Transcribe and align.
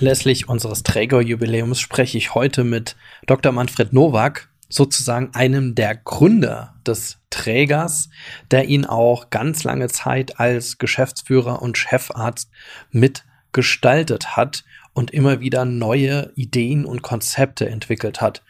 Anlässlich 0.00 0.48
unseres 0.48 0.82
Trägerjubiläums 0.82 1.78
spreche 1.78 2.16
ich 2.16 2.34
heute 2.34 2.64
mit 2.64 2.96
Dr. 3.26 3.52
Manfred 3.52 3.92
Nowak, 3.92 4.48
sozusagen 4.70 5.34
einem 5.34 5.74
der 5.74 5.94
Gründer 5.94 6.74
des 6.86 7.18
Trägers, 7.28 8.08
der 8.50 8.64
ihn 8.64 8.86
auch 8.86 9.28
ganz 9.28 9.62
lange 9.62 9.88
Zeit 9.88 10.40
als 10.40 10.78
Geschäftsführer 10.78 11.60
und 11.60 11.76
Chefarzt 11.76 12.50
mitgestaltet 12.90 14.38
hat 14.38 14.64
und 14.94 15.10
immer 15.10 15.40
wieder 15.40 15.66
neue 15.66 16.32
Ideen 16.34 16.86
und 16.86 17.02
Konzepte 17.02 17.68
entwickelt 17.68 18.22
hat. 18.22 18.42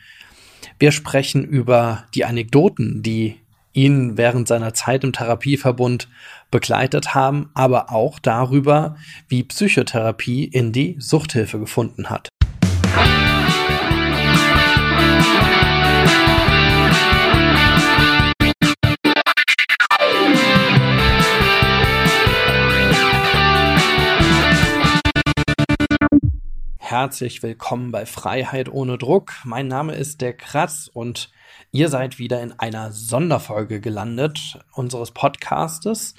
Wir 0.78 0.92
sprechen 0.92 1.44
über 1.44 2.04
die 2.14 2.24
Anekdoten, 2.24 3.02
die 3.02 3.39
ihn 3.72 4.16
während 4.16 4.48
seiner 4.48 4.74
Zeit 4.74 5.04
im 5.04 5.12
Therapieverbund 5.12 6.08
begleitet 6.50 7.14
haben, 7.14 7.50
aber 7.54 7.92
auch 7.92 8.18
darüber, 8.18 8.96
wie 9.28 9.44
Psychotherapie 9.44 10.44
in 10.44 10.72
die 10.72 10.96
Suchthilfe 10.98 11.58
gefunden 11.58 12.10
hat. 12.10 12.28
Herzlich 26.90 27.44
willkommen 27.44 27.92
bei 27.92 28.04
Freiheit 28.04 28.68
ohne 28.68 28.98
Druck. 28.98 29.34
Mein 29.44 29.68
Name 29.68 29.94
ist 29.94 30.20
der 30.20 30.32
Kratz 30.32 30.90
und 30.92 31.30
ihr 31.72 31.88
seid 31.88 32.18
wieder 32.18 32.42
in 32.42 32.52
einer 32.58 32.92
Sonderfolge 32.92 33.80
gelandet 33.80 34.58
unseres 34.72 35.12
Podcastes 35.12 36.14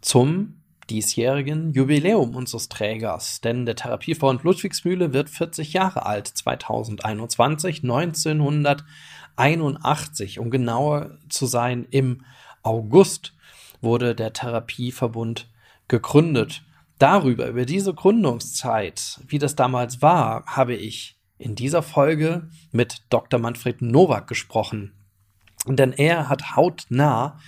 zum 0.00 0.62
diesjährigen 0.90 1.72
Jubiläum 1.72 2.34
unseres 2.34 2.68
Trägers. 2.68 3.40
Denn 3.40 3.64
der 3.66 3.76
Therapiefonds 3.76 4.42
Ludwigsmühle 4.44 5.12
wird 5.12 5.30
40 5.30 5.72
Jahre 5.72 6.06
alt, 6.06 6.26
2021, 6.28 7.82
1981. 7.82 10.38
Um 10.38 10.50
genauer 10.50 11.18
zu 11.28 11.46
sein, 11.46 11.86
im 11.90 12.24
August 12.62 13.34
wurde 13.80 14.14
der 14.14 14.32
Therapieverbund 14.32 15.48
gegründet. 15.88 16.62
Darüber, 16.98 17.48
über 17.48 17.64
diese 17.64 17.94
Gründungszeit, 17.94 19.18
wie 19.26 19.38
das 19.38 19.56
damals 19.56 20.02
war, 20.02 20.44
habe 20.46 20.74
ich 20.74 21.16
in 21.42 21.54
dieser 21.54 21.82
Folge 21.82 22.48
mit 22.70 23.02
Dr. 23.10 23.40
Manfred 23.40 23.82
Nowak 23.82 24.28
gesprochen. 24.28 24.92
Denn 25.66 25.92
er 25.92 26.28
hat 26.28 26.56
hautnah 26.56 27.38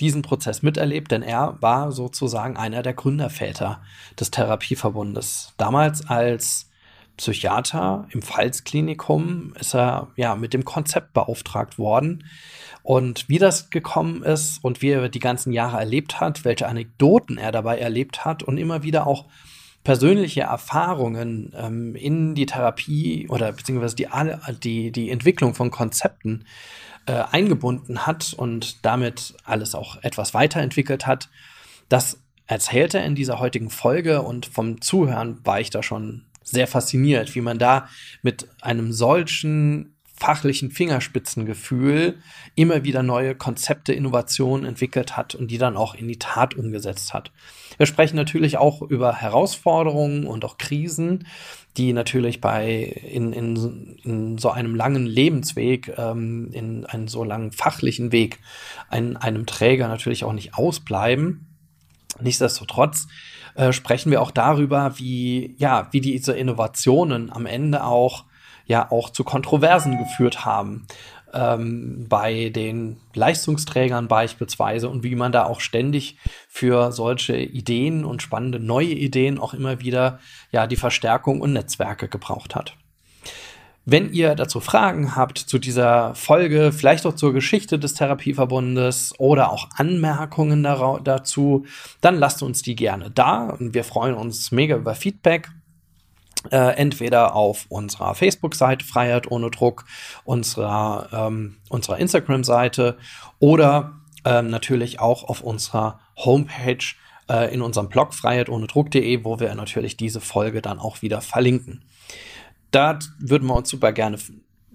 diesen 0.00 0.22
Prozess 0.22 0.62
miterlebt, 0.62 1.10
denn 1.10 1.22
er 1.22 1.56
war 1.60 1.92
sozusagen 1.92 2.56
einer 2.56 2.82
der 2.82 2.94
Gründerväter 2.94 3.82
des 4.18 4.30
Therapieverbundes. 4.30 5.54
Damals 5.56 6.08
als 6.08 6.70
Psychiater 7.16 8.06
im 8.10 8.22
Pfalzklinikum 8.22 9.52
ist 9.58 9.74
er 9.74 10.08
ja 10.16 10.36
mit 10.36 10.54
dem 10.54 10.64
Konzept 10.64 11.12
beauftragt 11.12 11.78
worden. 11.78 12.24
Und 12.82 13.28
wie 13.28 13.38
das 13.38 13.70
gekommen 13.70 14.22
ist 14.22 14.62
und 14.64 14.82
wie 14.82 14.90
er 14.90 15.08
die 15.08 15.18
ganzen 15.18 15.52
Jahre 15.52 15.78
erlebt 15.78 16.20
hat, 16.20 16.44
welche 16.44 16.68
Anekdoten 16.68 17.36
er 17.36 17.50
dabei 17.50 17.78
erlebt 17.78 18.24
hat 18.24 18.44
und 18.44 18.56
immer 18.56 18.84
wieder 18.84 19.06
auch 19.06 19.26
persönliche 19.88 20.42
Erfahrungen 20.42 21.50
ähm, 21.56 21.94
in 21.94 22.34
die 22.34 22.44
Therapie 22.44 23.26
oder 23.30 23.52
beziehungsweise 23.52 23.96
die, 23.96 24.06
die, 24.62 24.92
die 24.92 25.08
Entwicklung 25.08 25.54
von 25.54 25.70
Konzepten 25.70 26.44
äh, 27.06 27.12
eingebunden 27.12 28.06
hat 28.06 28.34
und 28.34 28.84
damit 28.84 29.34
alles 29.44 29.74
auch 29.74 29.96
etwas 30.02 30.34
weiterentwickelt 30.34 31.06
hat. 31.06 31.30
Das 31.88 32.20
erzählt 32.46 32.92
er 32.92 33.06
in 33.06 33.14
dieser 33.14 33.38
heutigen 33.38 33.70
Folge 33.70 34.20
und 34.20 34.44
vom 34.44 34.82
Zuhören 34.82 35.38
war 35.46 35.58
ich 35.58 35.70
da 35.70 35.82
schon 35.82 36.26
sehr 36.42 36.66
fasziniert, 36.66 37.34
wie 37.34 37.40
man 37.40 37.58
da 37.58 37.88
mit 38.20 38.46
einem 38.60 38.92
solchen 38.92 39.96
fachlichen 40.18 40.70
Fingerspitzengefühl 40.70 42.18
immer 42.54 42.84
wieder 42.84 43.02
neue 43.02 43.34
Konzepte, 43.34 43.92
Innovationen 43.92 44.66
entwickelt 44.66 45.16
hat 45.16 45.34
und 45.34 45.50
die 45.50 45.58
dann 45.58 45.76
auch 45.76 45.94
in 45.94 46.08
die 46.08 46.18
Tat 46.18 46.54
umgesetzt 46.54 47.14
hat. 47.14 47.30
Wir 47.76 47.86
sprechen 47.86 48.16
natürlich 48.16 48.58
auch 48.58 48.82
über 48.82 49.14
Herausforderungen 49.14 50.26
und 50.26 50.44
auch 50.44 50.58
Krisen, 50.58 51.26
die 51.76 51.92
natürlich 51.92 52.40
bei 52.40 52.80
in, 52.82 53.32
in, 53.32 53.96
in 54.02 54.38
so 54.38 54.50
einem 54.50 54.74
langen 54.74 55.06
Lebensweg, 55.06 55.92
ähm, 55.96 56.50
in 56.52 56.84
einem 56.86 57.06
so 57.06 57.22
langen 57.22 57.52
fachlichen 57.52 58.10
Weg, 58.10 58.40
ein, 58.90 59.16
einem 59.16 59.46
Träger 59.46 59.86
natürlich 59.86 60.24
auch 60.24 60.32
nicht 60.32 60.54
ausbleiben. 60.54 61.46
Nichtsdestotrotz 62.20 63.06
äh, 63.54 63.72
sprechen 63.72 64.10
wir 64.10 64.20
auch 64.20 64.32
darüber, 64.32 64.98
wie, 64.98 65.54
ja, 65.58 65.88
wie 65.92 66.00
diese 66.00 66.32
Innovationen 66.32 67.30
am 67.30 67.46
Ende 67.46 67.84
auch 67.84 68.24
ja 68.68 68.90
auch 68.92 69.10
zu 69.10 69.24
Kontroversen 69.24 69.98
geführt 69.98 70.44
haben 70.44 70.86
ähm, 71.32 72.06
bei 72.08 72.50
den 72.50 72.98
Leistungsträgern 73.14 74.08
beispielsweise 74.08 74.88
und 74.88 75.02
wie 75.02 75.16
man 75.16 75.32
da 75.32 75.44
auch 75.44 75.60
ständig 75.60 76.18
für 76.48 76.92
solche 76.92 77.36
Ideen 77.36 78.04
und 78.04 78.22
spannende 78.22 78.60
neue 78.60 78.92
Ideen 78.92 79.38
auch 79.38 79.54
immer 79.54 79.80
wieder 79.80 80.20
ja 80.52 80.66
die 80.66 80.76
Verstärkung 80.76 81.40
und 81.40 81.52
Netzwerke 81.52 82.08
gebraucht 82.08 82.54
hat. 82.54 82.76
Wenn 83.90 84.12
ihr 84.12 84.34
dazu 84.34 84.60
Fragen 84.60 85.16
habt 85.16 85.38
zu 85.38 85.58
dieser 85.58 86.14
Folge, 86.14 86.72
vielleicht 86.72 87.06
auch 87.06 87.14
zur 87.14 87.32
Geschichte 87.32 87.78
des 87.78 87.94
Therapieverbundes 87.94 89.14
oder 89.16 89.50
auch 89.50 89.70
Anmerkungen 89.76 90.62
dazu, 90.62 91.64
dann 92.02 92.18
lasst 92.18 92.42
uns 92.42 92.60
die 92.60 92.76
gerne 92.76 93.10
da. 93.10 93.48
Und 93.48 93.72
wir 93.72 93.84
freuen 93.84 94.14
uns 94.14 94.52
mega 94.52 94.76
über 94.76 94.94
Feedback. 94.94 95.48
Äh, 96.50 96.76
entweder 96.76 97.34
auf 97.34 97.66
unserer 97.68 98.14
Facebook-Seite 98.14 98.84
Freiheit 98.84 99.30
ohne 99.30 99.50
Druck, 99.50 99.84
unserer, 100.24 101.08
ähm, 101.12 101.56
unserer 101.68 101.98
Instagram-Seite 101.98 102.96
oder 103.38 103.98
ähm, 104.24 104.48
natürlich 104.48 105.00
auch 105.00 105.24
auf 105.24 105.40
unserer 105.40 105.98
Homepage 106.16 106.84
äh, 107.28 107.52
in 107.52 107.62
unserem 107.62 107.88
Blog 107.88 108.14
Freiheit 108.14 108.48
ohne 108.48 108.66
Druck.de, 108.66 109.24
wo 109.24 109.40
wir 109.40 109.54
natürlich 109.54 109.96
diese 109.96 110.20
Folge 110.20 110.62
dann 110.62 110.78
auch 110.78 111.02
wieder 111.02 111.20
verlinken. 111.20 111.82
Da 112.70 112.98
würden 113.18 113.48
wir 113.48 113.56
uns 113.56 113.70
super 113.70 113.92
gerne 113.92 114.18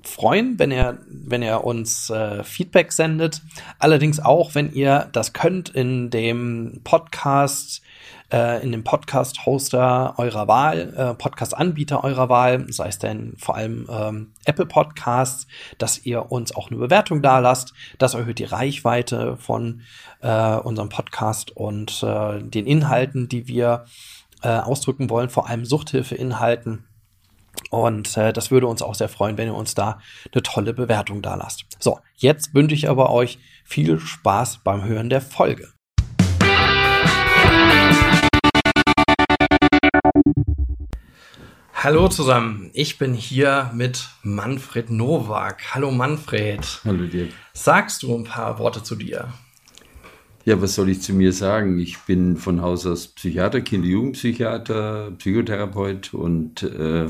freuen, 0.04 0.60
wenn 0.60 0.72
ihr, 0.72 1.00
wenn 1.08 1.44
ihr 1.44 1.64
uns 1.64 2.10
äh, 2.10 2.44
Feedback 2.44 2.92
sendet. 2.92 3.42
Allerdings 3.80 4.20
auch, 4.20 4.56
wenn 4.56 4.74
ihr 4.74 5.10
das 5.12 5.34
könnt 5.34 5.70
in 5.70 6.10
dem 6.10 6.82
Podcast 6.84 7.83
in 8.34 8.72
dem 8.72 8.84
Podcast-Hoster 8.84 10.16
eurer 10.18 10.48
Wahl, 10.48 10.94
äh, 10.96 11.14
Podcast-Anbieter 11.14 12.04
eurer 12.04 12.30
Wahl, 12.30 12.66
sei 12.72 12.88
es 12.88 12.98
denn 12.98 13.36
vor 13.38 13.56
allem 13.56 13.88
ähm, 13.92 14.34
Apple 14.46 14.66
Podcasts, 14.66 15.46
dass 15.78 16.06
ihr 16.06 16.32
uns 16.32 16.56
auch 16.56 16.72
eine 16.72 16.80
Bewertung 16.80 17.22
da 17.22 17.40
lasst. 17.40 17.74
Das 18.00 18.16
erhöht 18.16 18.40
die 18.40 18.46
Reichweite 18.46 19.38
von 19.38 19.82
äh, 20.22 20.56
unserem 20.56 20.90
Podcast 20.90 21.56
und 21.56 22.02
äh, 22.02 22.42
den 22.42 22.66
Inhalten, 22.66 23.30
die 23.30 23.48
wir 23.48 23.86
äh, 24.42 24.50
ausdrücken 24.50 25.10
wollen, 25.10 25.30
vor 25.30 25.50
allem 25.50 25.66
Suchthilfeinhalten. 25.66 26.86
Und 27.70 28.18
äh, 28.18 28.34
das 28.34 28.52
würde 28.52 28.68
uns 28.68 28.82
auch 28.82 28.96
sehr 28.96 29.10
freuen, 29.10 29.38
wenn 29.38 29.48
ihr 29.48 29.56
uns 29.56 29.76
da 29.76 30.00
eine 30.32 30.44
tolle 30.44 30.74
Bewertung 30.74 31.22
da 31.22 31.36
lasst. 31.36 31.66
So, 31.80 32.00
jetzt 32.16 32.54
wünsche 32.54 32.76
ich 32.76 32.90
aber 32.90 33.12
euch 33.12 33.40
viel 33.64 34.00
Spaß 34.00 34.60
beim 34.64 34.84
Hören 34.84 35.10
der 35.10 35.22
Folge. 35.22 35.73
Hallo 41.84 42.08
zusammen, 42.08 42.70
ich 42.72 42.98
bin 42.98 43.14
hier 43.14 43.70
mit 43.76 44.08
Manfred 44.22 44.90
Nowak. 44.90 45.76
Hallo 45.76 45.92
Manfred. 45.92 46.62
Hallo 46.86 47.06
dir. 47.08 47.28
Sagst 47.52 48.04
du 48.04 48.16
ein 48.16 48.24
paar 48.24 48.58
Worte 48.58 48.84
zu 48.84 48.96
dir? 48.96 49.34
Ja, 50.46 50.62
was 50.62 50.76
soll 50.76 50.88
ich 50.88 51.02
zu 51.02 51.12
mir 51.12 51.34
sagen? 51.34 51.80
Ich 51.80 51.98
bin 52.00 52.38
von 52.38 52.62
Haus 52.62 52.86
aus 52.86 53.08
Psychiater, 53.08 53.60
Kinder-Jugendpsychiater, 53.60 55.12
Psychotherapeut 55.18 56.14
und 56.14 56.64
äh, 56.64 57.10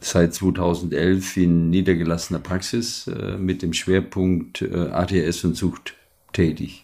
seit 0.00 0.34
2011 0.34 1.38
in 1.38 1.70
niedergelassener 1.70 2.40
Praxis 2.40 3.06
äh, 3.06 3.38
mit 3.38 3.62
dem 3.62 3.72
Schwerpunkt 3.72 4.60
äh, 4.60 4.90
ATS 4.90 5.42
und 5.44 5.56
Sucht 5.56 5.94
tätig 6.34 6.81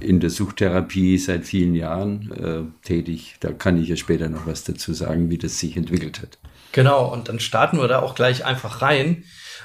in 0.00 0.20
der 0.20 0.30
Suchtherapie 0.30 1.18
seit 1.18 1.44
vielen 1.44 1.74
Jahren 1.74 2.32
äh, 2.32 2.86
tätig. 2.86 3.36
Da 3.40 3.52
kann 3.52 3.80
ich 3.80 3.88
ja 3.88 3.96
später 3.96 4.28
noch 4.28 4.46
was 4.46 4.64
dazu 4.64 4.92
sagen, 4.92 5.30
wie 5.30 5.38
das 5.38 5.58
sich 5.58 5.76
entwickelt 5.76 6.22
hat. 6.22 6.38
Genau, 6.72 7.12
und 7.12 7.28
dann 7.28 7.40
starten 7.40 7.78
wir 7.78 7.88
da 7.88 8.00
auch 8.00 8.14
gleich 8.14 8.44
einfach 8.44 8.82
rein. 8.82 9.24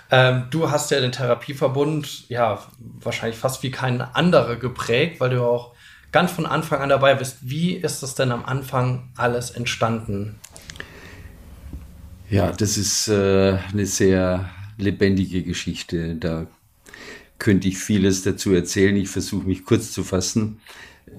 Ähm, 0.10 0.46
du 0.52 0.72
hast 0.72 0.92
ja 0.92 1.00
den 1.00 1.12
Therapieverbund 1.12 2.30
ja 2.30 2.60
wahrscheinlich 2.80 3.38
fast 3.38 3.64
wie 3.64 3.72
kein 3.72 4.02
anderer 4.02 4.56
geprägt, 4.56 5.20
weil 5.20 5.32
du 5.32 5.44
auch 5.44 5.74
ganz 6.12 6.32
von 6.32 6.46
Anfang 6.46 6.82
an 6.82 6.90
dabei 6.90 7.16
bist. 7.16 7.38
Wie 7.42 7.74
ist 7.74 8.04
das 8.04 8.16
denn 8.16 8.32
am 8.32 8.46
Anfang 8.46 9.12
alles 9.18 9.52
entstanden? 9.52 10.40
Ja, 12.30 12.52
das 12.52 12.78
ist 12.78 13.08
äh, 13.10 13.58
eine 13.72 13.86
sehr 13.86 14.50
lebendige 14.78 15.44
Geschichte. 15.44 16.16
Da 16.16 16.48
könnte 17.44 17.68
ich 17.68 17.78
vieles 17.78 18.24
dazu 18.24 18.54
erzählen. 18.54 18.96
Ich 18.96 19.10
versuche 19.10 19.46
mich 19.46 19.66
kurz 19.66 19.92
zu 19.92 20.04
fassen. 20.04 20.60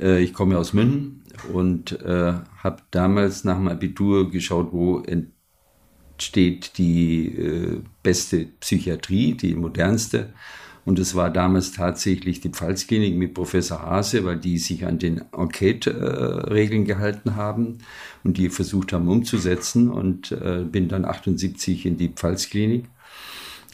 Äh, 0.00 0.23
ich 0.23 0.32
komme 0.32 0.59
aus 0.59 0.73
München, 0.73 1.21
und 1.53 2.00
äh, 2.00 2.32
habe 2.62 2.82
damals 2.91 3.44
nach 3.44 3.56
dem 3.56 3.69
Abitur 3.69 4.31
geschaut, 4.31 4.73
wo 4.73 5.00
entsteht 5.00 6.79
die 6.79 7.26
äh, 7.26 7.82
beste 8.03 8.47
Psychiatrie, 8.61 9.35
die 9.35 9.55
modernste. 9.55 10.32
Und 10.87 10.99
es 10.99 11.15
war 11.15 11.31
damals 11.31 11.73
tatsächlich 11.73 12.41
die 12.41 12.50
Pfalzklinik 12.50 13.17
mit 13.17 13.35
Professor 13.35 13.82
Hase, 13.82 14.25
weil 14.25 14.38
die 14.38 14.59
sich 14.59 14.87
an 14.87 14.99
den 14.99 15.23
Enquete-Regeln 15.32 16.85
gehalten 16.85 17.37
haben 17.37 17.79
und 18.23 18.38
die 18.38 18.49
versucht 18.49 18.93
haben 18.93 19.09
umzusetzen. 19.09 19.91
Und 19.91 20.37
bin 20.70 20.88
dann 20.88 21.06
78 21.06 21.87
in 21.87 21.97
die 21.97 22.11
Pfalzklinik 22.11 22.85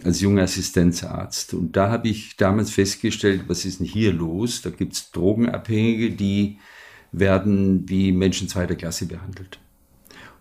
als 0.05 0.21
junger 0.21 0.43
Assistenzarzt. 0.43 1.55
Und 1.55 1.77
da 1.77 1.91
habe 1.91 2.09
ich 2.09 2.37
damals 2.37 2.71
festgestellt, 2.71 3.45
was 3.49 3.65
ist 3.65 3.81
denn 3.81 3.87
hier 3.87 4.13
los? 4.13 4.63
Da 4.63 4.71
gibt 4.71 4.95
es 4.95 5.11
Drogenabhängige, 5.11 6.11
die 6.11 6.59
werden 7.13 7.89
wie 7.89 8.13
Menschen 8.13 8.49
zweiter 8.49 8.77
Klasse 8.77 9.07
behandelt. 9.07 9.59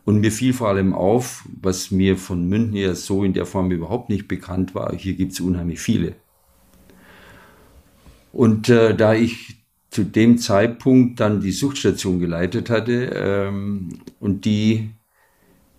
Und 0.05 0.21
mir 0.21 0.31
fiel 0.31 0.53
vor 0.53 0.69
allem 0.69 0.93
auf, 0.93 1.47
was 1.61 1.91
mir 1.91 2.17
von 2.17 2.47
München 2.47 2.73
her 2.73 2.95
so 2.95 3.23
in 3.23 3.33
der 3.33 3.45
Form 3.45 3.71
überhaupt 3.71 4.09
nicht 4.09 4.27
bekannt 4.27 4.73
war, 4.73 4.95
hier 4.95 5.13
gibt 5.13 5.33
es 5.33 5.39
unheimlich 5.39 5.79
viele. 5.79 6.15
Und 8.31 8.69
äh, 8.69 8.95
da 8.95 9.13
ich 9.13 9.57
zu 9.89 10.03
dem 10.03 10.37
Zeitpunkt 10.37 11.19
dann 11.19 11.41
die 11.41 11.51
Suchtstation 11.51 12.19
geleitet 12.19 12.69
hatte 12.69 13.11
ähm, 13.13 13.99
und 14.19 14.45
die 14.45 14.91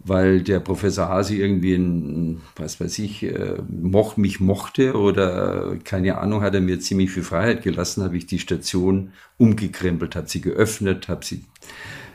weil 0.03 0.41
der 0.41 0.61
Professor 0.61 1.09
Hasi 1.09 1.37
irgendwie 1.37 1.75
ein, 1.75 2.41
was 2.57 2.81
weiß 2.81 2.99
ich, 3.01 3.23
äh, 3.23 3.57
moch, 3.69 4.17
mich 4.17 4.41
mochte 4.41 4.95
oder 4.95 5.77
keine 5.85 6.19
Ahnung, 6.19 6.43
hat 6.43 6.55
er 6.55 6.63
mir 6.63 6.81
ziemlich 6.81 7.11
viel 7.11 7.23
Freiheit 7.23 7.63
gelassen, 7.63 8.03
habe 8.03 8.17
ich 8.17 8.27
die 8.27 8.39
Station 8.39 9.13
umgekrempelt, 9.37 10.17
habe 10.17 10.29
sie 10.29 10.41
geöffnet, 10.41 11.09
habe 11.09 11.25
sie 11.25 11.45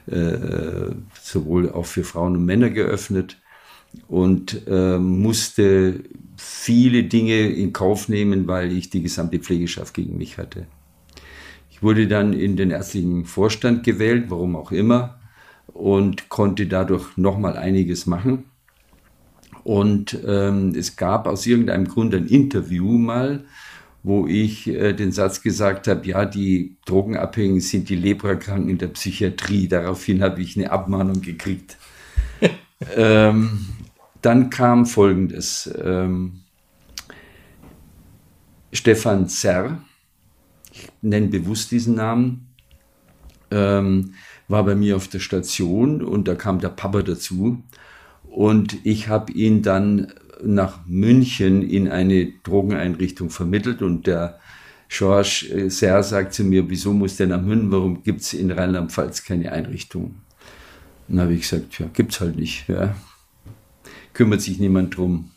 äh, 0.08 0.96
sowohl 1.22 1.72
auch 1.72 1.86
für 1.86 2.04
Frauen 2.04 2.36
und 2.36 2.46
Männer 2.46 2.72
geöffnet 2.72 3.42
und 4.08 4.64
äh, 4.68 4.98
musste 4.98 6.02
viele 6.38 7.04
Dinge 7.04 7.50
in 7.50 7.72
Kauf 7.72 8.10
nehmen, 8.10 8.48
weil 8.48 8.72
ich 8.72 8.90
die 8.90 9.04
gesamte 9.04 9.40
Pflegeschaft 9.40 9.94
gegen 9.94 10.18
mich 10.18 10.38
hatte. 10.38 10.66
Ich 11.70 11.84
wurde 11.84 12.08
dann 12.08 12.34
in 12.34 12.58
den 12.58 12.72
ärztlichen 12.72 13.26
Vorstand 13.26 13.84
gewählt, 13.84 14.26
warum 14.30 14.56
auch 14.56 14.72
immer 14.72 15.20
und 15.76 16.30
konnte 16.30 16.68
dadurch 16.68 17.18
nochmal 17.18 17.58
einiges 17.58 18.06
machen. 18.06 18.46
Und 19.66 20.18
ähm, 20.26 20.74
es 20.76 20.96
gab 20.96 21.28
aus 21.28 21.46
irgendeinem 21.46 21.88
Grund 21.88 22.16
ein 22.16 22.28
Interview 22.28 22.98
mal, 22.98 23.44
wo 24.02 24.26
ich 24.26 24.68
äh, 24.68 24.94
den 24.94 25.12
Satz 25.12 25.42
gesagt 25.42 25.90
habe, 25.90 26.08
ja, 26.08 26.26
die 26.26 26.78
Drogenabhängigen 26.86 27.60
sind 27.60 27.90
die 27.90 27.96
Leprakranken 27.96 28.70
in 28.70 28.78
der 28.78 28.88
Psychiatrie. 28.88 29.68
Daraufhin 29.68 30.24
habe 30.24 30.42
ich 30.42 30.56
eine 30.56 30.72
Abmahnung 30.72 31.22
gekriegt. 31.22 31.78
ähm, 32.96 33.66
dann 34.22 34.50
kam 34.50 34.86
Folgendes. 34.86 35.70
Ähm, 35.84 36.42
Stefan 38.72 39.28
Zerr, 39.28 39.82
ich 40.72 40.88
nenne 41.02 41.28
bewusst 41.28 41.72
diesen 41.72 41.96
Namen, 41.96 42.48
ähm, 43.52 44.14
war 44.48 44.64
bei 44.64 44.76
mir 44.76 44.96
auf 44.96 45.08
der 45.08 45.20
Station 45.20 46.02
und 46.02 46.28
da 46.28 46.36
kam 46.36 46.60
der 46.60 46.70
Papa 46.70 47.02
dazu. 47.02 47.64
Und 48.24 48.78
ich 48.86 49.08
habe 49.08 49.32
ihn 49.32 49.62
dann 49.62 50.14
nach 50.44 50.86
München 50.86 51.62
in 51.62 51.88
eine 51.88 52.32
Drogeneinrichtung 52.44 53.30
vermittelt 53.30 53.82
und 53.82 54.08
der 54.08 54.40
George 54.90 55.48
äh, 55.52 55.70
Serr 55.70 56.04
sagt 56.04 56.34
zu 56.34 56.44
mir, 56.44 56.70
wieso 56.70 56.94
muss 56.94 57.18
der 57.18 57.28
nach 57.28 57.42
München, 57.42 57.72
warum 57.72 58.04
gibt 58.04 58.22
es 58.22 58.34
in 58.34 58.52
Rheinland-Pfalz 58.52 59.24
keine 59.24 59.52
Einrichtung? 59.52 60.16
Dann 61.08 61.22
habe 61.22 61.34
ich 61.34 61.42
gesagt, 61.42 61.80
ja, 61.80 61.88
gibt 61.94 62.14
es 62.14 62.20
halt 62.20 62.36
nicht. 62.36 62.68
Ja. 62.68 62.96
Kümmert 64.14 64.42
sich 64.42 64.60
niemand 64.60 64.96
drum. 64.96 65.32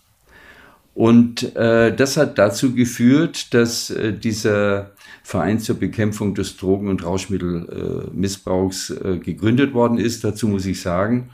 Und 0.99 1.55
äh, 1.55 1.95
das 1.95 2.17
hat 2.17 2.39
dazu 2.39 2.75
geführt, 2.75 3.55
dass 3.55 3.89
äh, 3.89 4.13
dieser 4.13 4.91
Verein 5.23 5.61
zur 5.61 5.77
Bekämpfung 5.77 6.35
des 6.35 6.57
Drogen- 6.57 6.89
und 6.89 7.05
Rauschmittelmissbrauchs 7.05 8.91
äh, 8.91 9.19
gegründet 9.19 9.75
worden 9.75 9.99
ist. 9.99 10.25
Dazu 10.25 10.49
muss 10.49 10.67
ich 10.67 10.81
sagen, 10.81 11.31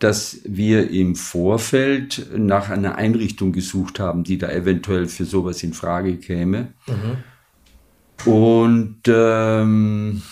dass 0.00 0.40
wir 0.42 0.90
im 0.90 1.14
Vorfeld 1.14 2.30
nach 2.36 2.68
einer 2.68 2.96
Einrichtung 2.96 3.52
gesucht 3.52 4.00
haben, 4.00 4.24
die 4.24 4.38
da 4.38 4.50
eventuell 4.50 5.06
für 5.06 5.24
sowas 5.24 5.62
in 5.62 5.72
Frage 5.72 6.16
käme. 6.16 6.72
Mhm. 6.88 8.28
Und 8.28 9.02
ähm, 9.06 10.22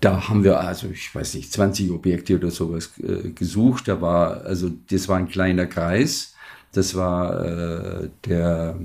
da 0.00 0.28
haben 0.28 0.44
wir 0.44 0.60
also, 0.60 0.88
ich 0.88 1.14
weiß 1.14 1.34
nicht, 1.34 1.52
20 1.52 1.90
Objekte 1.90 2.36
oder 2.36 2.50
sowas 2.50 2.92
äh, 2.98 3.30
gesucht. 3.30 3.88
Da 3.88 4.00
war, 4.00 4.42
also 4.42 4.70
das 4.90 5.08
war 5.08 5.16
ein 5.16 5.28
kleiner 5.28 5.66
Kreis. 5.66 6.34
Das 6.72 6.94
war 6.94 7.44
äh, 7.44 8.10
der 8.26 8.78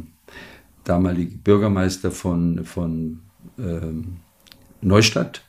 damalige 0.83 1.37
Bürgermeister 1.37 2.11
von, 2.11 2.63
von 2.63 3.19
ähm, 3.59 4.17
Neustadt. 4.81 5.43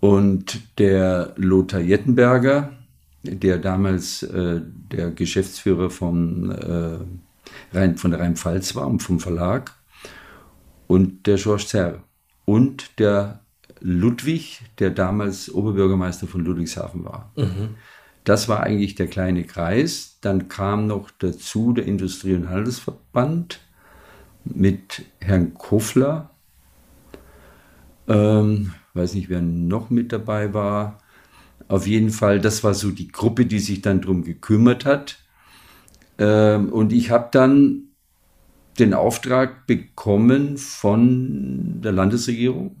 Und 0.00 0.60
der 0.78 1.32
Lothar 1.36 1.80
Jettenberger, 1.80 2.72
der 3.22 3.58
damals 3.58 4.22
äh, 4.22 4.60
der 4.92 5.10
Geschäftsführer 5.10 5.90
von, 5.90 6.50
äh, 6.50 6.98
Rhein, 7.76 7.96
von 7.96 8.10
der 8.10 8.20
Rheinpfalz 8.20 8.76
war 8.76 8.86
und 8.86 9.02
vom 9.02 9.18
Verlag. 9.18 9.74
Und 10.86 11.26
der 11.26 11.36
Georges 11.36 11.68
Zerr. 11.68 12.04
Und 12.44 12.98
der 13.00 13.40
Ludwig, 13.88 14.62
der 14.80 14.90
damals 14.90 15.48
Oberbürgermeister 15.48 16.26
von 16.26 16.44
Ludwigshafen 16.44 17.04
war. 17.04 17.30
Mhm. 17.36 17.76
Das 18.24 18.48
war 18.48 18.64
eigentlich 18.64 18.96
der 18.96 19.06
kleine 19.06 19.44
Kreis. 19.44 20.18
Dann 20.20 20.48
kam 20.48 20.88
noch 20.88 21.12
dazu 21.12 21.72
der 21.72 21.86
Industrie- 21.86 22.34
und 22.34 22.50
Handelsverband 22.50 23.60
mit 24.44 25.04
Herrn 25.20 25.54
Kofler. 25.54 26.30
Ähm, 28.08 28.72
weiß 28.94 29.14
nicht, 29.14 29.28
wer 29.28 29.40
noch 29.40 29.88
mit 29.88 30.12
dabei 30.12 30.52
war. 30.52 30.98
Auf 31.68 31.86
jeden 31.86 32.10
Fall, 32.10 32.40
das 32.40 32.64
war 32.64 32.74
so 32.74 32.90
die 32.90 33.08
Gruppe, 33.08 33.46
die 33.46 33.60
sich 33.60 33.82
dann 33.82 34.00
darum 34.00 34.24
gekümmert 34.24 34.84
hat. 34.84 35.18
Ähm, 36.18 36.72
und 36.72 36.92
ich 36.92 37.10
habe 37.10 37.28
dann 37.30 37.82
den 38.80 38.94
Auftrag 38.94 39.68
bekommen 39.68 40.56
von 40.58 41.80
der 41.82 41.92
Landesregierung, 41.92 42.74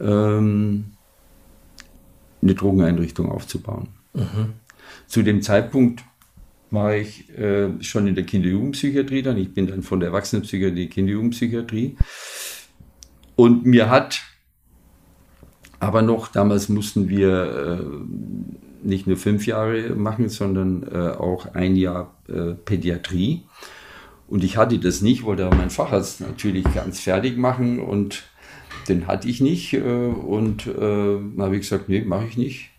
ähm, 0.00 0.92
eine 2.42 2.54
Drogeneinrichtung 2.54 3.30
aufzubauen. 3.30 3.88
Mhm. 4.14 4.54
Zu 5.06 5.22
dem 5.22 5.42
Zeitpunkt 5.42 6.04
war 6.70 6.94
ich 6.94 7.30
äh, 7.38 7.82
schon 7.82 8.06
in 8.06 8.14
der 8.14 8.24
Kinder-Jugendpsychiatrie 8.24 9.22
dann. 9.22 9.38
Ich 9.38 9.54
bin 9.54 9.66
dann 9.66 9.82
von 9.82 10.00
der 10.00 10.10
Erwachsenenpsychiatrie 10.10 10.88
Kinder-Jugendpsychiatrie. 10.88 11.96
Und 13.36 13.64
mir 13.64 13.88
hat 13.88 14.20
aber 15.80 16.02
noch, 16.02 16.28
damals 16.28 16.68
mussten 16.68 17.08
wir 17.08 17.80
äh, 17.80 18.86
nicht 18.86 19.06
nur 19.06 19.16
fünf 19.16 19.46
Jahre 19.46 19.90
machen, 19.90 20.28
sondern 20.28 20.82
äh, 20.82 21.16
auch 21.16 21.54
ein 21.54 21.76
Jahr 21.76 22.16
äh, 22.28 22.54
Pädiatrie. 22.54 23.44
Und 24.26 24.44
ich 24.44 24.56
hatte 24.56 24.78
das 24.78 25.00
nicht, 25.00 25.24
wollte 25.24 25.46
aber 25.46 25.56
meinen 25.56 25.70
Facharzt 25.70 26.20
natürlich 26.20 26.64
ganz 26.74 27.00
fertig 27.00 27.38
machen 27.38 27.80
und 27.80 28.27
den 28.88 29.06
hatte 29.06 29.28
ich 29.28 29.40
nicht. 29.40 29.74
Äh, 29.74 29.80
und 29.80 30.66
äh, 30.66 31.18
habe 31.38 31.56
ich 31.56 31.62
gesagt, 31.62 31.88
nee, 31.88 32.02
mache 32.02 32.26
ich 32.26 32.36
nicht 32.36 32.70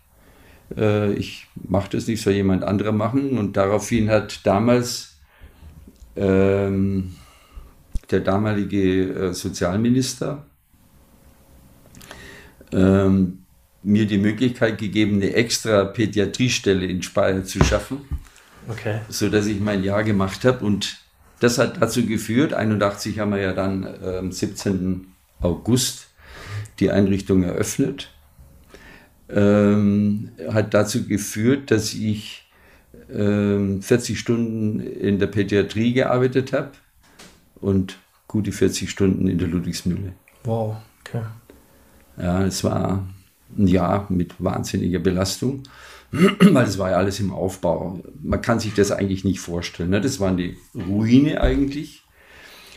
äh, 0.76 1.12
ich 1.12 1.46
mache 1.54 1.90
das 1.90 2.06
nicht, 2.06 2.22
soll 2.22 2.34
jemand 2.34 2.64
anderer 2.64 2.92
machen. 2.92 3.38
Und 3.38 3.56
daraufhin 3.56 4.10
hat 4.10 4.40
damals 4.44 5.16
ähm, 6.16 7.16
der 8.10 8.20
damalige 8.20 9.02
äh, 9.02 9.32
Sozialminister 9.32 10.44
ähm, 12.72 13.44
mir 13.82 14.06
die 14.06 14.18
Möglichkeit 14.18 14.78
gegeben, 14.78 15.16
eine 15.16 15.32
extra 15.34 15.84
Pädiatriestelle 15.84 16.86
in 16.86 17.02
Speyer 17.02 17.44
zu 17.44 17.64
schaffen, 17.64 17.98
okay. 18.68 19.00
sodass 19.08 19.46
ich 19.46 19.60
mein 19.60 19.82
Jahr 19.82 20.04
gemacht 20.04 20.44
habe. 20.44 20.64
Und 20.64 20.98
das 21.40 21.58
hat 21.58 21.80
dazu 21.80 22.04
geführt, 22.04 22.52
81 22.52 23.18
haben 23.18 23.32
wir 23.32 23.40
ja 23.40 23.52
dann 23.54 23.84
äh, 23.84 24.18
am 24.18 24.30
17. 24.30 25.06
August 25.40 26.08
die 26.78 26.90
Einrichtung 26.90 27.42
eröffnet 27.42 28.10
ähm, 29.32 30.30
hat 30.52 30.74
dazu 30.74 31.06
geführt, 31.06 31.70
dass 31.70 31.94
ich 31.94 32.50
ähm, 33.12 33.82
40 33.82 34.18
Stunden 34.18 34.80
in 34.80 35.18
der 35.18 35.26
Pädiatrie 35.26 35.92
gearbeitet 35.92 36.52
habe 36.52 36.72
und 37.56 37.98
gute 38.26 38.52
40 38.52 38.90
Stunden 38.90 39.28
in 39.28 39.38
der 39.38 39.48
Ludwigsmühle. 39.48 40.12
Wow, 40.44 40.76
okay. 41.00 41.22
Ja, 42.18 42.44
es 42.44 42.64
war 42.64 43.06
ein 43.56 43.66
Jahr 43.66 44.06
mit 44.08 44.34
wahnsinniger 44.38 44.98
Belastung, 44.98 45.62
weil 46.10 46.64
das 46.64 46.78
war 46.78 46.90
ja 46.90 46.96
alles 46.96 47.20
im 47.20 47.32
Aufbau. 47.32 48.00
Man 48.22 48.42
kann 48.42 48.60
sich 48.60 48.74
das 48.74 48.90
eigentlich 48.92 49.24
nicht 49.24 49.40
vorstellen. 49.40 49.90
Ne? 49.90 50.00
Das 50.00 50.20
war 50.20 50.28
eine 50.28 50.54
Ruine 50.74 51.40
eigentlich. 51.40 52.02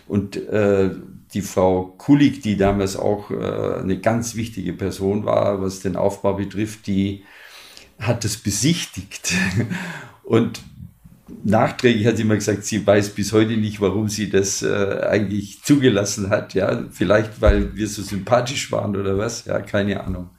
Und 0.07 0.35
äh, 0.35 0.91
die 1.33 1.41
Frau 1.41 1.95
Kulig, 1.97 2.41
die 2.41 2.57
damals 2.57 2.95
auch 2.95 3.31
äh, 3.31 3.79
eine 3.81 3.99
ganz 3.99 4.35
wichtige 4.35 4.73
Person 4.73 5.25
war, 5.25 5.61
was 5.61 5.79
den 5.79 5.95
Aufbau 5.95 6.33
betrifft, 6.33 6.87
die 6.87 7.23
hat 7.99 8.23
das 8.23 8.37
besichtigt. 8.37 9.33
Und 10.23 10.61
nachträglich 11.43 12.05
hat 12.05 12.17
sie 12.17 12.23
immer 12.23 12.35
gesagt, 12.35 12.65
sie 12.65 12.85
weiß 12.85 13.09
bis 13.09 13.33
heute 13.33 13.57
nicht, 13.57 13.81
warum 13.81 14.09
sie 14.09 14.29
das 14.29 14.61
äh, 14.61 15.01
eigentlich 15.09 15.63
zugelassen 15.63 16.29
hat. 16.29 16.53
Ja, 16.53 16.85
vielleicht 16.91 17.41
weil 17.41 17.75
wir 17.75 17.87
so 17.87 18.01
sympathisch 18.01 18.71
waren 18.71 18.95
oder 18.95 19.17
was. 19.17 19.45
Ja, 19.45 19.59
keine 19.61 20.03
Ahnung. 20.03 20.29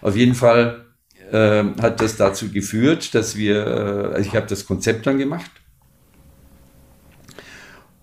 Auf 0.00 0.16
jeden 0.16 0.34
Fall 0.34 0.86
äh, 1.30 1.64
hat 1.80 2.00
das 2.00 2.16
dazu 2.16 2.50
geführt, 2.50 3.14
dass 3.14 3.36
wir, 3.36 3.66
äh, 3.66 4.14
also 4.14 4.28
ich 4.28 4.36
habe 4.36 4.46
das 4.46 4.66
Konzept 4.66 5.06
dann 5.06 5.18
gemacht. 5.18 5.50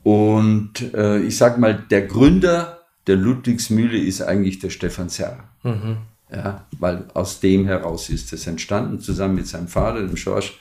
Und 0.10 0.92
äh, 0.96 1.20
ich 1.20 1.38
sage 1.38 1.62
mal, 1.62 1.86
der 1.92 2.08
Gründer 2.08 2.80
der 3.06 3.16
Ludwigsmühle 3.16 3.96
ist 3.96 4.24
eigentlich 4.24 4.58
der 4.58 4.72
Stefan 4.72 5.08
Serr. 5.08 5.44
Mhm. 5.62 5.98
Ja, 6.32 6.66
weil 6.80 7.06
aus 7.14 7.42
dem 7.42 7.68
heraus 7.68 8.10
ist 8.10 8.34
es 8.34 8.48
entstanden, 8.48 9.00
zusammen 9.02 9.36
mit 9.36 9.46
seinem 9.46 9.68
Vater, 9.68 10.02
dem 10.02 10.18
Schorsch, 10.18 10.60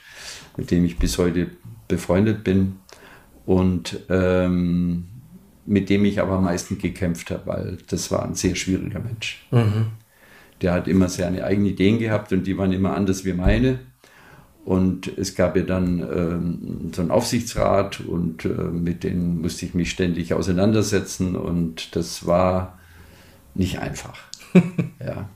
mit 0.55 0.69
dem 0.69 0.85
ich 0.85 0.99
bis 0.99 1.17
heute 1.17 1.47
befreundet 1.87 2.43
bin 2.43 2.75
und 3.47 3.99
ähm, 4.09 5.05
mit 5.65 5.89
dem 5.89 6.05
ich 6.05 6.21
aber 6.21 6.33
am 6.33 6.43
meisten 6.43 6.77
gekämpft 6.77 7.31
habe, 7.31 7.47
weil 7.47 7.77
das 7.87 8.11
war 8.11 8.23
ein 8.25 8.35
sehr 8.35 8.53
schwieriger 8.53 8.99
Mensch. 8.99 9.47
Mhm. 9.49 9.87
Der 10.61 10.73
hat 10.73 10.87
immer 10.87 11.09
seine 11.09 11.43
eigenen 11.43 11.71
Ideen 11.71 11.97
gehabt 11.97 12.31
und 12.33 12.45
die 12.45 12.55
waren 12.55 12.71
immer 12.71 12.93
anders 12.93 13.25
wie 13.25 13.33
meine. 13.33 13.79
Und 14.65 15.07
es 15.17 15.35
gab 15.35 15.55
ja 15.55 15.63
dann 15.63 15.99
ähm, 15.99 16.91
so 16.93 17.01
einen 17.01 17.11
Aufsichtsrat 17.11 18.01
und 18.01 18.45
äh, 18.45 18.49
mit 18.49 19.03
denen 19.03 19.41
musste 19.41 19.65
ich 19.65 19.73
mich 19.73 19.89
ständig 19.89 20.33
auseinandersetzen 20.33 21.35
und 21.35 21.95
das 21.95 22.27
war 22.27 22.77
nicht 23.55 23.79
einfach. 23.79 24.19
ja. 24.99 25.29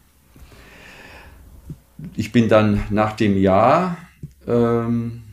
Ich 2.16 2.32
bin 2.32 2.50
dann 2.50 2.84
nach 2.90 3.14
dem 3.14 3.38
Jahr 3.38 3.98
ähm, 4.46 5.24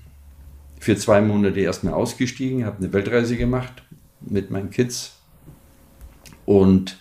für 0.79 0.97
zwei 0.97 1.21
Monate 1.21 1.61
erstmal 1.61 1.95
ausgestiegen, 1.95 2.65
habe 2.65 2.79
eine 2.79 2.93
Weltreise 2.93 3.37
gemacht 3.37 3.83
mit 4.21 4.51
meinen 4.51 4.71
Kids 4.71 5.19
und 6.47 6.99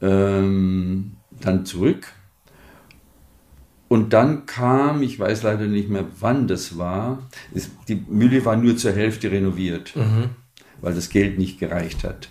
ähm, 0.00 1.16
dann 1.40 1.64
zurück. 1.66 2.12
Und 3.88 4.12
dann 4.12 4.46
kam, 4.46 5.02
ich 5.02 5.18
weiß 5.18 5.44
leider 5.44 5.66
nicht 5.66 5.88
mehr, 5.88 6.04
wann 6.18 6.48
das 6.48 6.76
war, 6.76 7.28
es, 7.54 7.70
die 7.88 8.04
Mühle 8.08 8.44
war 8.44 8.56
nur 8.56 8.76
zur 8.76 8.92
Hälfte 8.92 9.30
renoviert, 9.30 9.94
mhm. 9.94 10.30
weil 10.80 10.94
das 10.94 11.08
Geld 11.10 11.38
nicht 11.38 11.60
gereicht 11.60 12.02
hat. 12.02 12.28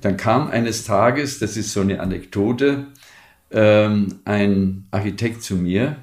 Dann 0.00 0.16
kam 0.16 0.48
eines 0.48 0.84
Tages, 0.84 1.40
das 1.40 1.56
ist 1.56 1.72
so 1.72 1.80
eine 1.80 2.00
Anekdote, 2.00 2.86
ähm, 3.50 4.20
ein 4.24 4.86
Architekt 4.92 5.42
zu 5.42 5.56
mir 5.56 5.96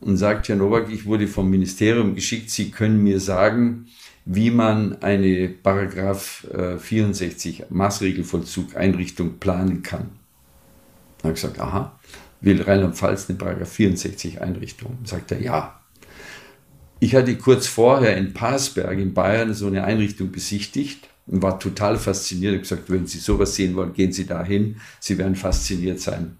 und 0.00 0.16
sagt, 0.16 0.48
Herr 0.48 0.56
Nowak, 0.56 0.90
ich 0.90 1.06
wurde 1.06 1.28
vom 1.28 1.48
Ministerium 1.48 2.16
geschickt, 2.16 2.50
Sie 2.50 2.72
können 2.72 3.02
mir 3.02 3.20
sagen, 3.20 3.86
wie 4.24 4.50
man 4.50 5.00
eine 5.02 5.48
Paragraph 5.48 6.46
64 6.78 7.64
Maßregelvollzug 7.70 8.76
Einrichtung 8.76 9.38
planen 9.38 9.82
kann. 9.82 10.10
Dann 11.18 11.30
habe 11.30 11.34
ich 11.34 11.40
gesagt, 11.40 11.60
aha, 11.60 11.98
will 12.40 12.62
Rheinland-Pfalz 12.62 13.28
eine 13.28 13.38
Paragraph 13.38 13.72
64 13.72 14.40
Einrichtung? 14.40 14.98
Sagt 15.04 15.32
er, 15.32 15.40
ja. 15.40 15.80
Ich 17.00 17.14
hatte 17.14 17.36
kurz 17.36 17.66
vorher 17.66 18.16
in 18.16 18.32
Parsberg 18.34 18.98
in 18.98 19.14
Bayern 19.14 19.54
so 19.54 19.68
eine 19.68 19.84
Einrichtung 19.84 20.32
besichtigt 20.32 21.08
und 21.26 21.42
war 21.42 21.60
total 21.60 21.96
fasziniert. 21.96 22.52
Ich 22.52 22.56
habe 22.56 22.80
gesagt, 22.80 22.90
wenn 22.90 23.06
Sie 23.06 23.18
sowas 23.18 23.54
sehen 23.54 23.76
wollen, 23.76 23.92
gehen 23.92 24.12
Sie 24.12 24.26
dahin. 24.26 24.80
Sie 24.98 25.16
werden 25.18 25.36
fasziniert 25.36 26.00
sein. 26.00 26.36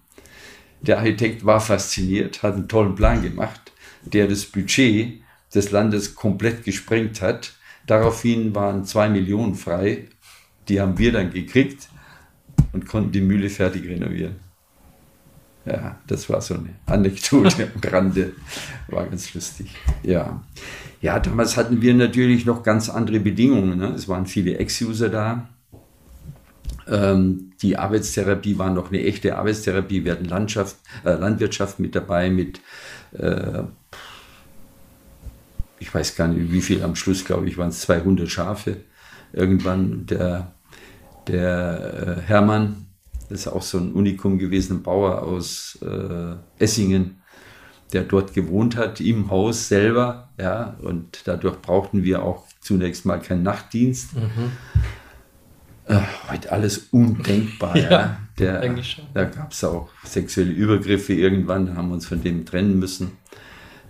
Der 0.80 0.98
Architekt 0.98 1.44
war 1.44 1.60
fasziniert, 1.60 2.42
hat 2.42 2.54
einen 2.54 2.68
tollen 2.68 2.94
Plan 2.94 3.22
gemacht, 3.22 3.72
der 4.04 4.28
das 4.28 4.44
Budget 4.44 5.20
des 5.54 5.70
Landes 5.70 6.14
komplett 6.14 6.64
gesprengt 6.64 7.20
hat. 7.20 7.54
Daraufhin 7.86 8.54
waren 8.54 8.84
zwei 8.84 9.08
Millionen 9.08 9.54
frei. 9.54 10.08
Die 10.68 10.80
haben 10.80 10.98
wir 10.98 11.12
dann 11.12 11.32
gekriegt 11.32 11.88
und 12.72 12.86
konnten 12.86 13.12
die 13.12 13.20
Mühle 13.20 13.48
fertig 13.48 13.88
renovieren. 13.88 14.36
Ja, 15.68 15.98
das 16.06 16.30
war 16.30 16.40
so 16.40 16.54
eine 16.54 16.70
Anekdote 16.86 17.70
am 17.74 17.90
Rande. 17.90 18.32
War 18.88 19.04
ganz 19.06 19.34
lustig. 19.34 19.74
Ja. 20.02 20.42
ja, 21.02 21.18
damals 21.20 21.58
hatten 21.58 21.82
wir 21.82 21.92
natürlich 21.92 22.46
noch 22.46 22.62
ganz 22.62 22.88
andere 22.88 23.20
Bedingungen. 23.20 23.76
Ne? 23.76 23.88
Es 23.88 24.08
waren 24.08 24.26
viele 24.26 24.56
Ex-User 24.56 25.10
da. 25.10 25.48
Ähm, 26.86 27.52
die 27.60 27.76
Arbeitstherapie 27.76 28.56
war 28.56 28.70
noch 28.70 28.88
eine 28.88 29.02
echte 29.04 29.36
Arbeitstherapie. 29.36 30.04
Wir 30.04 30.12
hatten 30.12 30.24
Landschaft, 30.24 30.76
äh, 31.04 31.12
Landwirtschaft 31.12 31.80
mit 31.80 31.94
dabei, 31.94 32.30
mit, 32.30 32.60
äh, 33.12 33.64
ich 35.80 35.94
weiß 35.94 36.16
gar 36.16 36.28
nicht 36.28 36.50
wie 36.50 36.62
viel, 36.62 36.82
am 36.82 36.96
Schluss 36.96 37.26
glaube 37.26 37.46
ich 37.46 37.58
waren 37.58 37.68
es 37.68 37.80
200 37.80 38.26
Schafe. 38.28 38.78
Irgendwann 39.34 40.06
der, 40.06 40.52
der 41.26 42.16
äh, 42.16 42.22
Hermann, 42.22 42.87
das 43.28 43.40
ist 43.40 43.48
auch 43.48 43.62
so 43.62 43.78
ein 43.78 43.92
Unikum 43.92 44.38
gewesen, 44.38 44.78
ein 44.78 44.82
Bauer 44.82 45.22
aus 45.22 45.78
äh, 45.82 46.36
Essingen, 46.62 47.22
der 47.92 48.02
dort 48.04 48.34
gewohnt 48.34 48.76
hat, 48.76 49.00
im 49.00 49.30
Haus 49.30 49.68
selber. 49.68 50.30
Ja, 50.38 50.76
und 50.82 51.22
dadurch 51.24 51.60
brauchten 51.60 52.04
wir 52.04 52.22
auch 52.22 52.46
zunächst 52.60 53.06
mal 53.06 53.18
keinen 53.18 53.42
Nachtdienst. 53.42 54.14
Mhm. 54.14 54.52
Äh, 55.86 56.00
heute 56.30 56.52
alles 56.52 56.88
undenkbar. 56.90 57.76
ja, 57.76 57.90
ja. 57.90 58.20
Der. 58.38 58.74
Da 59.14 59.24
gab 59.24 59.52
es 59.52 59.64
auch 59.64 59.88
sexuelle 60.04 60.52
Übergriffe 60.52 61.12
irgendwann, 61.12 61.66
da 61.66 61.74
haben 61.74 61.88
wir 61.88 61.94
uns 61.94 62.06
von 62.06 62.22
dem 62.22 62.46
trennen 62.46 62.78
müssen. 62.78 63.12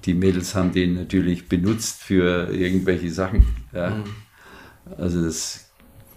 Die 0.05 0.15
Mädels 0.15 0.55
haben 0.55 0.73
den 0.73 0.95
natürlich 0.95 1.49
benutzt 1.49 2.03
für 2.03 2.51
irgendwelche 2.53 3.11
Sachen. 3.11 3.45
Ja. 3.73 3.91
Mhm. 3.91 4.05
Also 4.97 5.25
es 5.27 5.71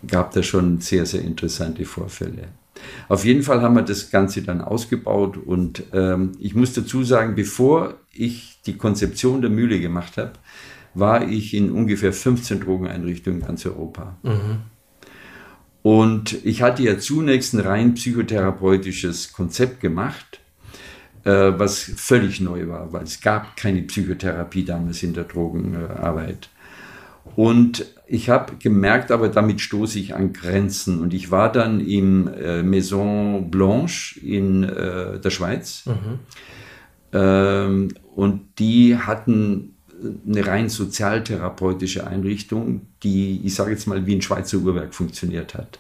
gab 0.08 0.32
da 0.34 0.44
schon 0.44 0.80
sehr, 0.80 1.06
sehr 1.06 1.22
interessante 1.22 1.84
Vorfälle. 1.86 2.50
Auf 3.07 3.25
jeden 3.25 3.43
Fall 3.43 3.61
haben 3.61 3.75
wir 3.75 3.83
das 3.83 4.09
Ganze 4.09 4.41
dann 4.41 4.61
ausgebaut 4.61 5.38
und 5.38 5.83
ähm, 5.93 6.33
ich 6.39 6.55
muss 6.55 6.73
dazu 6.73 7.03
sagen, 7.03 7.35
bevor 7.35 7.95
ich 8.13 8.59
die 8.65 8.77
Konzeption 8.77 9.41
der 9.41 9.50
Mühle 9.50 9.79
gemacht 9.79 10.17
habe, 10.17 10.33
war 10.93 11.27
ich 11.27 11.53
in 11.53 11.71
ungefähr 11.71 12.13
15 12.13 12.59
Drogeneinrichtungen 12.61 13.41
in 13.41 13.47
ganz 13.47 13.65
Europa. 13.65 14.17
Mhm. 14.23 14.61
Und 15.83 16.45
ich 16.45 16.61
hatte 16.61 16.83
ja 16.83 17.00
zunächst 17.00 17.53
ein 17.53 17.59
rein 17.59 17.95
psychotherapeutisches 17.95 19.33
Konzept 19.33 19.79
gemacht, 19.79 20.39
äh, 21.23 21.53
was 21.57 21.79
völlig 21.79 22.39
neu 22.39 22.67
war, 22.67 22.93
weil 22.93 23.03
es 23.03 23.21
gab 23.21 23.57
keine 23.57 23.81
Psychotherapie 23.83 24.63
damals 24.63 25.01
in 25.01 25.13
der 25.13 25.23
Drogenarbeit. 25.23 26.50
Und 27.35 27.85
ich 28.07 28.29
habe 28.29 28.57
gemerkt, 28.57 29.11
aber 29.11 29.29
damit 29.29 29.61
stoße 29.61 30.00
ich 30.00 30.15
an 30.15 30.33
Grenzen. 30.33 31.00
Und 31.01 31.13
ich 31.13 31.31
war 31.31 31.51
dann 31.51 31.79
im 31.79 32.27
äh, 32.27 32.61
Maison 32.61 33.50
Blanche 33.50 34.19
in 34.19 34.63
äh, 34.63 35.19
der 35.19 35.29
Schweiz. 35.29 35.83
Mhm. 35.85 36.19
Ähm, 37.13 37.88
und 38.15 38.59
die 38.59 38.97
hatten 38.97 39.75
eine 40.27 40.45
rein 40.45 40.69
sozialtherapeutische 40.69 42.07
Einrichtung, 42.07 42.81
die, 43.03 43.41
ich 43.43 43.55
sage 43.55 43.71
jetzt 43.71 43.88
mal, 43.88 44.05
wie 44.05 44.15
ein 44.15 44.21
Schweizer 44.21 44.57
Uhrwerk 44.57 44.93
funktioniert 44.93 45.53
hat. 45.53 45.79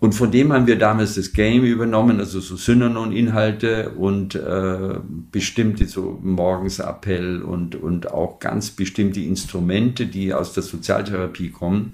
Und 0.00 0.14
von 0.14 0.30
dem 0.30 0.52
haben 0.52 0.68
wir 0.68 0.78
damals 0.78 1.16
das 1.16 1.32
Game 1.32 1.64
übernommen, 1.64 2.20
also 2.20 2.38
so 2.38 2.56
Synanon-Inhalte 2.56 3.90
und 3.90 4.36
äh, 4.36 5.00
bestimmte 5.32 5.86
so 5.86 6.20
Morgensappell 6.22 7.42
und, 7.42 7.74
und 7.74 8.12
auch 8.12 8.38
ganz 8.38 8.70
bestimmte 8.70 9.20
Instrumente, 9.20 10.06
die 10.06 10.32
aus 10.32 10.52
der 10.52 10.62
Sozialtherapie 10.62 11.50
kommen. 11.50 11.92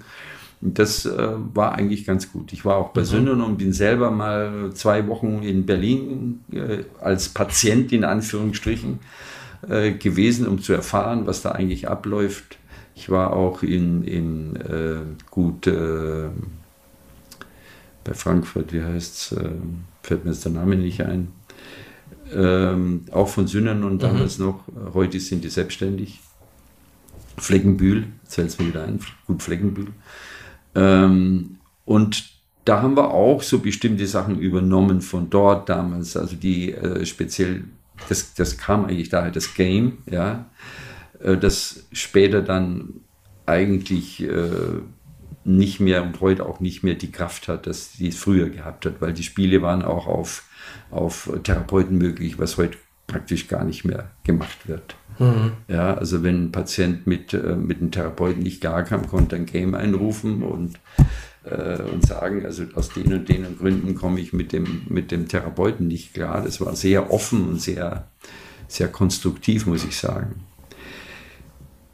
Und 0.61 0.77
das 0.77 1.05
äh, 1.05 1.29
war 1.53 1.73
eigentlich 1.73 2.05
ganz 2.05 2.31
gut. 2.31 2.53
Ich 2.53 2.63
war 2.63 2.77
auch 2.77 2.89
bei 2.89 3.01
mhm. 3.01 3.05
Synanon, 3.05 3.57
bin 3.57 3.73
selber 3.73 4.11
mal 4.11 4.71
zwei 4.73 5.07
Wochen 5.07 5.41
in 5.41 5.65
Berlin 5.65 6.41
äh, 6.51 6.83
als 7.01 7.29
Patient 7.29 7.91
in 7.91 8.03
Anführungsstrichen 8.03 8.99
äh, 9.67 9.93
gewesen, 9.93 10.47
um 10.47 10.61
zu 10.61 10.73
erfahren, 10.73 11.25
was 11.25 11.41
da 11.41 11.53
eigentlich 11.53 11.87
abläuft. 11.87 12.57
Ich 12.93 13.09
war 13.09 13.33
auch 13.33 13.63
in, 13.63 14.03
in 14.03 14.55
äh, 14.57 14.99
gut 15.29 15.67
äh, 15.67 16.29
bei 18.05 18.13
Frankfurt, 18.13 18.71
wie 18.71 18.81
heißt 18.81 19.31
es, 19.33 19.37
äh, 19.37 19.49
fällt 20.01 20.23
mir 20.23 20.31
jetzt 20.31 20.45
der 20.45 20.53
Name 20.53 20.77
nicht 20.77 21.01
ein. 21.01 21.33
Ähm, 22.33 23.05
auch 23.11 23.27
von 23.27 23.47
Sünnern 23.47 23.83
und 23.83 23.95
mhm. 23.95 23.99
damals 23.99 24.39
noch, 24.39 24.63
heute 24.93 25.19
sind 25.19 25.43
die 25.43 25.49
selbstständig. 25.49 26.21
Fleckenbühl, 27.37 28.07
zählt 28.25 28.47
es 28.47 28.59
mir 28.59 28.67
wieder 28.67 28.85
ein, 28.85 28.99
gut 29.27 29.43
Fleckenbühl. 29.43 29.89
Ähm, 30.73 31.57
und 31.83 32.29
da 32.63 32.81
haben 32.81 32.95
wir 32.95 33.11
auch 33.11 33.43
so 33.43 33.59
bestimmte 33.59 34.07
Sachen 34.07 34.39
übernommen 34.39 35.01
von 35.01 35.29
dort 35.29 35.67
damals, 35.67 36.15
also 36.15 36.35
die 36.35 36.71
äh, 36.71 37.05
speziell 37.05 37.65
das, 38.09 38.33
das 38.33 38.57
kam 38.57 38.85
eigentlich 38.85 39.09
daher, 39.09 39.31
das 39.31 39.53
Game, 39.53 39.99
ja, 40.09 40.45
äh, 41.21 41.37
das 41.37 41.85
später 41.91 42.41
dann 42.41 43.01
eigentlich 43.45 44.23
äh, 44.23 44.79
nicht 45.45 45.79
mehr 45.79 46.03
und 46.03 46.19
heute 46.21 46.45
auch 46.45 46.59
nicht 46.59 46.83
mehr 46.83 46.95
die 46.95 47.11
Kraft 47.11 47.47
hat, 47.47 47.67
dass 47.67 47.93
sie 47.93 48.09
es 48.09 48.17
früher 48.17 48.49
gehabt 48.49 48.85
hat, 48.85 48.99
weil 48.99 49.13
die 49.13 49.23
Spiele 49.23 49.61
waren 49.61 49.83
auch 49.83 50.07
auf, 50.07 50.43
auf 50.89 51.31
Therapeuten 51.43 51.97
möglich, 51.97 52.39
was 52.39 52.57
heute 52.57 52.77
praktisch 53.07 53.47
gar 53.47 53.63
nicht 53.63 53.85
mehr 53.85 54.09
gemacht 54.23 54.67
wird. 54.67 54.95
Mhm. 55.19 55.51
Ja, 55.67 55.93
also 55.93 56.23
wenn 56.23 56.45
ein 56.45 56.51
Patient 56.51 57.05
mit, 57.07 57.33
äh, 57.33 57.55
mit 57.55 57.79
einem 57.79 57.91
Therapeuten 57.91 58.41
nicht 58.41 58.59
gar 58.59 58.83
kam, 58.83 59.07
konnte 59.07 59.35
ein 59.35 59.45
Game 59.45 59.75
einrufen 59.75 60.41
und, 60.41 60.79
äh, 61.43 61.81
und 61.83 62.05
sagen, 62.05 62.43
also 62.45 62.63
aus 62.73 62.89
den 62.89 63.13
und 63.13 63.29
den 63.29 63.57
Gründen 63.57 63.95
komme 63.95 64.19
ich 64.19 64.33
mit 64.33 64.51
dem, 64.51 64.81
mit 64.89 65.11
dem 65.11 65.27
Therapeuten 65.27 65.87
nicht 65.87 66.15
klar. 66.15 66.41
Das 66.43 66.59
war 66.59 66.75
sehr 66.75 67.13
offen 67.13 67.47
und 67.47 67.61
sehr, 67.61 68.07
sehr 68.67 68.87
konstruktiv, 68.87 69.67
muss 69.67 69.85
ich 69.85 69.95
sagen. 69.95 70.43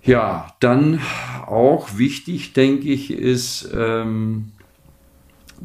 Ja, 0.04 0.56
dann 0.60 1.00
auch 1.46 1.98
wichtig, 1.98 2.54
denke 2.54 2.90
ich, 2.90 3.12
ist 3.12 3.70
ähm, 3.74 4.52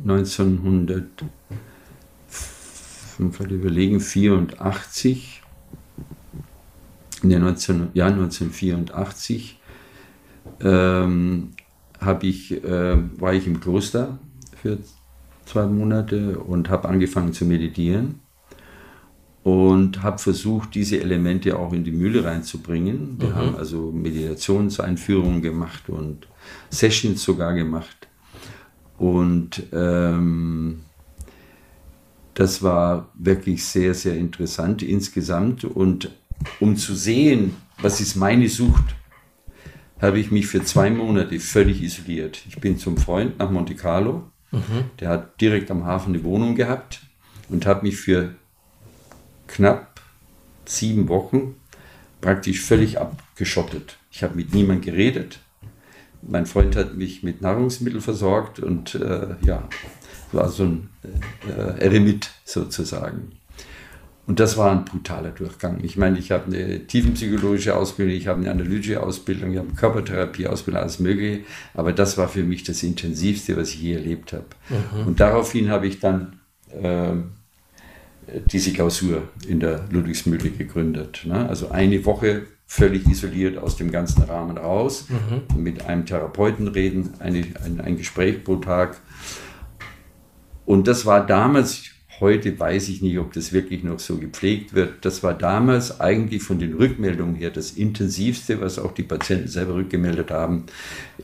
1900, 0.07 1.07
überlegen, 3.51 4.01
84 4.01 5.43
in 7.23 7.31
19, 7.31 7.89
Jahr 7.95 8.11
1984 8.11 9.59
ähm, 10.61 11.53
ich, 12.23 12.63
äh, 12.63 12.97
war 13.19 13.33
ich 13.33 13.47
im 13.47 13.61
Kloster 13.61 14.19
für 14.61 14.79
zwei 15.47 15.67
Monate 15.67 16.39
und 16.39 16.69
habe 16.69 16.91
angefangen 16.91 17.33
zu 17.33 17.47
meditieren 17.47 18.21
und 19.47 20.03
habe 20.03 20.19
versucht, 20.19 20.75
diese 20.75 21.01
Elemente 21.01 21.57
auch 21.57 21.73
in 21.73 21.85
die 21.85 21.93
Mühle 21.93 22.25
reinzubringen. 22.25 23.15
Wir 23.21 23.29
mhm. 23.29 23.35
haben 23.37 23.55
also 23.55 23.93
Meditationseinführungen 23.93 25.41
gemacht 25.41 25.89
und 25.89 26.27
Sessions 26.69 27.23
sogar 27.23 27.55
gemacht. 27.55 28.09
Und 28.99 29.63
ähm, 29.73 30.81
das 32.35 32.61
war 32.65 33.13
wirklich 33.15 33.65
sehr, 33.65 33.95
sehr 33.95 34.17
interessant 34.17 34.83
insgesamt. 34.83 35.63
Und 35.63 36.11
um 36.59 36.77
zu 36.77 36.97
sehen, 36.97 37.55
was 37.81 38.01
ist 38.01 38.17
meine 38.17 38.49
Sucht, 38.49 38.97
habe 40.03 40.19
ich 40.19 40.33
mich 40.33 40.49
für 40.49 40.65
zwei 40.65 40.91
Monate 40.91 41.39
völlig 41.39 41.85
isoliert. 41.85 42.43
Ich 42.49 42.59
bin 42.59 42.79
zum 42.79 42.97
Freund 42.97 43.39
nach 43.39 43.53
Monte 43.53 43.77
Carlo, 43.77 44.25
mhm. 44.51 44.91
der 44.99 45.11
hat 45.11 45.41
direkt 45.41 45.71
am 45.71 45.85
Hafen 45.85 46.17
eine 46.17 46.25
Wohnung 46.25 46.57
gehabt 46.57 47.03
und 47.49 47.65
habe 47.65 47.87
mich 47.87 47.97
für 47.97 48.35
knapp 49.47 50.01
sieben 50.65 51.09
Wochen 51.09 51.55
praktisch 52.21 52.61
völlig 52.63 52.99
abgeschottet. 52.99 53.99
Ich 54.11 54.23
habe 54.23 54.35
mit 54.35 54.55
niemandem 54.55 54.85
geredet. 54.93 55.41
Mein 56.23 56.47
Freund 56.47 56.75
hat 56.77 56.97
mich 56.97 57.23
mit 57.23 57.41
Nahrungsmitteln 57.41 58.01
versorgt 58.01 58.59
und 58.59 58.95
äh, 58.97 59.37
ja, 59.43 59.69
war 60.33 60.49
so 60.49 60.65
ein 60.65 60.91
äh, 61.47 61.79
Eremit 61.81 62.31
sozusagen. 62.45 63.33
Und 64.27 64.41
das 64.41 64.57
war 64.57 64.73
ein 64.73 64.85
brutaler 64.85 65.31
Durchgang. 65.31 65.79
Ich 65.85 65.97
meine, 65.97 66.19
ich 66.19 66.33
habe 66.33 66.47
eine 66.47 66.85
tiefenpsychologische 66.85 67.77
Ausbildung, 67.77 68.17
ich 68.17 68.27
habe 68.27 68.41
eine 68.41 68.51
analytische 68.51 69.01
Ausbildung, 69.01 69.53
ich 69.53 69.59
habe 69.59 69.69
eine 69.69 69.77
Körpertherapie-Ausbildung, 69.77 70.83
alles 70.83 70.99
Mögliche. 70.99 71.45
Aber 71.75 71.93
das 71.93 72.19
war 72.19 72.29
für 72.29 72.43
mich 72.43 72.65
das 72.65 72.83
Intensivste, 72.83 73.57
was 73.57 73.71
ich 73.71 73.83
je 73.83 73.95
erlebt 73.95 74.33
habe. 74.33 74.47
Mhm. 74.69 75.07
Und 75.07 75.21
daraufhin 75.21 75.71
habe 75.71 75.87
ich 75.87 76.01
dann 76.01 76.41
äh, 76.73 77.13
diese 78.47 78.73
Klausur 78.73 79.29
in 79.47 79.61
der 79.61 79.85
Ludwigsmühle 79.91 80.51
gegründet. 80.51 81.23
Ne? 81.25 81.49
Also 81.49 81.71
eine 81.71 82.05
Woche 82.05 82.47
völlig 82.67 83.07
isoliert 83.07 83.59
aus 83.59 83.77
dem 83.77 83.91
ganzen 83.91 84.23
Rahmen 84.23 84.59
raus, 84.59 85.07
mhm. 85.09 85.63
mit 85.63 85.87
einem 85.87 86.05
Therapeuten 86.05 86.69
reden, 86.69 87.15
eine, 87.21 87.45
ein, 87.65 87.81
ein 87.81 87.97
Gespräch 87.97 88.43
pro 88.43 88.57
Tag. 88.57 89.01
Und 90.65 90.89
das 90.89 91.07
war 91.07 91.25
damals, 91.25 91.85
Heute 92.21 92.59
weiß 92.59 92.89
ich 92.89 93.03
nicht, 93.03 93.19
ob 93.19 93.35
das 93.35 93.53
wirklich 93.53 93.85
noch 93.85 93.99
so 93.99 94.17
gepflegt 94.17 94.73
wird. 94.73 95.05
Das 95.05 95.23
war 95.23 95.35
damals 95.35 96.01
eigentlich 96.01 96.43
von 96.43 96.59
den 96.59 96.73
Rückmeldungen 96.73 97.35
her 97.35 97.51
das 97.51 97.73
intensivste, 97.73 98.61
was 98.61 98.79
auch 98.79 98.93
die 98.93 99.03
Patienten 99.03 99.49
selber 99.49 99.75
rückgemeldet 99.75 100.31
haben. 100.31 100.65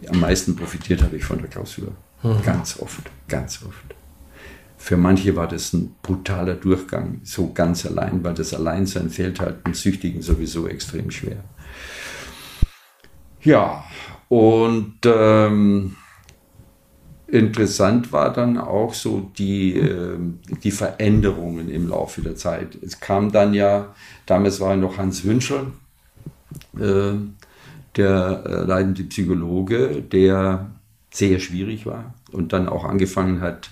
Am 0.09 0.21
meisten 0.21 0.55
profitiert 0.55 1.03
habe 1.03 1.17
ich 1.17 1.25
von 1.25 1.39
der 1.39 1.49
Klausur. 1.49 1.93
Mhm. 2.23 2.43
Ganz 2.45 2.79
oft, 2.79 3.11
ganz 3.27 3.61
oft. 3.67 3.95
Für 4.83 4.97
manche 4.97 5.37
war 5.37 5.47
das 5.47 5.73
ein 5.75 5.95
brutaler 6.03 6.55
Durchgang, 6.55 7.21
so 7.23 7.53
ganz 7.53 7.87
allein, 7.87 8.25
weil 8.25 8.35
das 8.35 8.53
Alleinsein 8.53 9.11
fällt 9.11 9.39
halt 9.39 9.65
dem 9.65 9.75
Süchtigen 9.75 10.23
sowieso 10.23 10.67
extrem 10.67 11.09
schwer. 11.13 11.45
Ja, 13.43 13.85
und 14.29 14.97
ähm, 15.05 15.95
Interessant 17.29 18.13
war 18.13 18.33
dann 18.33 18.59
auch 18.59 18.93
so 18.93 19.31
die, 19.39 19.79
äh, 19.79 20.19
die 20.65 20.73
Veränderungen 20.73 21.71
im 21.71 21.89
Laufe 21.89 22.21
der 22.21 22.35
Zeit. 22.35 22.77
Es 22.83 22.99
kam 22.99 23.31
dann 23.31 23.55
ja, 23.55 23.95
damals 24.27 24.59
war 24.59 24.77
noch 24.77 24.99
Hans 24.99 25.25
Wünscher, 25.25 25.69
äh, 26.77 27.13
der 27.97 28.43
äh, 28.45 28.65
leidende 28.65 29.05
Psychologe, 29.05 30.03
der 30.03 30.73
sehr 31.13 31.39
schwierig 31.39 31.87
war 31.87 32.15
und 32.33 32.53
dann 32.53 32.69
auch 32.69 32.85
angefangen 32.85 33.41
hat, 33.41 33.71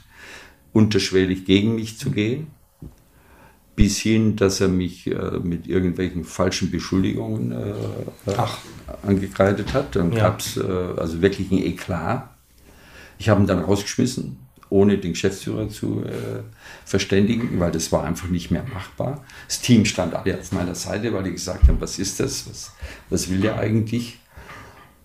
unterschwellig 0.73 1.45
gegen 1.45 1.75
mich 1.75 1.99
zu 1.99 2.11
gehen, 2.11 2.49
bis 3.77 3.99
hin, 3.99 4.37
dass 4.37 4.61
er 4.61 4.69
mich 4.69 5.07
äh, 5.07 5.39
mit 5.43 5.67
irgendwelchen 5.67 6.25
falschen 6.25 6.71
Beschuldigungen 6.71 7.53
äh, 7.53 8.33
angekreidet 9.03 9.73
hat. 9.73 9.97
Dann 9.97 10.13
ja. 10.13 10.25
gab 10.25 10.41
es 10.41 10.57
äh, 10.57 10.63
also 10.63 11.23
wirklich 11.23 11.51
ein 11.51 11.59
Eklat. 11.59 12.29
Ich 13.19 13.29
habe 13.29 13.43
ihn 13.43 13.47
dann 13.47 13.61
rausgeschmissen, 13.61 14.39
ohne 14.71 14.99
den 14.99 15.13
Geschäftsführer 15.13 15.69
zu 15.69 16.05
äh, 16.05 16.43
verständigen, 16.85 17.59
weil 17.59 17.73
das 17.73 17.91
war 17.91 18.05
einfach 18.05 18.29
nicht 18.29 18.51
mehr 18.51 18.65
machbar. 18.65 19.25
Das 19.47 19.61
Team 19.61 19.85
stand 19.85 20.15
alle 20.15 20.39
auf 20.39 20.53
meiner 20.53 20.75
Seite, 20.75 21.13
weil 21.13 21.25
die 21.25 21.33
gesagt 21.33 21.67
haben, 21.69 21.81
was 21.81 21.99
ist 21.99 22.21
das, 22.21 22.49
was, 22.49 22.73
was 23.09 23.29
will 23.29 23.41
der 23.41 23.59
eigentlich? 23.59 24.20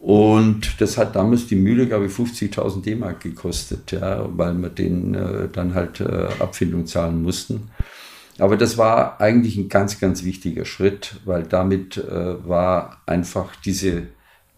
Und 0.06 0.80
das 0.82 1.00
hat 1.00 1.16
damals 1.16 1.48
die 1.48 1.56
Mühle, 1.56 1.88
glaube 1.88 2.06
ich, 2.06 2.12
50.000 2.12 2.84
D-Mark 2.84 3.22
gekostet, 3.22 3.92
ja, 3.92 4.30
weil 4.38 4.54
wir 4.54 4.70
denen 4.70 5.16
äh, 5.16 5.50
dann 5.52 5.74
halt 5.74 6.00
äh, 6.00 6.28
Abfindung 6.38 6.86
zahlen 6.86 7.24
mussten. 7.24 7.72
Aber 8.38 8.56
das 8.56 8.78
war 8.78 9.20
eigentlich 9.20 9.58
ein 9.58 9.68
ganz, 9.68 10.00
ganz 10.00 10.24
wichtiger 10.24 10.64
Schritt, 10.64 11.16
weil 11.26 11.42
damit 11.42 11.98
äh, 11.98 12.48
war 12.48 13.02
einfach 13.08 13.56
diese 13.66 14.04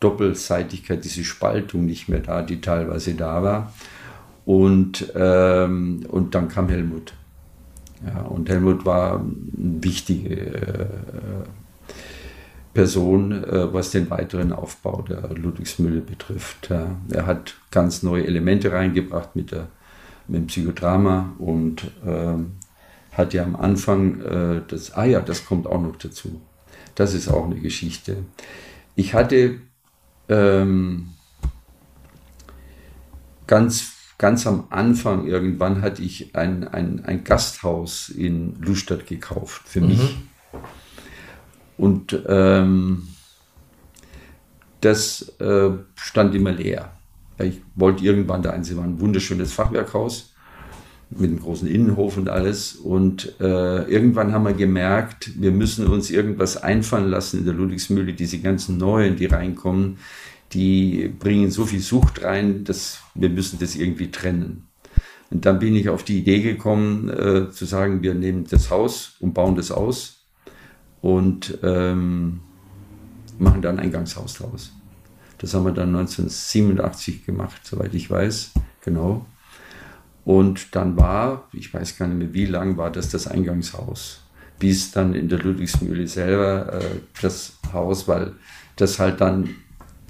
Doppelseitigkeit, 0.02 1.06
diese 1.06 1.24
Spaltung 1.24 1.86
nicht 1.86 2.10
mehr 2.10 2.20
da, 2.20 2.42
die 2.42 2.60
teilweise 2.60 3.14
da 3.14 3.42
war. 3.42 3.74
Und, 4.44 5.14
ähm, 5.16 6.06
und 6.10 6.36
dann 6.36 6.50
kam 6.50 6.68
Helmut. 6.68 7.14
Ja, 8.06 8.24
und 8.24 8.50
Helmut 8.50 8.86
war 8.86 9.22
eine 9.22 9.82
wichtige 9.82 10.36
äh, 10.36 10.88
Person, 12.78 13.32
äh, 13.32 13.74
was 13.74 13.90
den 13.90 14.08
weiteren 14.12 14.54
Aufbau 14.54 15.02
der 15.02 15.30
Ludwigsmühle 15.30 16.00
betrifft. 16.00 16.70
Er 16.70 17.26
hat 17.26 17.56
ganz 17.72 18.04
neue 18.04 18.28
Elemente 18.28 18.72
reingebracht 18.72 19.36
mit, 19.36 19.50
der, 19.50 19.70
mit 20.28 20.42
dem 20.42 20.46
Psychodrama 20.46 21.34
und 21.40 21.86
äh, 22.06 22.36
hat 23.14 23.34
ja 23.34 23.42
am 23.42 23.56
Anfang 23.56 24.22
äh, 24.22 24.62
das, 24.68 24.94
ah 24.94 25.06
ja, 25.06 25.22
das 25.22 25.48
kommt 25.48 25.66
auch 25.66 25.82
noch 25.82 25.96
dazu. 25.96 26.40
Das 26.94 27.16
ist 27.16 27.30
auch 27.30 27.46
eine 27.46 27.60
Geschichte. 27.60 28.18
Ich 28.94 29.16
hatte 29.16 29.56
ähm, 30.30 31.14
ganz, 33.48 33.94
ganz 34.20 34.46
am 34.46 34.66
Anfang 34.70 35.26
irgendwann 35.26 35.82
hatte 35.82 36.04
ich 36.04 36.36
ein, 36.36 36.68
ein, 36.68 37.04
ein 37.06 37.24
Gasthaus 37.24 38.10
in 38.10 38.56
Lustadt 38.62 39.08
gekauft 39.08 39.64
für 39.66 39.82
mhm. 39.82 40.28
Und 41.78 42.20
ähm, 42.28 43.08
das 44.82 45.34
äh, 45.40 45.70
stand 45.96 46.36
immer 46.36 46.52
leer. 46.52 46.92
Ich 47.40 47.62
wollte 47.76 48.04
irgendwann 48.04 48.42
da 48.42 48.52
eins, 48.52 48.76
war 48.76 48.84
ein 48.84 49.00
wunderschönes 49.00 49.54
Fachwerkhaus 49.54 50.34
mit 51.10 51.30
einem 51.30 51.40
großen 51.40 51.68
Innenhof 51.68 52.18
und 52.18 52.30
alles. 52.30 52.76
Und 52.76 53.40
äh, 53.40 53.84
irgendwann 53.84 54.34
haben 54.34 54.46
wir 54.46 54.54
gemerkt, 54.54 55.32
wir 55.40 55.52
müssen 55.52 55.88
uns 55.88 56.10
irgendwas 56.10 56.58
einfallen 56.58 57.10
lassen 57.10 57.40
in 57.40 57.46
der 57.46 57.54
Ludwigsmühle. 57.54 58.14
Diese 58.14 58.40
ganzen 58.40 58.78
Neuen, 58.78 59.16
die 59.16 59.28
reinkommen, 59.28 60.00
die 60.54 61.08
bringen 61.08 61.52
so 61.52 61.66
viel 61.66 61.80
Sucht 61.80 62.24
rein, 62.24 62.64
dass 62.64 63.00
wir 63.14 63.30
müssen 63.30 63.60
das 63.60 63.76
irgendwie 63.76 64.12
trennen. 64.12 64.68
Und 65.30 65.46
dann 65.46 65.60
bin 65.60 65.76
ich 65.76 65.90
auf 65.90 66.04
die 66.04 66.20
Idee 66.20 66.42
gekommen, 66.42 67.10
äh, 67.10 67.52
zu 67.52 67.66
sagen, 67.66 68.02
wir 68.02 68.14
nehmen 68.14 68.46
das 68.50 68.70
Haus 68.70 69.16
und 69.20 69.34
bauen 69.34 69.56
das 69.56 69.72
aus 69.72 70.17
und 71.02 71.58
ähm, 71.64 72.42
machen 73.40 73.62
dann 73.62 73.78
ein 73.78 73.86
Eingangshaus 73.86 74.36
draus. 74.36 74.74
Das 75.38 75.54
haben 75.54 75.66
wir 75.66 75.72
dann 75.72 75.96
1987 75.96 77.26
gemacht, 77.26 77.62
soweit 77.64 77.94
ich 77.94 78.10
weiß, 78.10 78.54
genau. 78.82 79.26
Und 80.26 80.76
dann 80.76 80.98
war, 80.98 81.48
ich 81.54 81.74
weiß 81.74 81.98
gar 81.98 82.08
nicht 82.08 82.18
mehr, 82.18 82.34
wie 82.34 82.46
lang 82.46 82.78
war 82.78 82.92
das 82.92 83.10
das 83.10 83.28
Eingangshaus, 83.28 84.24
bis 84.60 84.92
dann 84.92 85.14
in 85.14 85.30
der 85.30 85.40
Ludwigsmühle 85.40 86.08
selber 86.08 86.74
äh, 86.74 86.86
das 87.22 87.60
Haus, 87.72 88.08
weil 88.08 88.34
das 88.76 89.00
halt 89.00 89.22
dann 89.22 89.50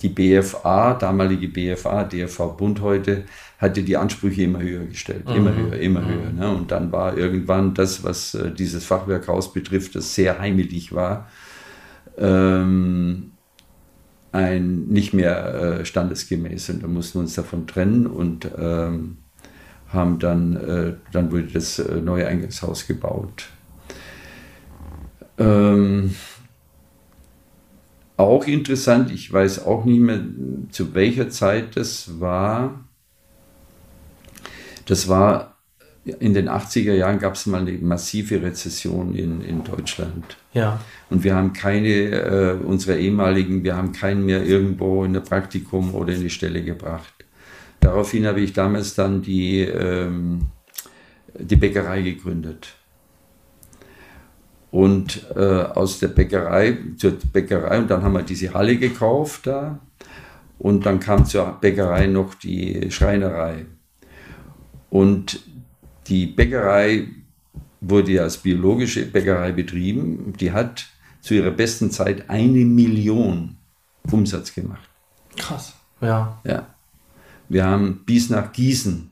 die 0.02 0.10
BFA, 0.10 0.93
damalige 0.93 1.50
BFA, 1.50 2.04
DFV 2.04 2.56
Bund 2.56 2.82
heute, 2.82 3.26
hatte 3.58 3.84
die 3.84 3.98
Ansprüche 3.98 4.43
immer 4.43 4.62
höher 4.62 4.86
gestellt, 4.86 5.28
mhm. 5.28 5.36
immer 5.36 5.56
höher, 5.56 5.78
immer 5.78 6.02
mhm. 6.02 6.10
höher. 6.10 6.30
Ne? 6.32 6.50
Und 6.50 6.72
dann 6.72 6.91
war 6.91 7.17
irgendwann 7.17 7.74
das, 7.74 8.04
was 8.04 8.36
äh, 8.36 8.52
dieses 8.52 8.86
Fachwerkhaus 8.86 9.54
betrifft, 9.54 9.96
das 9.96 10.13
sehr 10.13 10.39
heimelig 10.39 10.93
war, 10.93 11.28
ähm, 12.17 13.32
ein 14.32 14.88
nicht 14.88 15.13
mehr 15.13 15.80
äh, 15.80 15.86
standesgemäß. 15.86 16.70
Und 16.70 16.84
da 16.84 16.88
mussten 16.88 17.15
wir 17.15 17.22
uns 17.22 17.36
davon 17.36 17.65
trennen 17.65 18.06
und 18.06 18.50
ähm, 18.58 19.17
haben 19.89 20.20
dann, 20.20 20.56
äh, 20.56 20.93
dann 21.12 21.32
wurde 21.32 21.48
das 21.48 21.80
äh, 21.80 21.96
neue 22.02 22.28
Eingangshaus 22.28 22.86
gebaut. 22.86 23.48
Ähm, 25.39 26.13
auch 28.17 28.46
interessant, 28.48 29.12
ich 29.12 29.32
weiß 29.32 29.65
auch 29.65 29.86
nicht 29.86 30.00
mehr, 30.00 30.20
zu 30.70 30.93
welcher 30.93 31.30
Zeit 31.30 31.78
das 31.78 32.20
war. 32.20 32.87
Das 34.88 35.08
war 35.08 35.58
in 36.19 36.34
den 36.34 36.50
80er 36.50 36.93
Jahren 36.93 37.19
gab 37.19 37.36
es 37.36 37.45
mal 37.45 37.62
eine 37.62 37.73
massive 37.73 38.41
Rezession 38.41 39.13
in, 39.13 39.41
in 39.41 39.63
Deutschland. 39.63 40.38
Ja. 40.54 40.80
Und 41.10 41.23
wir 41.23 41.36
haben 41.36 41.54
keine, 41.54 41.89
äh, 41.89 42.54
unsere 42.63 42.97
ehemaligen, 42.97 43.63
wir 43.63 43.76
haben 43.76 43.91
keinen 43.91 44.26
mehr 44.26 44.45
irgendwo 44.45 45.04
in 45.04 45.15
ein 45.15 45.23
Praktikum 45.23 45.93
oder 45.93 46.13
in 46.13 46.21
die 46.21 46.30
Stelle 46.30 46.63
gebracht. 46.63 47.13
Daraufhin 47.80 48.26
habe 48.26 48.39
ich 48.39 48.54
damals 48.54 48.95
dann 48.95 49.21
die, 49.21 49.62
ähm, 49.62 50.47
die 51.38 51.56
Bäckerei 51.56 52.02
gegründet. 52.02 52.69
Und 54.71 55.26
äh, 55.36 55.39
aus 55.39 56.00
der 56.00 56.10
Bäckerei 56.10 56.78
zur 56.97 57.13
Bäckerei, 57.32 57.80
und 57.80 57.89
dann 57.89 58.04
haben 58.04 58.13
wir 58.13 58.23
diese 58.23 58.54
Halle 58.54 58.78
gekauft 58.78 59.47
da. 59.47 59.80
Und 60.60 60.86
dann 60.86 61.00
kam 61.00 61.26
zur 61.26 61.58
Bäckerei 61.62 62.08
noch 62.08 62.34
die 62.34 62.89
Schreinerei. 62.91 63.65
Und 64.89 65.41
die 66.08 66.26
Bäckerei 66.26 67.08
wurde 67.82 68.13
ja 68.13 68.23
als 68.23 68.38
biologische 68.38 69.06
Bäckerei 69.06 69.52
betrieben. 69.52 70.34
Die 70.39 70.52
hat 70.52 70.86
zu 71.21 71.34
ihrer 71.34 71.52
besten 71.52 71.91
Zeit 71.91 72.30
eine 72.30 72.65
Million 72.65 73.58
Umsatz 74.12 74.54
gemacht. 74.54 74.89
Krass, 75.36 75.73
ja. 76.02 76.39
Ja. 76.43 76.67
Wir 77.50 77.65
haben 77.65 78.02
bis 78.06 78.30
nach 78.30 78.52
Gießen 78.52 79.12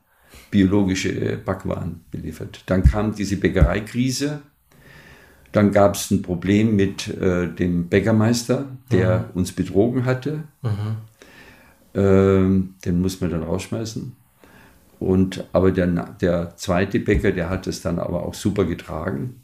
biologische 0.50 1.38
Backwaren 1.38 2.06
beliefert. 2.12 2.64
Dann 2.66 2.84
kam 2.84 3.14
diese 3.14 3.38
Bäckereikrise 3.38 4.42
dann 5.56 5.72
gab 5.72 5.96
es 5.96 6.12
ein 6.12 6.22
Problem 6.22 6.76
mit 6.76 7.08
äh, 7.08 7.48
dem 7.48 7.88
Bäckermeister, 7.88 8.66
der 8.92 9.20
mhm. 9.20 9.40
uns 9.40 9.54
betrogen 9.54 10.04
hatte. 10.04 10.44
Mhm. 10.62 10.98
Ähm, 11.94 12.74
den 12.84 13.00
muss 13.00 13.22
man 13.22 13.30
dann 13.30 13.44
rausschmeißen. 13.44 14.18
Und, 15.06 15.46
aber 15.54 15.72
der, 15.72 15.86
der 16.20 16.58
zweite 16.58 17.00
Bäcker, 17.00 17.32
der 17.32 17.52
hat 17.52 17.68
es 17.68 17.80
dann 17.80 18.00
aber 18.00 18.26
auch 18.26 18.34
super 18.34 18.65
getragen. 18.65 19.36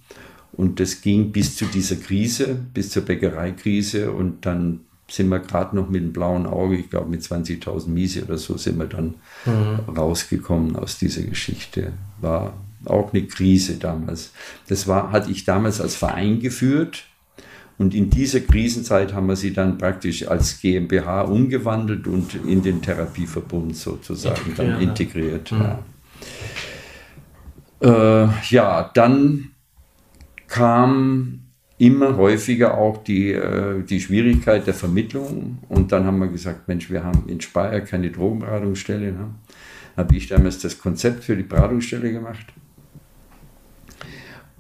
Und 0.53 0.79
das 0.79 1.01
ging 1.01 1.31
bis 1.31 1.55
zu 1.55 1.65
dieser 1.65 1.97
Krise, 1.97 2.57
bis 2.73 2.89
zur 2.89 3.03
Bäckereikrise. 3.03 4.11
Und 4.11 4.47
dann 4.47 4.79
sind 5.07 5.29
wir 5.29 5.37
gerade 5.37 5.75
noch 5.75 5.87
mit 5.87 6.01
dem 6.01 6.13
blauen 6.13 6.47
Auge, 6.47 6.77
ich 6.77 6.89
glaube 6.89 7.11
mit 7.11 7.21
20.000 7.21 7.89
Miese 7.89 8.23
oder 8.23 8.39
so, 8.39 8.57
sind 8.57 8.79
wir 8.79 8.87
dann 8.87 9.13
mhm. 9.45 9.95
rausgekommen 9.95 10.75
aus 10.77 10.97
dieser 10.97 11.21
Geschichte. 11.21 11.93
War 12.21 12.53
auch 12.85 13.13
eine 13.13 13.27
Krise 13.27 13.75
damals. 13.75 14.31
Das 14.67 14.87
war, 14.87 15.11
hatte 15.11 15.29
ich 15.29 15.45
damals 15.45 15.79
als 15.79 15.95
Verein 15.95 16.39
geführt. 16.39 17.03
Und 17.81 17.95
in 17.95 18.11
dieser 18.11 18.41
Krisenzeit 18.41 19.11
haben 19.15 19.25
wir 19.25 19.35
sie 19.35 19.53
dann 19.53 19.79
praktisch 19.79 20.27
als 20.27 20.61
GmbH 20.61 21.21
umgewandelt 21.21 22.05
und 22.05 22.35
in 22.45 22.61
den 22.61 22.79
Therapieverbund 22.79 23.75
sozusagen 23.75 24.53
dann 24.55 24.79
integriert. 24.79 25.51
Mhm. 25.51 25.65
Ja. 27.81 28.23
Äh, 28.23 28.29
ja, 28.51 28.91
dann 28.93 29.49
kam 30.47 31.39
immer 31.79 32.17
häufiger 32.17 32.77
auch 32.77 33.03
die, 33.03 33.31
äh, 33.31 33.81
die 33.81 33.99
Schwierigkeit 33.99 34.67
der 34.67 34.75
Vermittlung. 34.75 35.57
Und 35.67 35.91
dann 35.91 36.05
haben 36.05 36.19
wir 36.19 36.27
gesagt, 36.27 36.67
Mensch, 36.67 36.91
wir 36.91 37.03
haben 37.03 37.23
in 37.25 37.41
Speyer 37.41 37.81
keine 37.81 38.11
Drogenberatungsstelle. 38.11 39.11
Ne? 39.11 39.31
Habe 39.97 40.15
ich 40.15 40.27
damals 40.27 40.59
das 40.59 40.77
Konzept 40.77 41.23
für 41.23 41.35
die 41.35 41.41
Beratungsstelle 41.41 42.11
gemacht. 42.11 42.45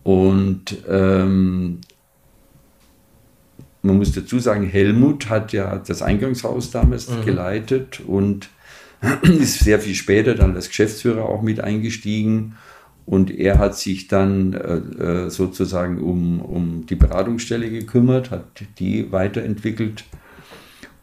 Und 0.01 0.75
ähm, 0.89 1.81
man 3.81 3.97
muss 3.97 4.11
dazu 4.11 4.39
sagen, 4.39 4.65
Helmut 4.65 5.29
hat 5.29 5.53
ja 5.53 5.77
das 5.77 6.01
Eingangshaus 6.01 6.71
damals 6.71 7.09
mhm. 7.09 7.25
geleitet 7.25 8.01
und 8.05 8.49
ist 9.21 9.59
sehr 9.59 9.79
viel 9.79 9.95
später 9.95 10.35
dann 10.35 10.55
als 10.55 10.67
Geschäftsführer 10.69 11.25
auch 11.25 11.41
mit 11.41 11.59
eingestiegen. 11.59 12.55
Und 13.05 13.31
er 13.31 13.57
hat 13.57 13.75
sich 13.75 14.07
dann 14.07 14.53
äh, 14.53 15.25
äh, 15.25 15.29
sozusagen 15.29 15.99
um, 15.99 16.39
um 16.39 16.85
die 16.85 16.95
Beratungsstelle 16.95 17.69
gekümmert, 17.69 18.29
hat 18.29 18.63
die 18.77 19.11
weiterentwickelt. 19.11 20.05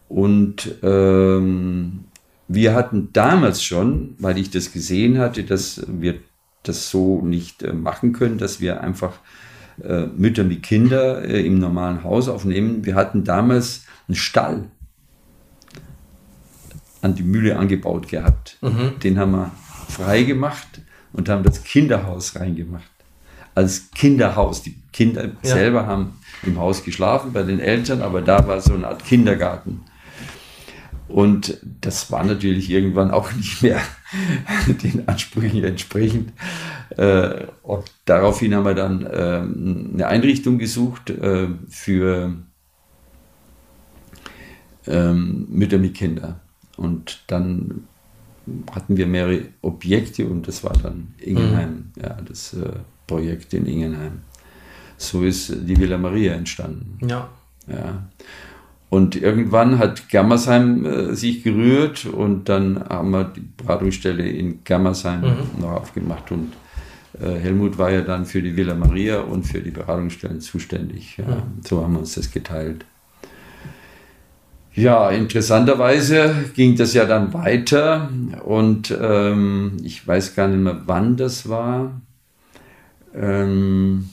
Und 0.09 0.77
ähm, 0.83 2.05
wir 2.47 2.75
hatten 2.75 3.11
damals 3.13 3.63
schon, 3.63 4.15
weil 4.19 4.39
ich 4.39 4.51
das 4.51 4.73
gesehen 4.73 5.19
hatte, 5.19 5.43
dass 5.43 5.83
wir 5.87 6.15
das 6.63 6.89
so 6.89 7.21
nicht 7.21 7.63
äh, 7.63 7.73
machen 7.73 8.13
können, 8.13 8.39
dass 8.39 8.61
wir 8.61 8.81
einfach 8.81 9.19
äh, 9.83 10.07
Mütter 10.07 10.45
mit 10.45 10.63
Kindern 10.63 11.25
äh, 11.25 11.41
im 11.41 11.59
normalen 11.59 12.05
Haus 12.05 12.29
aufnehmen. 12.29 12.85
Wir 12.85 12.95
hatten 12.95 13.25
damals 13.25 13.85
einen 14.09 14.17
Stall 14.17 14.65
an 17.01 17.15
die 17.15 17.23
Mühle 17.23 17.57
angebaut 17.57 18.09
gehabt. 18.09 18.59
Mhm. 18.61 18.99
Den 19.03 19.19
haben 19.19 19.33
wir 19.33 19.53
frei 19.89 20.23
gemacht 20.23 20.81
und 21.13 21.29
haben 21.29 21.43
das 21.43 21.65
Kinderhaus 21.65 22.37
reingemacht. 22.37 22.91
Als 23.55 23.91
Kinderhaus. 23.91 24.63
Die 24.63 24.77
Kinder 24.93 25.25
ja. 25.25 25.33
selber 25.43 25.87
haben 25.87 26.19
im 26.43 26.59
Haus 26.59 26.85
geschlafen 26.85 27.33
bei 27.33 27.43
den 27.43 27.61
Eltern, 27.61 28.03
aber 28.03 28.21
da 28.21 28.47
war 28.47 28.61
so 28.61 28.75
eine 28.75 28.87
Art 28.87 29.05
Kindergarten. 29.05 29.83
Und 31.09 31.59
das 31.81 32.13
war 32.13 32.23
natürlich 32.25 32.71
irgendwann 32.71 33.11
auch 33.11 33.33
nicht 33.37 33.63
mehr 33.63 33.81
den 34.67 35.09
Ansprüchen 35.09 35.65
entsprechend. 35.65 36.33
Äh, 36.99 37.47
und 37.63 37.85
daraufhin 38.07 38.55
haben 38.55 38.65
wir 38.65 38.75
dann 38.75 39.09
ähm, 39.11 39.91
eine 39.95 40.09
Einrichtung 40.09 40.59
gesucht 40.59 41.11
äh, 41.11 41.47
für 41.69 42.35
ähm, 44.89 45.47
Mütter 45.49 45.79
mit 45.79 45.95
Kindern. 45.95 46.41
Und 46.77 47.23
dann 47.29 47.85
hatten 48.73 48.97
wir 48.97 49.07
mehrere 49.07 49.43
Objekte 49.63 50.27
und 50.27 50.49
das 50.49 50.65
war 50.65 50.73
dann 50.73 51.15
Ingenheim, 51.19 51.93
mhm. 51.95 52.03
ja, 52.03 52.17
das 52.27 52.55
äh, 52.55 52.73
Projekt 53.07 53.55
in 53.55 53.67
Ingenheim. 53.67 54.23
So 54.97 55.23
ist 55.23 55.55
die 55.69 55.77
Villa 55.79 55.99
Maria 55.99 56.33
entstanden. 56.33 56.99
Ja. 57.07 57.29
ja. 57.69 58.09
Und 58.91 59.15
irgendwann 59.15 59.79
hat 59.79 60.09
Germersheim 60.09 60.85
äh, 60.85 61.15
sich 61.15 61.45
gerührt 61.45 62.07
und 62.07 62.49
dann 62.49 62.83
haben 62.89 63.11
wir 63.11 63.25
die 63.25 63.47
Beratungsstelle 63.57 64.29
in 64.29 64.65
Germersheim 64.65 65.21
mhm. 65.21 65.61
noch 65.61 65.73
aufgemacht. 65.73 66.33
Und 66.33 66.55
Helmut 67.19 67.79
war 67.79 67.91
ja 67.91 68.03
dann 68.03 68.27
für 68.27 68.43
die 68.43 68.57
Villa 68.57 68.75
Maria 68.75 69.21
und 69.21 69.45
für 69.45 69.61
die 69.61 69.71
Beratungsstellen 69.71 70.41
zuständig. 70.41 71.17
Ja. 71.19 71.43
So 71.67 71.83
haben 71.83 71.95
wir 71.95 72.01
uns 72.01 72.15
das 72.15 72.31
geteilt. 72.31 72.85
Ja, 74.75 75.11
interessanterweise 75.11 76.51
ging 76.55 76.77
das 76.77 76.95
ja 76.95 77.05
dann 77.05 77.33
weiter 77.35 78.11
und 78.45 78.97
ähm, 79.01 79.77
ich 79.83 80.07
weiß 80.07 80.37
gar 80.37 80.47
nicht 80.47 80.61
mehr, 80.61 80.83
wann 80.87 81.17
das 81.17 81.49
war. 81.49 82.01
Ähm, 83.13 84.11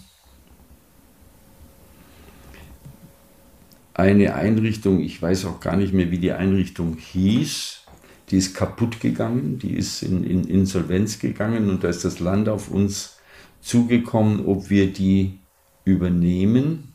eine 3.94 4.34
Einrichtung, 4.34 5.02
ich 5.02 5.22
weiß 5.22 5.46
auch 5.46 5.60
gar 5.60 5.76
nicht 5.76 5.94
mehr, 5.94 6.10
wie 6.10 6.18
die 6.18 6.32
Einrichtung 6.32 6.98
hieß, 6.98 7.85
die 8.30 8.38
ist 8.38 8.56
kaputt 8.56 9.00
gegangen, 9.00 9.60
die 9.60 9.74
ist 9.74 10.02
in, 10.02 10.24
in 10.24 10.44
Insolvenz 10.46 11.20
gegangen 11.20 11.70
und 11.70 11.84
da 11.84 11.90
ist 11.90 12.06
das 12.06 12.20
Land 12.20 12.50
auf 12.50 12.70
uns 12.70 13.18
zugekommen, 13.62 14.46
ob 14.46 14.70
wir 14.70 14.92
die 14.92 15.40
übernehmen. 15.84 16.94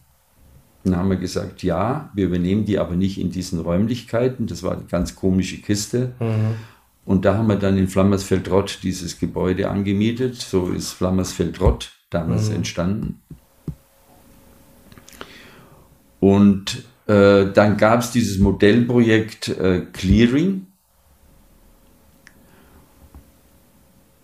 Dann 0.85 0.97
haben 0.97 1.11
wir 1.11 1.17
gesagt, 1.17 1.63
ja, 1.63 2.11
wir 2.15 2.27
übernehmen 2.27 2.65
die 2.65 2.79
aber 2.79 2.97
nicht 2.97 3.19
in 3.19 3.31
diesen 3.31 3.61
Räumlichkeiten. 3.61 4.47
Das 4.47 4.63
war 4.63 4.73
eine 4.73 4.85
ganz 4.85 5.15
komische 5.15 5.59
Kiste. 5.59 6.15
Mhm. 6.19 6.55
Und 7.05 7.25
da 7.25 7.37
haben 7.37 7.49
wir 7.49 7.57
dann 7.57 7.77
in 7.77 7.89
Flammersfeld-Rott 7.89 8.81
dieses 8.83 9.19
Gebäude 9.19 9.69
angemietet. 9.69 10.37
So 10.37 10.69
ist 10.69 10.93
Flammersfeld-Rott 10.93 11.93
damals 12.09 12.49
mhm. 12.49 12.57
entstanden. 12.57 13.23
Und 16.19 16.85
äh, 17.07 17.51
dann 17.53 17.77
gab 17.77 18.01
es 18.01 18.13
dieses 18.13 18.39
Modellprojekt 18.39 19.49
äh, 19.49 19.87
Clearing. 19.93 20.67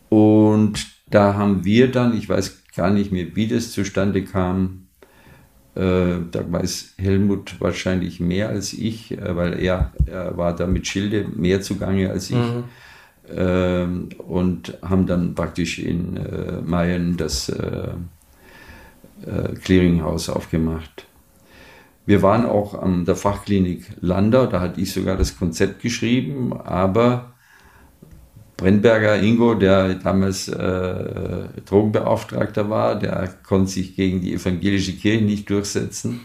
Und 0.09 0.87
da 1.11 1.35
haben 1.35 1.65
wir 1.65 1.91
dann, 1.91 2.17
ich 2.17 2.29
weiß 2.29 2.63
gar 2.77 2.91
nicht 2.91 3.13
mehr, 3.13 3.35
wie 3.35 3.49
das 3.49 3.73
zustande 3.73 4.25
kam, 4.25 4.83
Äh, 5.77 6.25
da 6.31 6.41
weiß 6.51 6.95
Helmut 6.97 7.61
wahrscheinlich 7.61 8.19
mehr 8.19 8.49
als 8.49 8.73
ich, 8.73 9.13
äh, 9.13 9.37
weil 9.37 9.63
er, 9.63 9.93
er, 10.07 10.35
war 10.39 10.57
da 10.57 10.67
mit 10.67 10.87
Schilde 10.87 11.27
mehr 11.37 11.61
zugange 11.61 12.09
als 12.09 12.31
ich. 12.31 12.37
Mhm. 12.37 12.65
Ähm, 13.29 14.09
und 14.27 14.79
haben 14.81 15.07
dann 15.07 15.35
praktisch 15.35 15.79
in 15.79 16.17
äh, 16.17 16.63
Mayen 16.65 17.19
das 17.19 17.51
äh, 17.51 17.89
äh, 19.27 19.55
Clearinghouse 19.63 20.31
aufgemacht. 20.31 21.07
Wir 22.07 22.23
waren 22.23 22.47
auch 22.47 22.73
an 22.81 23.05
der 23.05 23.17
Fachklinik 23.17 23.97
Landau, 24.01 24.47
da 24.47 24.61
hatte 24.63 24.81
ich 24.81 24.93
sogar 24.93 25.19
das 25.19 25.37
Konzept 25.37 25.83
geschrieben, 25.83 26.55
aber 26.55 27.35
Brennberger 28.57 29.21
Ingo, 29.23 29.55
der 29.55 29.95
damals 29.97 30.49
äh, 30.49 31.45
Drogenbeauftragter 31.67 32.71
war, 32.71 32.99
der 32.99 33.35
konnte 33.47 33.71
sich 33.71 33.97
gegen 33.97 34.23
die 34.23 34.35
evangelische 34.35 34.93
Kirche 34.95 35.25
nicht 35.25 35.51
durchsetzen. 35.51 36.21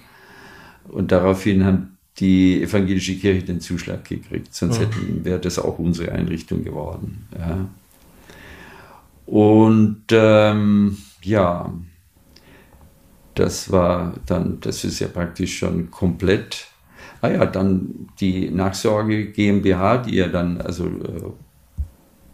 Und 0.87 1.11
daraufhin 1.11 1.65
haben 1.65 1.97
die 2.19 2.61
evangelische 2.63 3.15
Kirche 3.15 3.45
den 3.45 3.59
Zuschlag 3.59 4.05
gekriegt, 4.05 4.53
sonst 4.53 4.79
mhm. 4.79 4.83
hätten, 4.83 5.25
wäre 5.25 5.39
das 5.39 5.59
auch 5.59 5.79
unsere 5.79 6.11
Einrichtung 6.11 6.63
geworden. 6.63 7.27
Ja. 7.37 7.67
Und 9.25 10.03
ähm, 10.11 10.97
ja, 11.21 11.73
das 13.35 13.71
war 13.71 14.13
dann, 14.25 14.59
das 14.61 14.83
ist 14.83 14.99
ja 14.99 15.07
praktisch 15.07 15.57
schon 15.57 15.89
komplett. 15.91 16.67
Ah 17.21 17.29
ja, 17.29 17.45
dann 17.45 18.09
die 18.19 18.49
Nachsorge 18.49 19.27
GmbH, 19.31 19.99
die 19.99 20.15
ja 20.15 20.27
dann, 20.27 20.59
also 20.59 20.85
äh, 20.85 21.31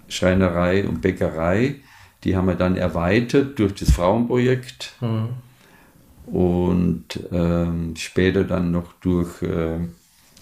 Schreinerei 0.08 0.88
und 0.88 1.02
Bäckerei, 1.02 1.76
die 2.24 2.36
haben 2.36 2.48
wir 2.48 2.56
dann 2.56 2.76
erweitert 2.76 3.60
durch 3.60 3.76
das 3.76 3.92
Frauenprojekt 3.92 4.94
mhm. 5.02 5.30
und 6.26 7.06
ähm, 7.32 7.96
später 7.96 8.44
dann 8.44 8.72
noch 8.72 8.94
durch 9.02 9.42
äh, 9.42 9.80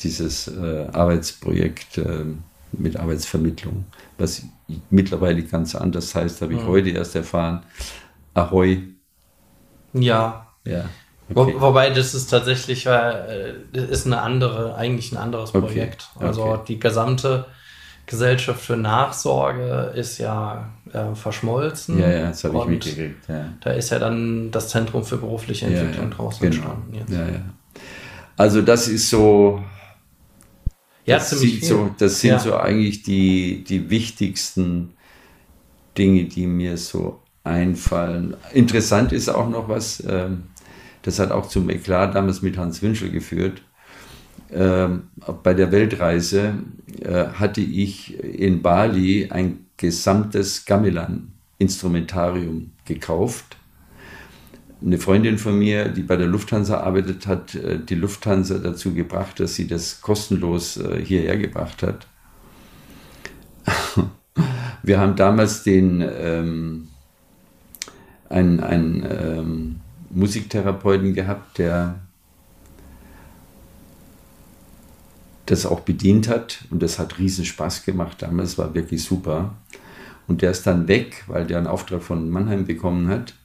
dieses 0.02 0.48
äh, 0.48 0.88
Arbeitsprojekt 0.92 1.98
äh, 1.98 2.26
mit 2.72 2.98
Arbeitsvermittlung, 2.98 3.86
was 4.18 4.44
mittlerweile 4.90 5.44
ganz 5.44 5.76
anders 5.76 6.14
heißt, 6.16 6.42
habe 6.42 6.54
ich 6.54 6.62
mhm. 6.62 6.68
heute 6.68 6.90
erst 6.90 7.16
erfahren. 7.16 7.64
Ahoi. 8.34 8.84
Ja. 9.94 10.48
Ja. 10.66 10.90
Okay. 11.34 11.54
Wo, 11.56 11.62
wobei 11.62 11.90
das 11.90 12.14
ist 12.14 12.28
tatsächlich 12.28 12.86
äh, 12.86 13.54
ist 13.74 14.06
eine 14.06 14.22
andere, 14.22 14.76
eigentlich 14.76 15.12
ein 15.12 15.18
anderes 15.18 15.52
Projekt. 15.52 16.10
Okay. 16.16 16.26
Also 16.26 16.44
okay. 16.46 16.64
die 16.68 16.80
gesamte 16.80 17.46
Gesellschaft 18.06 18.62
für 18.62 18.78
Nachsorge 18.78 19.94
ist 19.96 20.20
ja 20.20 20.70
äh, 20.94 21.16
verschmolzen. 21.16 22.00
Ja, 22.00 22.10
ja, 22.10 22.28
das 22.28 22.44
habe 22.44 22.58
ich 22.60 22.66
mitgekriegt. 22.66 23.28
Ja. 23.28 23.54
Da 23.62 23.72
ist 23.72 23.90
ja 23.90 24.00
dann 24.00 24.52
das 24.52 24.70
Zentrum 24.70 25.04
für 25.04 25.18
berufliche 25.18 25.66
Entwicklung 25.66 26.06
ja, 26.06 26.10
ja. 26.12 26.16
draus 26.16 26.40
genau. 26.40 26.56
entstanden. 26.56 26.94
Jetzt. 26.94 27.10
Ja, 27.12 27.26
ja. 27.26 27.42
Also 28.38 28.62
das 28.62 28.88
ist 28.88 29.10
so. 29.10 29.64
Ja, 31.06 31.18
das, 31.18 31.30
ziemlich 31.30 31.68
so, 31.68 31.92
das 31.98 32.20
sind 32.20 32.42
so 32.42 32.58
eigentlich 32.58 33.04
die, 33.04 33.64
die 33.64 33.90
wichtigsten 33.92 34.94
Dinge, 35.98 36.26
die 36.26 36.48
mir 36.48 36.78
so 36.78 37.22
einfallen. 37.44 38.36
Interessant 38.54 39.12
ist 39.12 39.30
auch 39.30 39.48
noch 39.48 39.70
was, 39.70 40.04
ähm, 40.08 40.46
das 41.04 41.20
hat 41.20 41.32
auch 41.32 41.48
zum 41.48 41.70
Eklat 41.70 42.16
damals 42.16 42.42
mit 42.42 42.58
Hans 42.58 42.82
Wünschel 42.82 43.12
geführt 43.12 43.62
bei 44.50 45.54
der 45.54 45.72
Weltreise 45.72 46.56
äh, 47.02 47.26
hatte 47.34 47.62
ich 47.62 48.22
in 48.24 48.62
Bali 48.62 49.30
ein 49.32 49.66
gesamtes 49.78 50.66
Gamelan-Instrumentarium 50.66 52.72
gekauft. 52.86 53.58
Eine 54.84 54.98
Freundin 54.98 55.38
von 55.38 55.58
mir, 55.58 55.90
die 55.90 56.04
bei 56.04 56.16
der 56.16 56.28
Lufthansa 56.28 56.82
arbeitet, 56.82 57.28
hat 57.28 57.56
äh, 57.56 57.80
die 57.80 57.96
Lufthansa 57.96 58.60
dazu 58.60 58.94
gebracht, 58.94 59.40
dass 59.40 59.56
sie 59.56 59.68
das 59.68 60.02
kostenlos 60.02 60.78
äh, 60.78 61.04
hierher 61.04 61.38
gebracht 61.38 61.84
hat. 61.84 62.08
Wir 64.84 65.00
haben 65.00 65.16
damals 65.16 65.64
den 65.64 66.04
ähm, 66.08 66.90
einen, 68.30 68.60
einen 68.60 69.08
ähm, 69.10 69.76
Musiktherapeuten 70.12 71.14
gehabt, 71.14 71.58
der 71.58 72.05
das 75.46 75.66
auch 75.66 75.82
bedient 75.82 76.28
hat 76.28 76.66
und 76.72 76.82
das 76.82 76.98
hat 76.98 77.20
riesen 77.20 77.46
Spaß 77.46 77.86
gemacht 77.86 78.22
damals, 78.22 78.58
war 78.58 78.74
wirklich 78.74 79.04
super. 79.04 79.56
Und 80.28 80.42
der 80.42 80.52
ist 80.52 80.66
dann 80.66 80.88
weg, 80.88 81.24
weil 81.28 81.46
der 81.46 81.60
einen 81.60 81.68
Auftrag 81.68 82.02
von 82.02 82.30
Mannheim 82.30 82.66
bekommen 82.66 83.10
hat. 83.10 83.36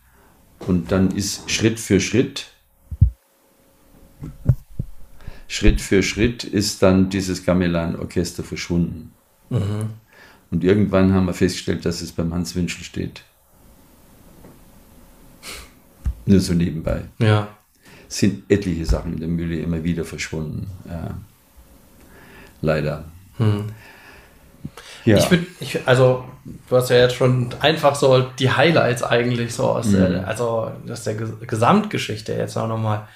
Und 0.60 0.92
dann 0.92 1.10
ist 1.10 1.50
Schritt 1.50 1.78
für 1.78 2.00
Schritt, 2.00 2.48
Schritt 5.46 5.80
für 5.80 6.02
Schritt 6.02 6.44
ist 6.44 6.82
dann 6.82 7.10
dieses 7.10 7.44
Gamelan-Orchester 7.44 8.44
verschwunden. 8.44 9.12
Mhm. 9.50 9.90
Und 10.50 10.64
irgendwann 10.64 11.12
haben 11.12 11.26
wir 11.26 11.34
festgestellt, 11.34 11.84
dass 11.84 12.02
es 12.02 12.12
beim 12.12 12.32
Hans 12.32 12.54
Winschel 12.54 12.84
steht. 12.84 13.24
Nur 16.24 16.40
so 16.40 16.54
nebenbei. 16.54 17.04
Ja. 17.18 17.48
Es 18.08 18.18
sind 18.18 18.44
etliche 18.50 18.86
Sachen 18.86 19.14
in 19.14 19.20
der 19.20 19.28
Mühle 19.28 19.58
immer 19.60 19.82
wieder 19.82 20.04
verschwunden. 20.04 20.68
Ja 20.88 21.18
leider. 22.61 23.05
Hm. 23.38 23.66
Ja. 25.05 25.16
Ich 25.16 25.31
würde, 25.31 25.46
also 25.87 26.25
du 26.68 26.77
hast 26.77 26.90
ja 26.90 26.96
jetzt 26.96 27.14
schon 27.14 27.55
einfach 27.61 27.94
so 27.94 28.20
die 28.20 28.51
Highlights 28.51 29.03
eigentlich 29.03 29.55
so 29.55 29.64
aus, 29.64 29.87
mhm. 29.87 29.96
der, 29.96 30.29
also 30.29 30.73
aus 30.90 31.05
der 31.05 31.14
Gesamtgeschichte 31.14 32.33
jetzt 32.35 32.57
auch 32.57 32.68
nochmal 32.68 33.09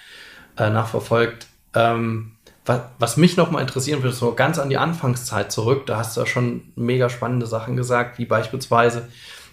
äh, 0.56 0.70
nachverfolgt. 0.70 1.46
Ähm, 1.74 2.32
was, 2.64 2.80
was, 2.98 3.16
mich 3.18 3.36
nochmal 3.36 3.60
interessieren 3.60 4.02
würde, 4.02 4.16
so 4.16 4.32
ganz 4.32 4.58
an 4.58 4.70
die 4.70 4.78
Anfangszeit 4.78 5.52
zurück, 5.52 5.84
da 5.86 5.98
hast 5.98 6.16
du 6.16 6.22
ja 6.22 6.26
schon 6.26 6.62
mega 6.76 7.10
spannende 7.10 7.46
Sachen 7.46 7.76
gesagt, 7.76 8.18
wie 8.18 8.24
beispielsweise, 8.24 9.08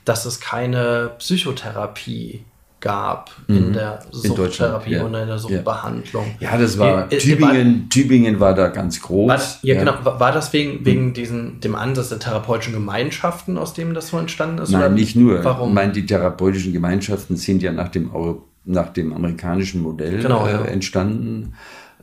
dass 0.06 0.26
es 0.26 0.40
keine 0.40 1.12
Psychotherapie 1.18 2.46
gab 2.82 3.32
in 3.48 3.70
mhm. 3.70 3.74
der 3.74 4.00
Suchttherapie 4.12 4.94
ja. 4.94 5.04
und 5.04 5.14
in 5.14 5.28
der 5.28 5.38
Suchtbehandlung. 5.38 6.26
Ja, 6.40 6.58
das 6.58 6.78
war, 6.78 7.12
äh, 7.12 7.18
Tübingen, 7.18 7.82
war, 7.82 7.90
Tübingen 7.90 8.40
war 8.40 8.56
da 8.56 8.68
ganz 8.68 9.02
groß. 9.02 9.30
War, 9.30 9.40
ja, 9.62 9.76
ja, 9.76 9.80
genau. 9.80 9.94
War 10.04 10.32
das 10.32 10.52
wegen, 10.52 10.86
wegen 10.86 11.10
mhm. 11.10 11.14
diesen, 11.14 11.60
dem 11.62 11.76
Ansatz 11.76 12.10
der 12.10 12.20
therapeutischen 12.20 12.74
Gemeinschaften, 12.74 13.58
aus 13.58 13.74
dem 13.74 13.94
das 13.94 14.10
so 14.10 14.18
entstanden 14.18 14.58
ist? 14.58 14.72
Nein, 14.72 14.96
nicht 14.96 15.16
nur. 15.16 15.44
Warum? 15.44 15.70
Ich 15.70 15.76
meine, 15.76 15.94
die 15.94 16.06
therapeutischen 16.06 16.74
Gemeinschaften 16.74 17.38
sind 17.38 17.62
ja 17.62 17.72
nach 17.72 17.90
dem, 17.90 18.12
nach 18.66 18.90
dem 18.90 19.14
amerikanischen 19.14 19.82
Modell 19.82 20.22
genau, 20.22 20.48
äh, 20.48 20.52
ja. 20.52 20.66
entstanden. 20.66 21.54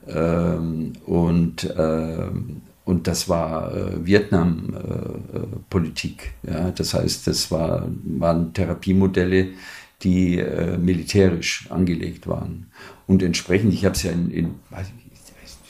Ähm, 0.06 0.94
und, 1.04 1.74
ähm, 1.76 2.62
und 2.84 3.06
das 3.06 3.28
war 3.28 3.74
äh, 3.74 4.06
Vietnam-Politik. 4.06 6.32
Äh, 6.46 6.52
ja? 6.52 6.70
Das 6.70 6.94
heißt, 6.94 7.26
das 7.26 7.50
war, 7.50 7.86
waren 8.04 8.54
Therapiemodelle, 8.54 9.48
die 10.02 10.38
äh, 10.38 10.76
militärisch 10.78 11.66
angelegt 11.70 12.26
waren. 12.26 12.70
Und 13.06 13.22
entsprechend, 13.22 13.72
ich 13.74 13.84
habe 13.84 13.94
es 13.94 14.02
ja 14.02 14.12
in, 14.12 14.30
in 14.30 14.54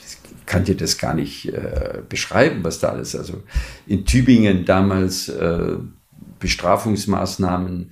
ich 0.05 0.45
kann 0.45 0.63
dir 0.63 0.75
das 0.75 0.97
gar 0.97 1.13
nicht 1.13 1.47
äh, 1.49 2.01
beschreiben, 2.07 2.63
was 2.63 2.79
da 2.79 2.89
alles. 2.89 3.15
Also 3.15 3.43
in 3.87 4.05
Tübingen 4.05 4.65
damals 4.65 5.29
äh, 5.29 5.75
Bestrafungsmaßnahmen, 6.39 7.91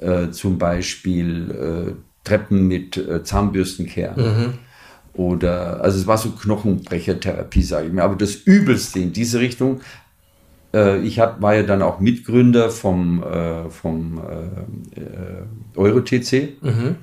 äh, 0.00 0.30
zum 0.30 0.58
Beispiel 0.58 1.50
äh, 1.50 1.92
Treppen 2.24 2.66
mit 2.66 2.96
äh, 2.96 3.22
Zahnbürstenkehr. 3.22 4.16
Mhm. 4.16 4.54
Oder, 5.14 5.82
also 5.82 5.98
es 5.98 6.06
war 6.06 6.16
so 6.16 6.30
Knochenbrechertherapie, 6.30 7.62
sage 7.62 7.88
ich 7.88 7.92
mir. 7.92 8.04
Aber 8.04 8.16
das 8.16 8.34
Übelste 8.34 9.00
in 9.00 9.12
diese 9.12 9.40
Richtung 9.40 9.80
ich 11.00 11.18
hab, 11.18 11.40
war 11.40 11.54
ja 11.54 11.62
dann 11.62 11.82
auch 11.82 12.00
Mitgründer 12.00 12.70
vom, 12.70 13.22
äh, 13.22 13.70
vom 13.70 14.18
äh, 14.18 15.00
äh 15.00 15.44
Euro-TC. 15.76 16.62
Mhm. 16.62 16.96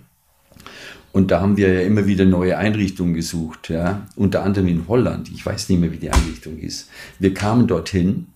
Und 1.12 1.32
da 1.32 1.40
haben 1.40 1.56
wir 1.56 1.74
ja 1.74 1.80
immer 1.82 2.08
wieder 2.08 2.26
neue 2.26 2.58
Einrichtungen 2.58 3.14
gesucht, 3.14 3.70
ja. 3.70 4.06
Unter 4.18 4.44
anderem 4.44 4.68
in 4.68 4.88
Holland. 4.90 5.30
Ich 5.34 5.46
weiß 5.46 5.70
nicht 5.70 5.80
mehr, 5.80 5.94
wie 5.94 5.98
die 5.98 6.12
Einrichtung 6.12 6.60
ist. 6.60 6.90
Wir 7.20 7.34
kamen 7.34 7.68
dorthin. 7.68 8.28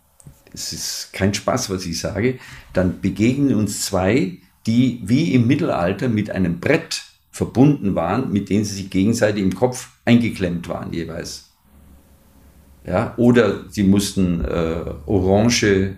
Es 0.53 0.71
ist 0.71 1.09
kein 1.11 1.33
Spaß, 1.33 1.69
was 1.69 1.85
ich 1.85 1.99
sage. 1.99 2.39
Dann 2.71 3.01
begegnen 3.01 3.53
uns 3.53 3.81
zwei, 3.81 4.37
die 4.65 5.01
wie 5.03 5.33
im 5.33 5.45
Mittelalter 5.45 6.07
mit 6.07 6.31
einem 6.31 6.61
Brett 6.61 7.03
verbunden 7.31 7.95
waren, 7.95 8.31
mit 8.31 8.49
denen 8.49 8.63
sie 8.63 8.75
sich 8.75 8.89
gegenseitig 8.89 9.43
im 9.43 9.55
Kopf 9.55 9.89
eingeklemmt 10.05 10.69
waren 10.69 10.93
jeweils. 10.93 11.48
Ja? 12.89 13.13
Oder 13.17 13.69
sie 13.69 13.83
mussten 13.83 14.43
äh, 14.43 14.83
orange 15.05 15.95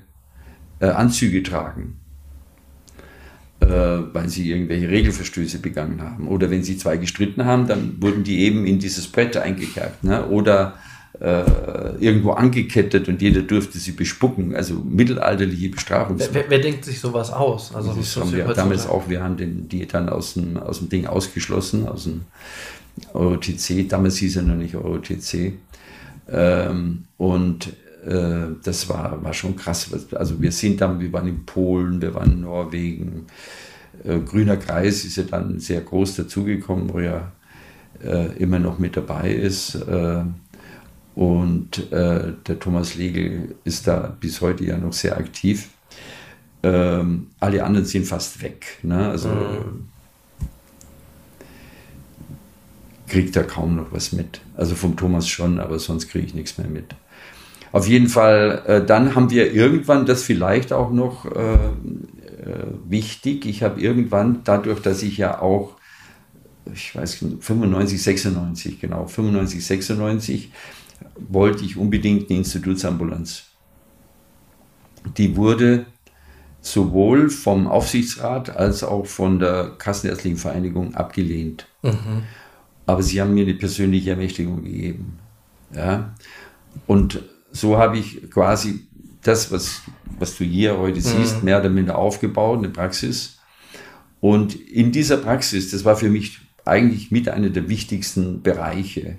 äh, 0.79 0.85
Anzüge 0.85 1.41
tragen, 1.41 1.99
äh, 3.61 3.67
weil 3.67 4.27
sie 4.27 4.51
irgendwelche 4.51 4.89
Regelverstöße 4.89 5.59
begangen 5.59 6.01
haben. 6.01 6.27
Oder 6.27 6.51
wenn 6.51 6.63
sie 6.63 6.77
zwei 6.77 6.97
gestritten 6.97 7.45
haben, 7.45 7.67
dann 7.67 8.01
wurden 8.01 8.23
die 8.23 8.41
eben 8.41 8.65
in 8.65 8.79
dieses 8.79 9.07
Brett 9.07 9.37
eingekerbt. 9.37 10.03
Ne? 10.03 10.27
Oder 10.27 10.73
äh, 11.21 11.43
irgendwo 11.99 12.31
angekettet 12.31 13.07
und 13.07 13.21
jeder 13.21 13.41
durfte 13.41 13.77
sie 13.77 13.93
bespucken. 13.93 14.53
Also 14.53 14.75
mittelalterliche 14.75 15.69
Bestrafung. 15.69 16.17
Wer, 16.19 16.49
wer, 16.49 16.59
denkt 16.59 16.83
sich 16.83 16.99
sowas 16.99 17.31
aus? 17.31 17.73
Also 17.73 17.93
das 17.93 18.17
haben 18.17 18.33
wir 18.33 18.45
damals 18.45 18.85
auch, 18.85 19.07
wir 19.07 19.23
haben 19.23 19.37
den, 19.37 19.69
die 19.69 19.87
dann 19.87 20.09
aus 20.09 20.33
dem, 20.33 20.57
aus 20.57 20.79
dem 20.79 20.89
Ding 20.89 21.05
ausgeschlossen, 21.05 21.87
aus 21.87 22.03
dem 22.03 22.23
EuroTC, 23.13 23.87
damals 23.87 24.17
hieß 24.17 24.37
er 24.37 24.41
noch 24.41 24.55
nicht 24.55 24.75
EuroTC. 24.75 25.53
Ähm, 26.31 27.05
und 27.17 27.73
äh, 28.05 28.55
das 28.63 28.89
war, 28.89 29.23
war 29.23 29.33
schon 29.33 29.55
krass. 29.55 29.89
Also 30.13 30.41
wir 30.41 30.51
sind 30.51 30.81
dann, 30.81 30.99
wir 30.99 31.11
waren 31.13 31.27
in 31.27 31.45
Polen, 31.45 32.01
wir 32.01 32.13
waren 32.13 32.33
in 32.33 32.41
Norwegen. 32.41 33.27
Äh, 34.03 34.19
Grüner 34.19 34.57
Kreis 34.57 35.05
ist 35.05 35.17
ja 35.17 35.23
dann 35.23 35.59
sehr 35.59 35.81
groß 35.81 36.15
dazugekommen, 36.15 36.91
wo 36.93 36.99
er 36.99 37.31
äh, 38.03 38.37
immer 38.37 38.59
noch 38.59 38.79
mit 38.79 38.97
dabei 38.97 39.31
ist. 39.31 39.75
Äh, 39.75 40.23
und 41.13 41.91
äh, 41.91 42.33
der 42.47 42.59
Thomas 42.59 42.95
Legel 42.95 43.55
ist 43.63 43.87
da 43.87 44.15
bis 44.19 44.41
heute 44.41 44.63
ja 44.63 44.77
noch 44.77 44.93
sehr 44.93 45.17
aktiv. 45.17 45.69
Ähm, 46.63 47.27
alle 47.39 47.63
anderen 47.63 47.85
sind 47.85 48.05
fast 48.05 48.41
weg. 48.41 48.79
Ne? 48.83 49.09
Also 49.09 49.29
mhm. 49.29 49.90
Kriegt 53.11 53.35
da 53.35 53.43
kaum 53.43 53.75
noch 53.75 53.91
was 53.91 54.13
mit. 54.13 54.39
Also 54.55 54.73
vom 54.73 54.95
Thomas 54.95 55.27
schon, 55.27 55.59
aber 55.59 55.79
sonst 55.79 56.07
kriege 56.07 56.25
ich 56.25 56.33
nichts 56.33 56.57
mehr 56.57 56.69
mit. 56.69 56.95
Auf 57.73 57.85
jeden 57.85 58.07
Fall, 58.07 58.63
äh, 58.65 58.85
dann 58.85 59.15
haben 59.15 59.29
wir 59.29 59.53
irgendwann 59.53 60.05
das 60.05 60.23
vielleicht 60.23 60.71
auch 60.71 60.91
noch 60.91 61.25
äh, 61.25 61.55
äh 61.55 62.67
wichtig. 62.87 63.45
Ich 63.45 63.63
habe 63.63 63.81
irgendwann, 63.81 64.41
dadurch, 64.45 64.81
dass 64.81 65.03
ich 65.03 65.17
ja 65.17 65.41
auch, 65.41 65.75
ich 66.73 66.95
weiß 66.95 67.25
95, 67.41 68.01
96, 68.01 68.79
genau, 68.79 69.07
95, 69.07 69.65
96, 69.65 70.51
wollte 71.17 71.65
ich 71.65 71.75
unbedingt 71.75 72.29
eine 72.29 72.39
Institutsambulanz. 72.39 73.43
Die 75.17 75.35
wurde 75.35 75.85
sowohl 76.61 77.29
vom 77.29 77.67
Aufsichtsrat 77.67 78.55
als 78.55 78.83
auch 78.83 79.05
von 79.05 79.39
der 79.39 79.71
Kassenärztlichen 79.77 80.37
Vereinigung 80.37 80.95
abgelehnt. 80.95 81.67
Mhm. 81.81 82.23
Aber 82.85 83.03
sie 83.03 83.21
haben 83.21 83.33
mir 83.33 83.43
eine 83.43 83.53
persönliche 83.53 84.11
Ermächtigung 84.11 84.63
gegeben. 84.63 85.19
Ja? 85.73 86.15
Und 86.87 87.21
so 87.51 87.77
habe 87.77 87.97
ich 87.97 88.29
quasi 88.31 88.87
das, 89.23 89.51
was, 89.51 89.81
was 90.19 90.37
du 90.37 90.43
hier 90.43 90.77
heute 90.77 90.99
mhm. 90.99 91.03
siehst, 91.03 91.43
mehr 91.43 91.59
oder 91.59 91.69
minder 91.69 91.97
aufgebaut, 91.97 92.59
eine 92.59 92.69
Praxis. 92.69 93.39
Und 94.19 94.55
in 94.55 94.91
dieser 94.91 95.17
Praxis, 95.17 95.71
das 95.71 95.85
war 95.85 95.95
für 95.95 96.09
mich 96.09 96.39
eigentlich 96.65 97.11
mit 97.11 97.29
einer 97.29 97.49
der 97.49 97.69
wichtigsten 97.69 98.41
Bereiche, 98.41 99.17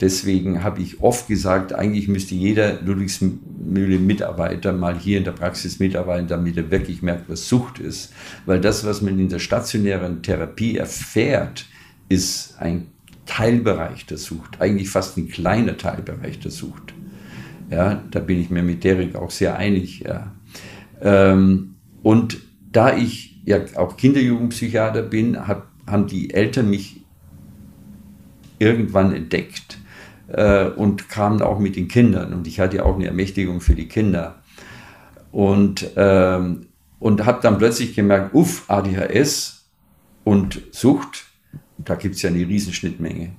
Deswegen 0.00 0.62
habe 0.62 0.80
ich 0.80 1.00
oft 1.00 1.26
gesagt, 1.26 1.72
eigentlich 1.72 2.06
müsste 2.06 2.36
jeder 2.36 2.80
Ludwigsmühle-Mitarbeiter 2.82 4.72
mal 4.72 4.96
hier 4.96 5.18
in 5.18 5.24
der 5.24 5.32
Praxis 5.32 5.80
mitarbeiten, 5.80 6.28
damit 6.28 6.56
er 6.56 6.70
wirklich 6.70 7.02
merkt, 7.02 7.28
was 7.28 7.48
Sucht 7.48 7.80
ist. 7.80 8.12
Weil 8.46 8.60
das, 8.60 8.86
was 8.86 9.02
man 9.02 9.18
in 9.18 9.28
der 9.28 9.40
stationären 9.40 10.22
Therapie 10.22 10.76
erfährt, 10.76 11.66
ist 12.08 12.54
ein 12.60 12.86
Teilbereich 13.28 14.06
der 14.06 14.16
Sucht, 14.16 14.60
eigentlich 14.60 14.88
fast 14.90 15.16
ein 15.16 15.28
kleiner 15.28 15.76
Teilbereich 15.76 16.40
der 16.40 16.50
Sucht. 16.50 16.94
Ja, 17.70 18.02
da 18.10 18.20
bin 18.20 18.40
ich 18.40 18.50
mir 18.50 18.62
mit 18.62 18.82
Derek 18.82 19.14
auch 19.14 19.30
sehr 19.30 19.56
einig. 19.56 20.00
Ja. 20.00 20.32
Ähm, 21.00 21.74
und 22.02 22.38
da 22.72 22.96
ich 22.96 23.40
ja 23.44 23.58
auch 23.76 23.96
Kinderjugendpsychiater 23.96 25.02
bin, 25.02 25.46
hab, 25.46 25.68
haben 25.86 26.06
die 26.06 26.32
Eltern 26.32 26.70
mich 26.70 27.02
irgendwann 28.58 29.14
entdeckt 29.14 29.78
äh, 30.28 30.64
und 30.64 31.10
kamen 31.10 31.42
auch 31.42 31.58
mit 31.58 31.76
den 31.76 31.88
Kindern. 31.88 32.32
Und 32.32 32.46
ich 32.46 32.60
hatte 32.60 32.84
auch 32.84 32.96
eine 32.96 33.06
Ermächtigung 33.06 33.60
für 33.60 33.74
die 33.74 33.88
Kinder. 33.88 34.42
Und, 35.30 35.90
ähm, 35.96 36.66
und 36.98 37.26
habe 37.26 37.40
dann 37.42 37.58
plötzlich 37.58 37.94
gemerkt, 37.94 38.34
uff, 38.34 38.64
ADHS 38.68 39.68
und 40.24 40.62
Sucht, 40.70 41.27
da 41.78 41.94
gibt 41.94 42.16
es 42.16 42.22
ja 42.22 42.30
eine 42.30 42.46
Riesenschnittmenge. 42.46 43.30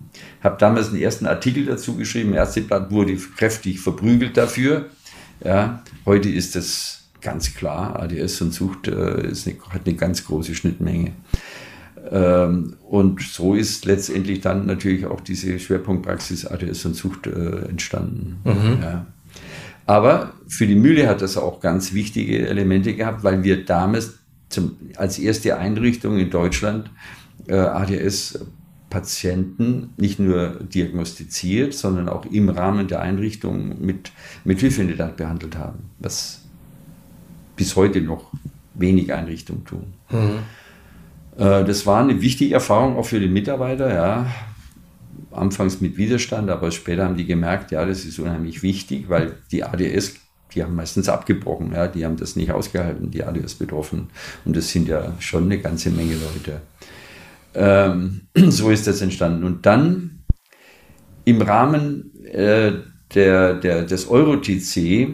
Habe 0.41 0.57
damals 0.59 0.89
einen 0.89 1.01
ersten 1.01 1.25
Artikel 1.25 1.65
dazu 1.65 1.95
geschrieben, 1.95 2.33
Ärzteblatt 2.33 2.89
wurde 2.91 3.15
kräftig 3.15 3.79
verprügelt 3.79 4.37
dafür. 4.37 4.89
Ja, 5.43 5.83
heute 6.05 6.29
ist 6.29 6.55
das 6.55 7.09
ganz 7.21 7.53
klar, 7.53 8.01
ADS 8.01 8.41
und 8.41 8.53
Sucht 8.53 8.87
äh, 8.87 9.27
ist 9.27 9.47
eine, 9.47 9.57
hat 9.69 9.85
eine 9.85 9.95
ganz 9.95 10.25
große 10.25 10.55
Schnittmenge. 10.55 11.11
Ähm, 12.11 12.75
und 12.87 13.21
so 13.21 13.55
ist 13.55 13.85
letztendlich 13.85 14.41
dann 14.41 14.65
natürlich 14.65 15.05
auch 15.05 15.21
diese 15.21 15.59
Schwerpunktpraxis 15.59 16.45
ADS 16.45 16.85
und 16.85 16.95
Sucht 16.95 17.27
äh, 17.27 17.67
entstanden. 17.67 18.37
Mhm. 18.43 18.81
Ja. 18.81 19.05
Aber 19.85 20.33
für 20.47 20.67
die 20.67 20.75
Mühle 20.75 21.07
hat 21.07 21.21
das 21.21 21.35
auch 21.35 21.59
ganz 21.59 21.93
wichtige 21.93 22.47
Elemente 22.47 22.95
gehabt, 22.95 23.23
weil 23.23 23.43
wir 23.43 23.65
damals 23.65 24.19
zum, 24.49 24.77
als 24.95 25.19
erste 25.19 25.57
Einrichtung 25.57 26.17
in 26.17 26.29
Deutschland 26.29 26.89
äh, 27.49 27.57
ADS-Patienten 27.57 29.89
nicht 29.97 30.19
nur 30.19 30.59
diagnostiziert, 30.63 31.73
sondern 31.73 32.07
auch 32.07 32.25
im 32.25 32.49
Rahmen 32.49 32.87
der 32.87 33.01
Einrichtung 33.01 33.83
mit 33.83 34.11
Methylphenidat 34.43 35.17
behandelt 35.17 35.57
haben, 35.57 35.89
was 35.99 36.43
bis 37.55 37.75
heute 37.75 38.01
noch 38.01 38.31
wenig 38.75 39.11
Einrichtungen 39.13 39.65
tun. 39.65 39.93
Mhm. 40.09 40.39
Äh, 41.37 41.65
das 41.65 41.85
war 41.85 42.01
eine 42.01 42.21
wichtige 42.21 42.53
Erfahrung 42.53 42.97
auch 42.97 43.05
für 43.05 43.19
die 43.19 43.27
Mitarbeiter, 43.27 43.93
ja. 43.93 44.27
Anfangs 45.31 45.81
mit 45.81 45.97
Widerstand, 45.97 46.49
aber 46.49 46.71
später 46.71 47.05
haben 47.05 47.17
die 47.17 47.25
gemerkt, 47.25 47.71
ja, 47.71 47.85
das 47.85 48.05
ist 48.05 48.19
unheimlich 48.19 48.63
wichtig, 48.63 49.09
weil 49.09 49.33
die 49.51 49.63
ADS, 49.63 50.15
die 50.55 50.63
haben 50.63 50.75
meistens 50.75 51.07
abgebrochen, 51.07 51.73
ja, 51.73 51.87
die 51.87 52.05
haben 52.05 52.17
das 52.17 52.35
nicht 52.35 52.51
ausgehalten, 52.51 53.11
die 53.11 53.23
ADS 53.23 53.55
betroffen. 53.55 54.09
Und 54.45 54.55
das 54.55 54.69
sind 54.69 54.87
ja 54.87 55.13
schon 55.19 55.43
eine 55.43 55.59
ganze 55.59 55.91
Menge 55.91 56.13
Leute. 56.13 56.61
Ähm, 57.53 58.21
so 58.35 58.69
ist 58.69 58.87
das 58.87 59.01
entstanden. 59.01 59.43
Und 59.43 59.65
dann 59.65 60.23
im 61.25 61.41
Rahmen 61.41 62.11
äh, 62.25 62.73
der, 63.13 63.55
der, 63.55 63.83
des 63.83 64.07
Euro-TC 64.07 65.09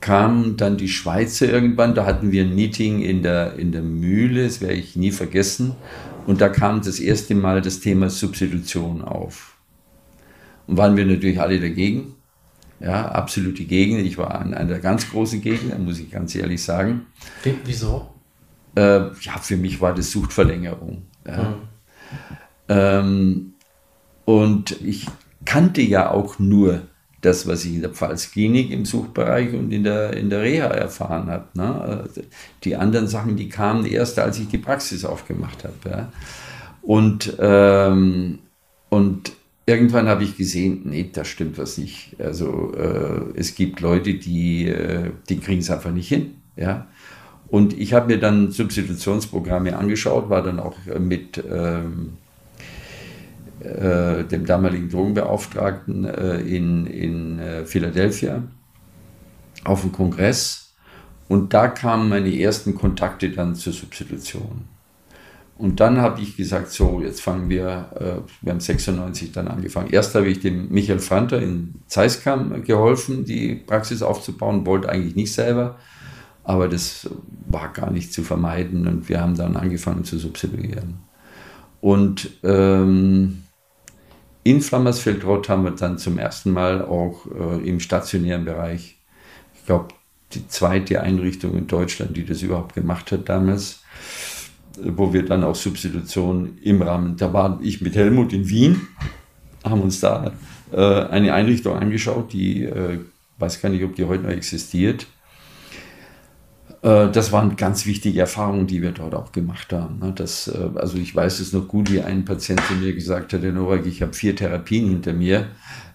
kam 0.00 0.56
dann 0.56 0.76
die 0.76 0.88
Schweizer 0.88 1.48
irgendwann, 1.48 1.96
da 1.96 2.06
hatten 2.06 2.30
wir 2.30 2.44
ein 2.44 2.54
Meeting 2.54 3.02
in 3.02 3.22
der, 3.24 3.54
in 3.54 3.72
der 3.72 3.82
Mühle, 3.82 4.44
das 4.44 4.60
werde 4.60 4.74
ich 4.74 4.94
nie 4.94 5.10
vergessen. 5.10 5.74
Und 6.26 6.40
da 6.40 6.48
kam 6.48 6.80
das 6.80 7.00
erste 7.00 7.34
Mal 7.34 7.60
das 7.60 7.80
Thema 7.80 8.08
Substitution 8.10 9.02
auf. 9.02 9.56
Und 10.66 10.76
waren 10.76 10.96
wir 10.96 11.06
natürlich 11.06 11.40
alle 11.40 11.60
dagegen. 11.60 12.14
Ja, 12.78 13.08
absolut 13.08 13.58
die 13.58 13.66
Gegner. 13.66 13.98
Ich 13.98 14.18
war 14.18 14.40
einer 14.40 14.64
der 14.64 14.80
ganz 14.80 15.10
großen 15.10 15.40
Gegner, 15.40 15.78
muss 15.78 15.98
ich 15.98 16.10
ganz 16.10 16.34
ehrlich 16.34 16.62
sagen. 16.62 17.06
Wieso? 17.64 18.15
Äh, 18.76 19.10
ja, 19.20 19.38
für 19.40 19.56
mich 19.56 19.80
war 19.80 19.94
das 19.94 20.10
Suchtverlängerung. 20.10 21.02
Ja. 21.26 21.50
Mhm. 21.50 21.54
Ähm, 22.68 23.52
und 24.24 24.80
ich 24.82 25.06
kannte 25.44 25.80
ja 25.80 26.10
auch 26.10 26.38
nur 26.38 26.82
das, 27.22 27.46
was 27.46 27.64
ich 27.64 27.74
in 27.74 27.80
der 27.80 27.90
Pfalzklinik 27.90 28.70
im 28.70 28.84
Suchtbereich 28.84 29.52
und 29.54 29.72
in 29.72 29.84
der, 29.84 30.12
in 30.12 30.30
der 30.30 30.42
Reha 30.42 30.66
erfahren 30.66 31.28
habe. 31.28 31.46
Ne? 31.54 32.04
Die 32.64 32.76
anderen 32.76 33.08
Sachen, 33.08 33.36
die 33.36 33.48
kamen 33.48 33.86
erst, 33.86 34.18
als 34.18 34.38
ich 34.38 34.48
die 34.48 34.58
Praxis 34.58 35.04
aufgemacht 35.04 35.64
habe. 35.64 35.74
Ja? 35.88 36.12
Und, 36.82 37.36
ähm, 37.40 38.40
und 38.90 39.32
irgendwann 39.64 40.08
habe 40.08 40.24
ich 40.24 40.36
gesehen, 40.36 40.82
nee, 40.84 41.10
da 41.12 41.24
stimmt 41.24 41.58
was 41.58 41.78
nicht. 41.78 42.16
Also 42.20 42.74
äh, 42.74 43.32
es 43.34 43.54
gibt 43.54 43.80
Leute, 43.80 44.14
die, 44.14 44.68
äh, 44.68 45.10
die 45.28 45.38
kriegen 45.38 45.60
es 45.60 45.70
einfach 45.70 45.92
nicht 45.92 46.08
hin. 46.08 46.36
Ja? 46.56 46.86
Und 47.48 47.78
ich 47.78 47.92
habe 47.92 48.08
mir 48.08 48.18
dann 48.18 48.50
Substitutionsprogramme 48.50 49.76
angeschaut, 49.76 50.30
war 50.30 50.42
dann 50.42 50.60
auch 50.60 50.76
mit... 50.98 51.42
Ähm, 51.50 52.14
äh, 53.60 54.24
dem 54.24 54.44
damaligen 54.44 54.90
Drogenbeauftragten 54.90 56.04
äh, 56.04 56.40
in, 56.40 56.86
in 56.86 57.38
äh, 57.38 57.64
Philadelphia 57.64 58.42
auf 59.64 59.80
dem 59.80 59.92
Kongress. 59.92 60.74
Und 61.28 61.54
da 61.54 61.68
kamen 61.68 62.08
meine 62.08 62.38
ersten 62.38 62.74
Kontakte 62.74 63.30
dann 63.30 63.54
zur 63.54 63.72
Substitution. 63.72 64.66
Und 65.58 65.80
dann 65.80 66.02
habe 66.02 66.20
ich 66.20 66.36
gesagt, 66.36 66.70
so, 66.70 67.00
jetzt 67.00 67.22
fangen 67.22 67.48
wir, 67.48 67.90
äh, 67.94 68.28
wir 68.42 68.52
haben 68.52 68.60
96 68.60 69.32
dann 69.32 69.48
angefangen. 69.48 69.88
Erst 69.90 70.14
habe 70.14 70.28
ich 70.28 70.40
dem 70.40 70.68
Michael 70.68 70.98
Franter 70.98 71.40
in 71.40 71.76
Zeiskam 71.86 72.62
geholfen, 72.62 73.24
die 73.24 73.54
Praxis 73.54 74.02
aufzubauen, 74.02 74.66
wollte 74.66 74.90
eigentlich 74.90 75.16
nicht 75.16 75.32
selber, 75.32 75.78
aber 76.46 76.68
das 76.68 77.10
war 77.48 77.72
gar 77.72 77.90
nicht 77.90 78.12
zu 78.12 78.22
vermeiden 78.22 78.86
und 78.86 79.08
wir 79.08 79.20
haben 79.20 79.36
dann 79.36 79.56
angefangen 79.56 80.04
zu 80.04 80.16
substituieren. 80.16 81.00
Und 81.80 82.30
ähm, 82.44 83.42
in 84.44 84.60
Flammersfeld-Rott 84.60 85.48
haben 85.48 85.64
wir 85.64 85.72
dann 85.72 85.98
zum 85.98 86.18
ersten 86.18 86.52
Mal 86.52 86.82
auch 86.82 87.26
äh, 87.26 87.68
im 87.68 87.80
stationären 87.80 88.44
Bereich, 88.44 88.96
ich 89.56 89.66
glaube, 89.66 89.88
die 90.34 90.46
zweite 90.46 91.00
Einrichtung 91.00 91.56
in 91.58 91.66
Deutschland, 91.66 92.16
die 92.16 92.24
das 92.24 92.42
überhaupt 92.42 92.74
gemacht 92.76 93.10
hat 93.10 93.28
damals, 93.28 93.82
wo 94.80 95.12
wir 95.12 95.24
dann 95.24 95.42
auch 95.42 95.56
Substitution 95.56 96.58
im 96.62 96.80
Rahmen, 96.80 97.16
da 97.16 97.32
war 97.32 97.58
ich 97.60 97.80
mit 97.80 97.96
Helmut 97.96 98.32
in 98.32 98.48
Wien, 98.48 98.82
haben 99.64 99.80
uns 99.80 99.98
da 99.98 100.32
äh, 100.70 100.80
eine 100.80 101.34
Einrichtung 101.34 101.76
angeschaut, 101.76 102.32
die, 102.32 102.62
äh, 102.62 103.00
weiß 103.38 103.60
gar 103.60 103.68
nicht, 103.68 103.82
ob 103.82 103.96
die 103.96 104.04
heute 104.04 104.22
noch 104.22 104.30
existiert. 104.30 105.08
Äh, 106.86 107.10
das 107.10 107.32
waren 107.32 107.56
ganz 107.56 107.84
wichtige 107.84 108.20
Erfahrungen, 108.20 108.68
die 108.68 108.80
wir 108.80 108.92
dort 108.92 109.14
auch 109.14 109.32
gemacht 109.32 109.72
haben. 109.72 109.98
Ne? 109.98 110.12
Das, 110.14 110.46
äh, 110.46 110.68
also 110.76 110.98
ich 110.98 111.14
weiß 111.14 111.40
es 111.40 111.52
noch 111.52 111.66
gut, 111.66 111.90
wie 111.90 112.00
ein 112.00 112.24
Patient 112.24 112.60
zu 112.60 112.74
mir 112.74 112.94
gesagt 112.94 113.32
hat, 113.32 113.42
Herr 113.42 113.52
Nowak, 113.52 113.84
ich 113.86 114.02
habe 114.02 114.12
vier 114.12 114.36
Therapien 114.36 114.88
hinter 114.88 115.12
mir. 115.12 115.48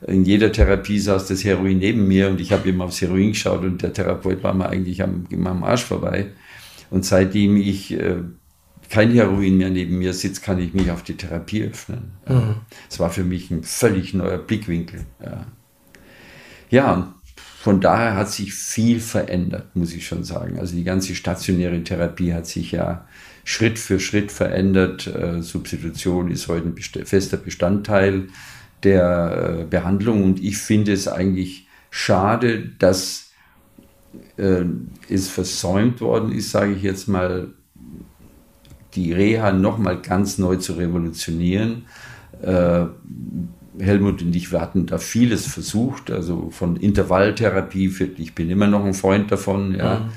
In 0.06 0.26
jeder 0.26 0.52
Therapie 0.52 1.00
saß 1.00 1.28
das 1.28 1.46
Heroin 1.46 1.78
neben 1.78 2.08
mir 2.08 2.30
und 2.30 2.42
ich 2.42 2.52
habe 2.52 2.68
immer 2.68 2.86
aufs 2.86 3.02
Heroin 3.02 3.30
geschaut 3.30 3.64
und 3.64 3.82
der 3.82 3.94
Therapeut 3.94 4.44
war 4.44 4.54
mir 4.54 4.68
eigentlich 4.68 5.02
am, 5.02 5.26
am 5.46 5.64
Arsch 5.64 5.86
vorbei. 5.86 6.32
Und 6.90 7.06
seitdem 7.06 7.56
ich 7.56 7.94
äh, 7.94 8.18
kein 8.90 9.12
Heroin 9.12 9.58
mehr 9.58 9.70
neben 9.70 9.98
mir 9.98 10.14
sitzt, 10.14 10.44
kann 10.44 10.60
ich 10.60 10.74
mich 10.74 10.92
auf 10.92 11.04
die 11.04 11.16
Therapie 11.16 11.64
öffnen. 11.64 12.12
Mhm. 12.28 12.56
Das 12.90 13.00
war 13.00 13.10
für 13.10 13.24
mich 13.24 13.50
ein 13.50 13.64
völlig 13.64 14.14
neuer 14.14 14.40
Blickwinkel. 14.40 15.06
Ja, 15.24 15.46
ja 16.70 17.14
von 17.62 17.80
daher 17.80 18.16
hat 18.16 18.32
sich 18.32 18.56
viel 18.56 19.00
verändert, 19.00 19.76
muss 19.76 19.94
ich 19.94 20.08
schon 20.08 20.24
sagen. 20.24 20.58
Also 20.58 20.76
die 20.76 20.84
ganze 20.84 21.14
stationäre 21.14 21.84
Therapie 21.84 22.34
hat 22.34 22.48
sich 22.48 22.72
ja 22.72 23.06
Schritt 23.44 23.78
für 23.78 24.00
Schritt 24.00 24.32
verändert. 24.32 25.06
Äh, 25.06 25.44
Substitution 25.44 26.32
ist 26.32 26.48
heute 26.48 26.70
ein 26.70 26.74
best 26.74 26.98
fester 27.06 27.38
Bestandteil 27.38 28.30
der 28.82 29.60
äh, 29.60 29.64
Behandlung 29.66 30.24
und 30.24 30.44
ich 30.44 30.58
finde 30.58 30.92
es 30.92 31.08
eigentlich 31.08 31.68
schade, 31.92 32.68
dass 32.80 33.30
äh, 34.38 34.64
es 35.08 35.30
versäumt 35.30 36.02
worden 36.02 36.32
ist, 36.32 36.50
sage 36.50 36.74
ich 36.74 36.82
jetzt 36.82 37.08
mal, 37.08 37.50
die 38.96 39.14
Reha 39.14 39.52
nochmal 39.52 40.02
ganz 40.02 40.40
neu 40.40 40.56
zu 40.56 40.74
revolutionieren. 40.74 41.86
Helmut 43.82 44.22
und 44.22 44.36
ich, 44.36 44.52
wir 44.52 44.62
hatten 44.62 44.86
da 44.86 44.98
vieles 44.98 45.48
versucht, 45.48 46.12
also 46.12 46.50
von 46.52 46.76
Intervalltherapie, 46.76 47.90
für, 47.90 48.06
ich 48.06 48.36
bin 48.36 48.50
immer 48.50 48.68
noch 48.68 48.86
ein 48.86 48.94
Freund 48.94 49.32
davon, 49.32 49.76
ja, 49.76 50.10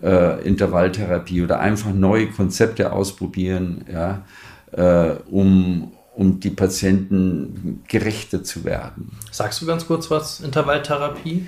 mhm. 0.00 0.06
äh, 0.06 0.40
Intervalltherapie 0.42 1.42
oder 1.42 1.60
einfach 1.60 1.92
neue 1.92 2.28
Konzepte 2.28 2.92
ausprobieren, 2.92 3.84
ja, 3.92 4.24
äh, 4.72 5.16
um, 5.30 5.92
um 6.14 6.40
die 6.40 6.50
Patienten 6.50 7.82
gerechter 7.88 8.44
zu 8.44 8.64
werden. 8.64 9.12
Sagst 9.30 9.62
du 9.62 9.66
ganz 9.66 9.86
kurz 9.86 10.10
was, 10.10 10.40
Intervalltherapie? 10.40 11.46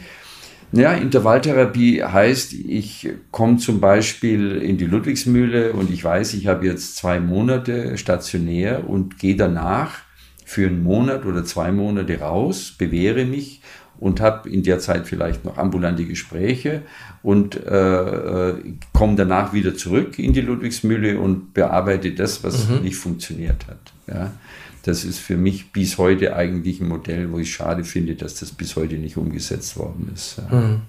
Ja, 0.72 0.92
Intervalltherapie 0.92 2.02
heißt, 2.02 2.52
ich 2.52 3.08
komme 3.30 3.56
zum 3.56 3.80
Beispiel 3.80 4.56
in 4.56 4.76
die 4.76 4.84
Ludwigsmühle 4.84 5.72
und 5.72 5.90
ich 5.90 6.04
weiß, 6.04 6.34
ich 6.34 6.46
habe 6.46 6.66
jetzt 6.66 6.96
zwei 6.96 7.20
Monate 7.20 7.96
stationär 7.96 8.88
und 8.88 9.18
gehe 9.18 9.34
danach 9.34 10.07
für 10.48 10.66
einen 10.66 10.82
Monat 10.82 11.26
oder 11.26 11.44
zwei 11.44 11.72
Monate 11.72 12.20
raus, 12.20 12.74
bewähre 12.78 13.26
mich 13.26 13.60
und 14.00 14.22
habe 14.22 14.48
in 14.48 14.62
der 14.62 14.78
Zeit 14.78 15.06
vielleicht 15.06 15.44
noch 15.44 15.58
ambulante 15.58 16.06
Gespräche 16.06 16.80
und 17.22 17.54
äh, 17.66 18.48
äh, 18.48 18.54
komme 18.94 19.14
danach 19.16 19.52
wieder 19.52 19.76
zurück 19.76 20.18
in 20.18 20.32
die 20.32 20.40
Ludwigsmühle 20.40 21.20
und 21.20 21.52
bearbeite 21.52 22.12
das, 22.12 22.42
was 22.44 22.66
mhm. 22.66 22.80
nicht 22.80 22.96
funktioniert 22.96 23.66
hat. 23.66 23.92
Ja. 24.06 24.32
Das 24.84 25.04
ist 25.04 25.18
für 25.18 25.36
mich 25.36 25.70
bis 25.70 25.98
heute 25.98 26.34
eigentlich 26.34 26.80
ein 26.80 26.88
Modell, 26.88 27.30
wo 27.30 27.38
ich 27.38 27.52
schade 27.52 27.84
finde, 27.84 28.14
dass 28.14 28.36
das 28.36 28.52
bis 28.52 28.74
heute 28.74 28.94
nicht 28.94 29.18
umgesetzt 29.18 29.76
worden 29.76 30.10
ist. 30.14 30.38
Ja. 30.50 30.56
Mhm. 30.56 30.80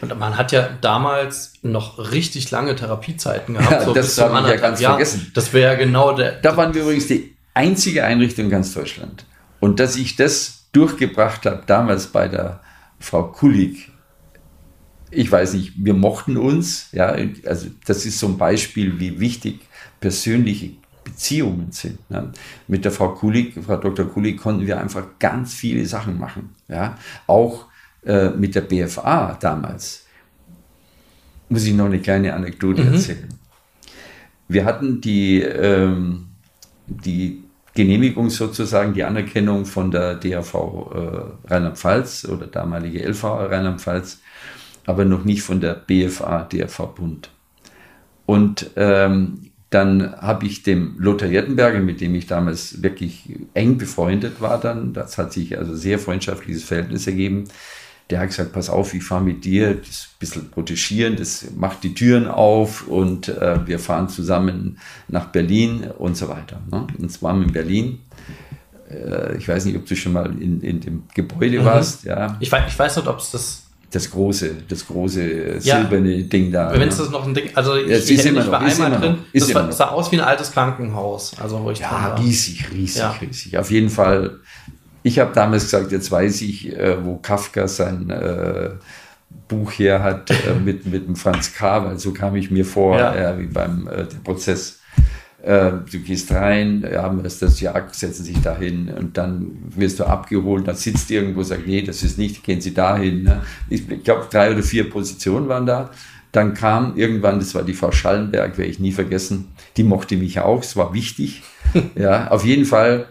Und 0.00 0.18
man 0.18 0.38
hat 0.38 0.52
ja 0.52 0.70
damals 0.80 1.52
noch 1.60 2.12
richtig 2.12 2.50
lange 2.50 2.76
Therapiezeiten 2.76 3.56
gehabt. 3.56 3.72
Ja, 3.72 3.84
so 3.84 3.92
das 3.92 4.18
habe 4.18 4.40
ich 4.40 4.54
ja 4.54 4.56
ganz 4.56 4.80
Jahr. 4.80 4.92
vergessen. 4.92 5.30
Das 5.34 5.52
wäre 5.52 5.72
ja 5.74 5.78
genau 5.78 6.16
der. 6.16 6.32
Da 6.40 6.56
waren 6.56 6.72
wir 6.72 6.82
übrigens 6.82 7.08
die 7.08 7.31
einzige 7.54 8.04
Einrichtung 8.04 8.46
in 8.46 8.50
ganz 8.50 8.74
Deutschland. 8.74 9.26
Und 9.60 9.80
dass 9.80 9.96
ich 9.96 10.16
das 10.16 10.68
durchgebracht 10.72 11.46
habe, 11.46 11.62
damals 11.66 12.06
bei 12.08 12.28
der 12.28 12.60
Frau 12.98 13.24
Kulig, 13.24 13.90
ich 15.10 15.30
weiß 15.30 15.54
nicht, 15.54 15.72
wir 15.76 15.94
mochten 15.94 16.36
uns, 16.36 16.88
ja, 16.92 17.14
also 17.44 17.68
das 17.86 18.06
ist 18.06 18.18
so 18.18 18.28
ein 18.28 18.38
Beispiel, 18.38 18.98
wie 18.98 19.20
wichtig 19.20 19.60
persönliche 20.00 20.70
Beziehungen 21.04 21.72
sind. 21.72 22.10
Ne? 22.10 22.32
Mit 22.68 22.84
der 22.84 22.92
Frau 22.92 23.10
Kulig, 23.10 23.54
Frau 23.64 23.76
Dr. 23.76 24.06
Kulig, 24.06 24.38
konnten 24.38 24.66
wir 24.66 24.80
einfach 24.80 25.04
ganz 25.18 25.54
viele 25.54 25.84
Sachen 25.84 26.18
machen. 26.18 26.54
Ja? 26.68 26.96
Auch 27.26 27.66
äh, 28.04 28.30
mit 28.30 28.54
der 28.54 28.62
BFA 28.62 29.36
damals. 29.40 30.06
Muss 31.48 31.64
ich 31.64 31.74
noch 31.74 31.86
eine 31.86 32.00
kleine 32.00 32.34
Anekdote 32.34 32.82
mhm. 32.82 32.94
erzählen. 32.94 33.28
Wir 34.48 34.64
hatten 34.64 35.00
die, 35.00 35.40
ähm, 35.42 36.28
die 36.86 37.44
Genehmigung 37.74 38.28
sozusagen, 38.30 38.92
die 38.92 39.04
Anerkennung 39.04 39.64
von 39.64 39.90
der 39.90 40.16
DAV 40.16 40.54
äh, 40.54 41.50
Rheinland-Pfalz 41.50 42.26
oder 42.26 42.46
damalige 42.46 43.02
LVA 43.08 43.46
Rheinland-Pfalz, 43.46 44.20
aber 44.84 45.04
noch 45.04 45.24
nicht 45.24 45.42
von 45.42 45.60
der 45.60 45.74
BFA 45.74 46.44
DAV 46.44 46.94
Bund. 46.94 47.30
Und 48.26 48.70
ähm, 48.76 49.50
dann 49.70 50.14
habe 50.20 50.44
ich 50.44 50.62
dem 50.62 50.96
Lothar 50.98 51.28
Jettenberger, 51.28 51.80
mit 51.80 52.02
dem 52.02 52.14
ich 52.14 52.26
damals 52.26 52.82
wirklich 52.82 53.24
eng 53.54 53.78
befreundet 53.78 54.40
war, 54.40 54.60
dann, 54.60 54.92
das 54.92 55.16
hat 55.16 55.32
sich 55.32 55.56
also 55.58 55.74
sehr 55.74 55.98
freundschaftliches 55.98 56.64
Verhältnis 56.64 57.06
ergeben, 57.06 57.44
der 58.12 58.20
hat 58.20 58.28
gesagt, 58.28 58.52
pass 58.52 58.68
auf, 58.68 58.92
ich 58.92 59.02
fahre 59.02 59.24
mit 59.24 59.42
dir, 59.42 59.74
das 59.74 59.88
ist 59.88 60.08
ein 60.12 60.18
bisschen 60.18 60.50
protegieren, 60.50 61.16
das 61.16 61.46
macht 61.56 61.82
die 61.82 61.94
Türen 61.94 62.28
auf 62.28 62.86
und 62.86 63.28
äh, 63.28 63.66
wir 63.66 63.78
fahren 63.78 64.10
zusammen 64.10 64.78
nach 65.08 65.28
Berlin 65.28 65.86
und 65.96 66.14
so 66.14 66.28
weiter. 66.28 66.60
Ne? 66.70 66.86
Und 66.98 67.10
zwar 67.10 67.34
in 67.34 67.50
Berlin. 67.50 68.00
Äh, 68.90 69.38
ich 69.38 69.48
weiß 69.48 69.64
nicht, 69.64 69.76
ob 69.76 69.86
du 69.86 69.96
schon 69.96 70.12
mal 70.12 70.30
in, 70.38 70.60
in 70.60 70.80
dem 70.80 71.04
Gebäude 71.14 71.60
mhm. 71.60 71.64
warst. 71.64 72.04
Ja. 72.04 72.36
Ich, 72.38 72.52
weiß, 72.52 72.64
ich 72.68 72.78
weiß 72.78 72.96
nicht, 72.96 73.08
ob 73.08 73.18
es 73.18 73.30
das 73.30 73.62
das 73.90 74.10
große, 74.10 74.56
das 74.68 74.86
große 74.86 75.60
silberne 75.60 76.16
ja, 76.16 76.26
Ding 76.26 76.50
da. 76.50 76.72
Wenn 76.72 76.88
es 76.88 76.96
ne? 76.96 77.04
das 77.04 77.12
noch 77.12 77.26
ein 77.26 77.34
Ding, 77.34 77.50
also 77.54 77.76
ich, 77.76 77.88
ja, 77.88 77.96
ich, 77.98 78.10
ich, 78.10 78.24
ich 78.24 78.50
war 78.50 78.60
einmal 78.60 78.90
drin, 78.90 79.18
das 79.34 79.76
sah 79.76 79.88
aus 79.88 80.10
wie 80.10 80.16
ein 80.16 80.26
altes 80.26 80.52
Krankenhaus. 80.52 81.34
Also 81.38 81.62
wo 81.62 81.70
ich 81.70 81.80
ja, 81.80 82.14
riesig, 82.14 82.70
riesig, 82.72 83.02
ja. 83.02 83.10
riesig. 83.20 83.58
Auf 83.58 83.70
jeden 83.70 83.90
Fall 83.90 84.40
ich 85.02 85.18
habe 85.18 85.32
damals 85.34 85.64
gesagt, 85.64 85.92
jetzt 85.92 86.10
weiß 86.10 86.42
ich, 86.42 86.76
äh, 86.76 87.04
wo 87.04 87.16
Kafka 87.16 87.66
sein 87.68 88.10
äh, 88.10 88.70
Buch 89.48 89.72
her 89.72 90.02
hat 90.02 90.30
äh, 90.30 90.54
mit, 90.64 90.86
mit 90.86 91.06
dem 91.06 91.16
Franz 91.16 91.54
K., 91.54 91.84
weil 91.84 91.98
so 91.98 92.12
kam 92.12 92.36
ich 92.36 92.50
mir 92.50 92.64
vor, 92.64 92.98
ja. 92.98 93.38
wie 93.38 93.46
beim 93.46 93.86
äh, 93.86 94.04
der 94.04 94.18
Prozess. 94.22 94.80
Äh, 95.42 95.72
du 95.90 95.98
gehst 95.98 96.30
rein, 96.30 96.86
ja, 96.90 97.12
ist 97.24 97.42
das 97.42 97.60
Jagd, 97.60 97.96
setzen 97.96 98.24
sich 98.24 98.40
dahin 98.40 98.88
und 98.88 99.18
dann 99.18 99.50
wirst 99.70 99.98
du 99.98 100.04
abgeholt, 100.04 100.68
dann 100.68 100.76
sitzt 100.76 101.10
irgendwo, 101.10 101.42
sagt, 101.42 101.66
nee, 101.66 101.82
das 101.82 102.04
ist 102.04 102.16
nicht, 102.16 102.44
gehen 102.44 102.60
Sie 102.60 102.72
dahin. 102.72 103.24
Ne? 103.24 103.42
Ich, 103.68 103.90
ich 103.90 104.04
glaube, 104.04 104.26
drei 104.30 104.52
oder 104.52 104.62
vier 104.62 104.88
Positionen 104.88 105.48
waren 105.48 105.66
da. 105.66 105.90
Dann 106.30 106.54
kam 106.54 106.96
irgendwann, 106.96 107.40
das 107.40 107.56
war 107.56 107.64
die 107.64 107.74
Frau 107.74 107.90
Schallenberg, 107.90 108.56
werde 108.56 108.70
ich 108.70 108.78
nie 108.78 108.92
vergessen, 108.92 109.48
die 109.76 109.82
mochte 109.82 110.16
mich 110.16 110.38
auch, 110.38 110.62
es 110.62 110.76
war 110.76 110.94
wichtig. 110.94 111.42
ja, 111.96 112.28
auf 112.28 112.44
jeden 112.44 112.64
Fall 112.64 113.06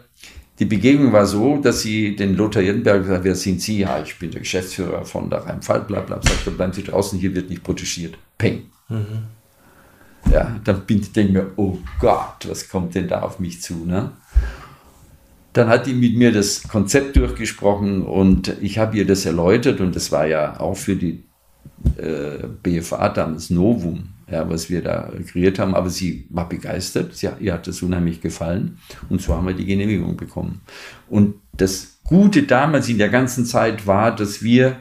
die 0.61 0.65
Begegnung 0.65 1.11
war 1.11 1.25
so, 1.25 1.57
dass 1.57 1.81
sie 1.81 2.15
den 2.15 2.35
Lothar 2.35 2.61
Jettenberg 2.61 3.01
gesagt 3.01 3.23
wer 3.23 3.33
sind 3.33 3.59
Sie? 3.59 3.79
Ja, 3.79 3.99
ich 3.99 4.19
bin 4.19 4.29
der 4.29 4.41
Geschäftsführer 4.41 5.03
von 5.05 5.27
der 5.27 5.39
Rheinfall, 5.39 5.81
bla 5.81 6.01
bla. 6.01 6.21
Sagt 6.21 6.45
er, 6.45 6.51
bleiben 6.51 6.71
Sie 6.71 6.83
draußen, 6.83 7.17
hier 7.17 7.33
wird 7.33 7.49
nicht 7.49 7.63
protegiert. 7.63 8.15
Peng. 8.37 8.69
Mhm. 8.87 9.23
Ja, 10.31 10.59
dann 10.63 10.81
bin 10.81 10.99
ich 10.99 11.11
denke 11.11 11.33
mir, 11.33 11.51
oh 11.55 11.79
Gott, 11.99 12.47
was 12.47 12.69
kommt 12.69 12.93
denn 12.93 13.07
da 13.07 13.23
auf 13.23 13.39
mich 13.39 13.59
zu? 13.59 13.85
Ne? 13.87 14.11
Dann 15.53 15.67
hat 15.67 15.87
die 15.87 15.95
mit 15.95 16.15
mir 16.15 16.31
das 16.31 16.61
Konzept 16.67 17.15
durchgesprochen 17.15 18.03
und 18.03 18.55
ich 18.61 18.77
habe 18.77 18.97
ihr 18.97 19.07
das 19.07 19.25
erläutert 19.25 19.81
und 19.81 19.95
das 19.95 20.11
war 20.11 20.27
ja 20.27 20.59
auch 20.59 20.77
für 20.77 20.95
die 20.95 21.23
äh, 21.97 22.45
BFA 22.61 23.09
damals 23.09 23.49
Novum 23.49 24.09
ja, 24.31 24.49
was 24.49 24.69
wir 24.69 24.81
da 24.81 25.11
kreiert 25.27 25.59
haben. 25.59 25.75
Aber 25.75 25.89
sie 25.89 26.25
war 26.29 26.47
begeistert, 26.47 27.15
sie, 27.15 27.29
ihr 27.39 27.53
hat 27.53 27.67
das 27.67 27.81
unheimlich 27.81 28.21
gefallen 28.21 28.77
und 29.09 29.21
so 29.21 29.35
haben 29.35 29.47
wir 29.47 29.53
die 29.53 29.65
Genehmigung 29.65 30.17
bekommen. 30.17 30.61
Und 31.09 31.35
das 31.53 31.99
Gute 32.03 32.43
damals 32.43 32.89
in 32.89 32.97
der 32.97 33.09
ganzen 33.09 33.45
Zeit 33.45 33.87
war, 33.87 34.15
dass 34.15 34.41
wir, 34.41 34.77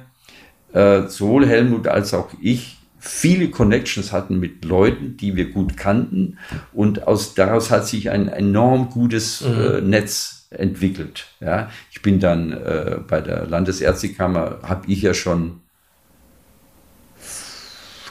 äh, 0.73 1.03
sowohl 1.09 1.47
Helmut 1.47 1.87
als 1.87 2.15
auch 2.15 2.31
ich, 2.41 2.79
viele 2.99 3.49
Connections 3.51 4.13
hatten 4.13 4.39
mit 4.39 4.65
Leuten, 4.65 5.17
die 5.17 5.35
wir 5.35 5.51
gut 5.51 5.77
kannten 5.77 6.39
und 6.73 7.07
aus, 7.07 7.35
daraus 7.35 7.71
hat 7.71 7.87
sich 7.87 8.11
ein 8.11 8.29
enorm 8.29 8.91
gutes 8.91 9.41
mhm. 9.41 9.61
äh, 9.61 9.81
Netz 9.81 10.49
entwickelt. 10.51 11.27
Ja, 11.41 11.71
ich 11.91 12.03
bin 12.03 12.21
dann 12.21 12.53
äh, 12.53 12.99
bei 13.07 13.21
der 13.21 13.47
Landesärztekammer, 13.47 14.59
habe 14.63 14.91
ich 14.91 15.03
ja 15.03 15.15
schon 15.15 15.61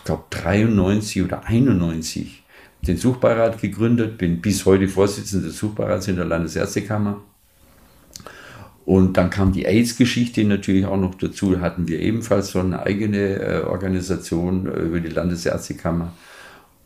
glaube 0.09 0.23
93 0.31 1.21
oder 1.21 1.45
91 1.45 2.43
den 2.81 2.97
Suchbeirat 2.97 3.61
gegründet, 3.61 4.17
bin 4.17 4.41
bis 4.41 4.65
heute 4.65 4.87
Vorsitzender 4.87 5.47
des 5.47 5.57
Suchbeirats 5.59 6.07
in 6.07 6.15
der 6.15 6.25
Landesärztekammer. 6.25 7.21
Und 8.85 9.17
dann 9.17 9.29
kam 9.29 9.51
die 9.51 9.67
AIDS-Geschichte 9.67 10.43
natürlich 10.45 10.87
auch 10.87 10.97
noch 10.97 11.13
dazu. 11.13 11.53
Da 11.53 11.59
hatten 11.59 11.87
wir 11.87 11.99
ebenfalls 11.99 12.51
so 12.51 12.59
eine 12.59 12.81
eigene 12.83 13.35
äh, 13.35 13.61
Organisation 13.61 14.65
äh, 14.65 14.79
über 14.79 14.99
die 14.99 15.09
Landesärztekammer. 15.09 16.13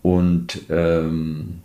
Und, 0.02 0.64
ähm, 0.70 1.62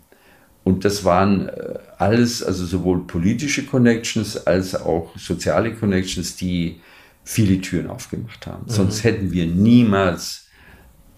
und 0.63 0.85
das 0.85 1.03
waren 1.03 1.49
äh, 1.49 1.79
alles, 1.97 2.41
also 2.41 2.65
sowohl 2.65 3.05
politische 3.05 3.65
Connections 3.65 4.47
als 4.47 4.75
auch 4.75 5.17
soziale 5.17 5.73
Connections, 5.73 6.37
die 6.37 6.79
viele 7.25 7.59
Türen 7.59 7.87
aufgemacht 7.87 8.47
haben. 8.47 8.63
Mhm. 8.65 8.69
Sonst 8.69 9.03
hätten 9.03 9.33
wir 9.33 9.45
niemals 9.45 10.48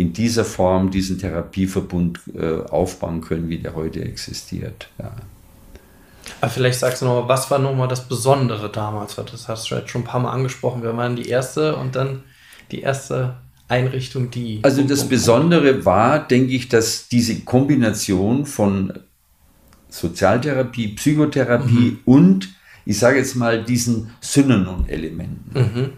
in 0.01 0.13
dieser 0.13 0.43
Form 0.43 0.89
diesen 0.89 1.19
Therapieverbund 1.19 2.19
äh, 2.33 2.61
aufbauen 2.69 3.21
können, 3.21 3.49
wie 3.49 3.59
der 3.59 3.75
heute 3.75 4.03
existiert. 4.03 4.89
Ja. 4.97 5.11
Aber 6.39 6.51
vielleicht 6.51 6.79
sagst 6.79 7.01
du 7.01 7.05
nochmal, 7.05 7.27
was 7.27 7.51
war 7.51 7.59
nochmal 7.59 7.87
das 7.87 8.07
Besondere 8.07 8.71
damals? 8.71 9.15
Das 9.15 9.47
hast 9.47 9.69
du 9.69 9.75
jetzt 9.75 9.89
schon 9.91 10.01
ein 10.01 10.05
paar 10.05 10.19
Mal 10.19 10.31
angesprochen. 10.31 10.81
Wir 10.81 10.97
waren 10.97 11.15
die 11.15 11.29
erste 11.29 11.75
und 11.75 11.95
dann 11.95 12.23
die 12.71 12.81
erste 12.81 13.35
Einrichtung, 13.67 14.31
die. 14.31 14.59
Also 14.63 14.83
das 14.83 15.07
Besondere 15.07 15.85
war, 15.85 16.27
denke 16.27 16.53
ich, 16.53 16.67
dass 16.67 17.07
diese 17.07 17.41
Kombination 17.41 18.45
von 18.45 18.93
Sozialtherapie, 19.89 20.89
Psychotherapie 20.95 21.91
mhm. 21.91 21.99
und, 22.05 22.49
ich 22.85 22.97
sage 22.97 23.17
jetzt 23.17 23.35
mal, 23.35 23.63
diesen 23.63 24.11
Synonym-Elementen. 24.21 25.51
Mhm. 25.53 25.89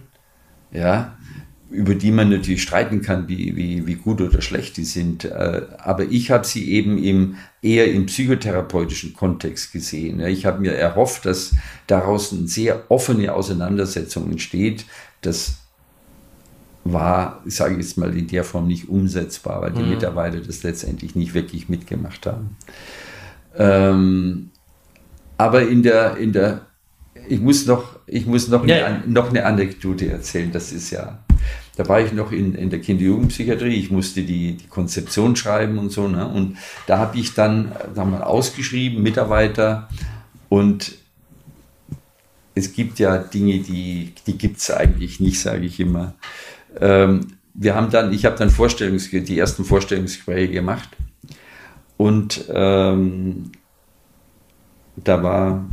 Ja, 0.71 1.15
über 1.73 1.95
die 1.95 2.11
man 2.11 2.29
natürlich 2.29 2.61
streiten 2.61 3.01
kann, 3.01 3.27
wie, 3.27 3.55
wie, 3.55 3.87
wie 3.87 3.95
gut 3.95 4.21
oder 4.21 4.41
schlecht 4.41 4.77
die 4.77 4.83
sind. 4.83 5.25
Äh, 5.25 5.63
aber 5.79 6.03
ich 6.03 6.29
habe 6.29 6.45
sie 6.45 6.71
eben 6.71 7.03
im, 7.03 7.35
eher 7.61 7.91
im 7.91 8.05
psychotherapeutischen 8.05 9.13
Kontext 9.13 9.73
gesehen. 9.73 10.19
Ich 10.21 10.45
habe 10.45 10.61
mir 10.61 10.73
erhofft, 10.73 11.25
dass 11.25 11.55
daraus 11.87 12.31
eine 12.31 12.47
sehr 12.47 12.91
offene 12.91 13.33
Auseinandersetzung 13.33 14.31
entsteht. 14.31 14.85
Das 15.21 15.55
war, 16.83 17.41
sage 17.45 17.73
ich 17.73 17.79
jetzt 17.79 17.97
mal, 17.97 18.15
in 18.15 18.27
der 18.27 18.43
Form 18.43 18.67
nicht 18.67 18.87
umsetzbar, 18.87 19.61
weil 19.61 19.71
die 19.71 19.81
mhm. 19.81 19.89
Mitarbeiter 19.89 20.41
das 20.41 20.61
letztendlich 20.61 21.15
nicht 21.15 21.33
wirklich 21.33 21.69
mitgemacht 21.69 22.25
haben. 22.27 22.55
Ähm, 23.57 24.51
aber 25.37 25.67
in 25.67 25.81
der, 25.81 26.17
in 26.17 26.33
der, 26.33 26.67
ich 27.27 27.39
muss 27.39 27.65
noch, 27.65 27.99
ich 28.05 28.27
muss 28.27 28.47
noch, 28.47 28.65
ja. 28.67 28.85
eine, 28.85 29.07
noch 29.07 29.29
eine 29.29 29.45
Anekdote 29.45 30.09
erzählen. 30.09 30.51
Das 30.51 30.71
ist 30.71 30.91
ja, 30.91 31.22
da 31.75 31.87
war 31.89 32.01
ich 32.01 32.13
noch 32.13 32.31
in, 32.31 32.53
in 32.53 32.69
der 32.69 32.79
Kinder-Jugendpsychiatrie, 32.79 33.75
ich 33.75 33.89
musste 33.89 34.21
die, 34.21 34.57
die 34.57 34.67
Konzeption 34.67 35.35
schreiben 35.35 35.79
und 35.79 35.91
so. 35.91 36.07
Ne? 36.07 36.27
Und 36.27 36.57
da 36.85 36.99
habe 36.99 37.17
ich 37.17 37.33
dann 37.33 37.71
sagen 37.95 38.11
wir, 38.11 38.27
ausgeschrieben, 38.27 39.01
Mitarbeiter. 39.01 39.89
Und 40.49 40.93
es 42.53 42.73
gibt 42.73 42.99
ja 42.99 43.17
Dinge, 43.17 43.59
die, 43.59 44.13
die 44.27 44.37
gibt 44.37 44.57
es 44.57 44.69
eigentlich 44.69 45.19
nicht, 45.19 45.39
sage 45.39 45.65
ich 45.65 45.79
immer. 45.79 46.13
Ähm, 46.79 47.37
wir 47.55 47.75
haben 47.75 47.89
dann, 47.89 48.13
ich 48.13 48.25
habe 48.25 48.37
dann 48.37 48.51
Vorstellungs 48.51 49.09
die 49.09 49.39
ersten 49.39 49.65
Vorstellungsgespräche 49.65 50.53
gemacht. 50.53 50.89
Und 51.97 52.45
ähm, 52.49 53.51
da 54.95 55.23
war 55.23 55.65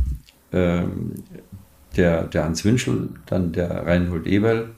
ähm, 0.51 1.23
der, 1.95 2.23
der 2.23 2.45
Hans 2.45 2.65
Wünschel, 2.65 3.09
dann 3.27 3.51
der 3.51 3.85
Reinhold 3.85 4.25
Eberl, 4.25 4.69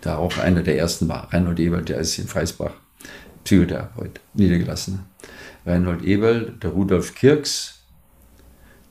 da 0.00 0.16
auch 0.16 0.38
einer 0.38 0.62
der 0.62 0.78
ersten 0.78 1.08
war. 1.08 1.32
Reinhold 1.32 1.60
Eberl, 1.60 1.84
der 1.84 1.98
ist 1.98 2.18
in 2.18 2.26
Freisbach 2.26 2.72
Psychotherapeut, 3.44 4.20
niedergelassener. 4.34 5.04
Reinhold 5.66 6.02
Eberl, 6.02 6.52
der 6.62 6.70
Rudolf 6.70 7.14
Kirks, 7.14 7.82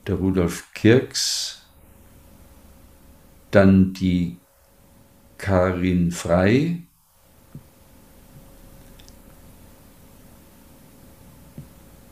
der 0.07 0.15
Rudolf 0.15 0.67
Kirks, 0.73 1.61
dann 3.51 3.93
die 3.93 4.37
Karin 5.37 6.11
Frei, 6.11 6.83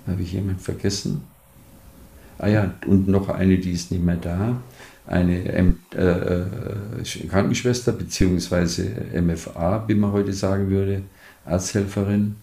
habe 0.07 0.21
ich 0.21 0.31
jemanden 0.31 0.59
vergessen? 0.59 1.23
Ah 2.39 2.47
ja, 2.47 2.73
und 2.85 3.07
noch 3.07 3.29
eine, 3.29 3.57
die 3.57 3.71
ist 3.71 3.91
nicht 3.91 4.03
mehr 4.03 4.15
da 4.15 4.61
eine 5.07 5.53
ähm, 5.53 5.79
äh, 5.95 7.27
Krankenschwester 7.29 7.93
bzw. 7.93 9.21
MFA, 9.21 9.85
wie 9.87 9.95
man 9.95 10.11
heute 10.11 10.33
sagen 10.33 10.69
würde, 10.69 11.03
Arzthelferin. 11.45 12.35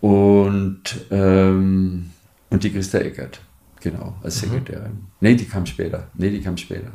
Und, 0.00 0.82
ähm, 1.10 2.10
und 2.50 2.62
die 2.62 2.70
Christa 2.70 2.98
Eckert, 2.98 3.40
genau, 3.80 4.14
als 4.22 4.36
mhm. 4.42 4.50
Sekretärin. 4.50 4.92
Mhm. 4.92 5.06
Nee, 5.20 5.34
die 5.34 5.46
kam 5.46 5.66
später. 5.66 6.08
Nee, 6.14 6.30
die 6.30 6.40
kam 6.40 6.56
später. 6.56 6.92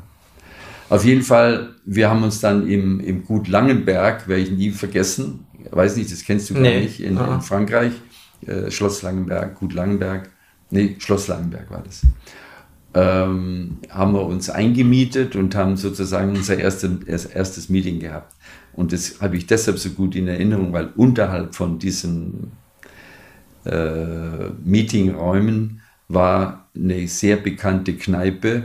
Auf 0.89 1.03
jeden 1.03 1.23
Fall, 1.23 1.73
wir 1.85 2.09
haben 2.09 2.23
uns 2.23 2.39
dann 2.39 2.67
im, 2.67 2.99
im 2.99 3.25
Gut 3.25 3.47
Langenberg, 3.47 4.27
werde 4.27 4.43
ich 4.43 4.51
nie 4.51 4.69
vergessen, 4.69 5.47
weiß 5.71 5.97
nicht, 5.97 6.11
das 6.11 6.23
kennst 6.23 6.49
du 6.49 6.53
nee. 6.53 6.73
gar 6.73 6.79
nicht, 6.79 6.99
in, 6.99 7.17
in 7.17 7.41
Frankreich, 7.41 7.93
äh, 8.45 8.69
Schloss 8.69 9.01
Langenberg, 9.01 9.55
Gut 9.55 9.73
Langenberg, 9.73 10.29
nee, 10.69 10.95
Schloss 10.99 11.27
Langenberg 11.27 11.71
war 11.71 11.81
das 11.83 12.03
ähm, 12.93 13.77
haben 13.89 14.13
wir 14.13 14.25
uns 14.25 14.49
eingemietet 14.49 15.35
und 15.35 15.55
haben 15.55 15.77
sozusagen 15.77 16.29
unser 16.29 16.57
erstes, 16.57 17.25
erstes 17.25 17.69
Meeting 17.69 17.99
gehabt. 17.99 18.35
Und 18.73 18.91
das 18.91 19.21
habe 19.21 19.37
ich 19.37 19.47
deshalb 19.47 19.77
so 19.79 19.89
gut 19.91 20.15
in 20.15 20.27
Erinnerung, 20.27 20.73
weil 20.73 20.89
unterhalb 20.95 21.55
von 21.55 21.79
diesen 21.79 22.51
äh, 23.65 24.49
Meetingräumen 24.63 25.81
war 26.07 26.67
eine 26.75 27.07
sehr 27.07 27.37
bekannte 27.37 27.93
Kneipe, 27.93 28.63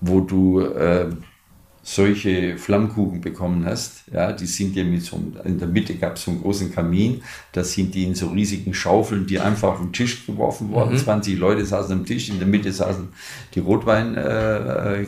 wo 0.00 0.20
du 0.20 0.60
äh, 0.60 1.06
solche 1.90 2.58
Flammkuchen 2.58 3.22
bekommen 3.22 3.64
hast, 3.64 4.02
ja, 4.12 4.32
die 4.32 4.44
sind 4.44 4.76
ja 4.76 4.84
mit 4.84 5.02
so, 5.02 5.18
in 5.44 5.58
der 5.58 5.68
Mitte 5.68 5.94
gab 5.94 6.16
es 6.16 6.24
so 6.24 6.30
einen 6.30 6.42
großen 6.42 6.70
Kamin, 6.70 7.22
da 7.52 7.64
sind 7.64 7.94
die 7.94 8.04
in 8.04 8.14
so 8.14 8.28
riesigen 8.28 8.74
Schaufeln, 8.74 9.26
die 9.26 9.40
einfach 9.40 9.70
auf 9.70 9.78
den 9.78 9.92
Tisch 9.94 10.26
geworfen 10.26 10.70
worden, 10.70 10.92
mhm. 10.92 10.98
20 10.98 11.38
Leute 11.38 11.64
saßen 11.64 12.00
am 12.00 12.04
Tisch, 12.04 12.28
in 12.28 12.38
der 12.38 12.46
Mitte 12.46 12.70
saßen 12.72 13.08
die 13.54 13.60
Rotweingläser 13.60 15.06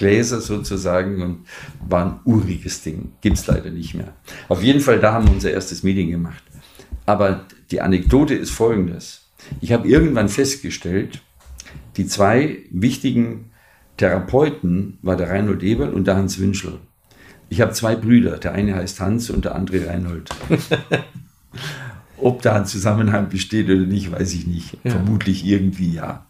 äh, 0.00 0.10
äh, 0.18 0.22
sozusagen 0.22 1.22
und 1.22 1.46
war 1.88 2.04
ein 2.04 2.20
uriges 2.26 2.82
Ding, 2.82 3.12
gibt 3.22 3.38
es 3.38 3.46
leider 3.46 3.70
nicht 3.70 3.94
mehr. 3.94 4.12
Auf 4.50 4.62
jeden 4.62 4.80
Fall, 4.80 5.00
da 5.00 5.14
haben 5.14 5.26
wir 5.26 5.32
unser 5.32 5.50
erstes 5.50 5.82
Meeting 5.82 6.10
gemacht. 6.10 6.42
Aber 7.06 7.46
die 7.70 7.80
Anekdote 7.80 8.34
ist 8.34 8.50
folgendes. 8.50 9.30
Ich 9.62 9.72
habe 9.72 9.88
irgendwann 9.88 10.28
festgestellt, 10.28 11.22
die 11.96 12.06
zwei 12.06 12.58
wichtigen 12.70 13.50
Therapeuten 13.96 14.98
war 15.02 15.16
der 15.16 15.30
Reinhold 15.30 15.62
Eberl 15.62 15.92
und 15.92 16.06
der 16.06 16.16
Hans 16.16 16.38
Wünschel. 16.38 16.78
Ich 17.48 17.60
habe 17.60 17.72
zwei 17.72 17.94
Brüder, 17.94 18.38
der 18.38 18.52
eine 18.52 18.74
heißt 18.74 19.00
Hans 19.00 19.30
und 19.30 19.44
der 19.44 19.54
andere 19.54 19.86
Reinhold. 19.86 20.30
Ob 22.18 22.42
da 22.42 22.56
ein 22.56 22.66
Zusammenhang 22.66 23.28
besteht 23.28 23.66
oder 23.66 23.76
nicht, 23.76 24.10
weiß 24.10 24.32
ich 24.34 24.46
nicht. 24.46 24.78
Ja. 24.82 24.92
Vermutlich 24.92 25.44
irgendwie 25.44 25.92
ja. 25.92 26.26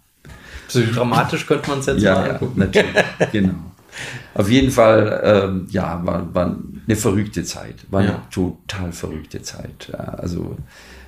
Psychodramatisch 0.69 1.47
könnte 1.47 1.71
man 1.71 1.79
es 1.79 1.87
jetzt 1.87 2.03
ja, 2.03 2.15
mal 2.15 2.31
angucken. 2.33 2.61
Ja, 2.61 2.67
natürlich, 2.67 3.05
genau. 3.33 3.55
Auf 4.35 4.51
jeden 4.51 4.71
Fall, 4.71 5.21
ähm, 5.25 5.67
ja, 5.71 6.05
war, 6.05 6.35
war 6.35 6.57
eine 6.87 6.97
verrückte 6.97 7.45
Zeit. 7.45 7.77
War 7.91 8.03
ja. 8.03 8.11
eine 8.11 8.23
total 8.31 8.93
verrückte 8.93 9.43
Zeit. 9.43 9.95
Also 9.95 10.57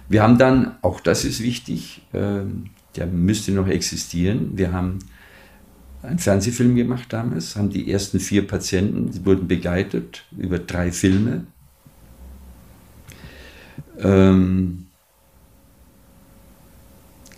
wir 0.08 0.22
haben 0.22 0.38
dann, 0.38 0.76
auch 0.82 1.00
das 1.00 1.24
ist 1.24 1.42
wichtig, 1.42 2.02
ähm, 2.14 2.66
der 2.94 3.06
müsste 3.06 3.52
noch 3.52 3.66
existieren. 3.66 4.52
Wir 4.54 4.72
haben 4.72 5.00
einen 6.06 6.18
Fernsehfilm 6.18 6.74
gemacht 6.76 7.12
damals, 7.12 7.56
haben 7.56 7.70
die 7.70 7.90
ersten 7.90 8.20
vier 8.20 8.46
Patienten, 8.46 9.10
die 9.10 9.24
wurden 9.24 9.48
begleitet 9.48 10.24
über 10.38 10.58
drei 10.58 10.92
Filme. 10.92 11.46
Ähm, 13.98 14.86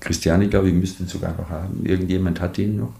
Christiane, 0.00 0.48
glaube 0.48 0.68
ich, 0.68 0.74
müsste 0.74 1.02
ihn 1.02 1.08
sogar 1.08 1.36
noch 1.36 1.50
haben. 1.50 1.84
Irgendjemand 1.84 2.40
hat 2.40 2.58
ihn 2.58 2.76
noch. 2.76 2.92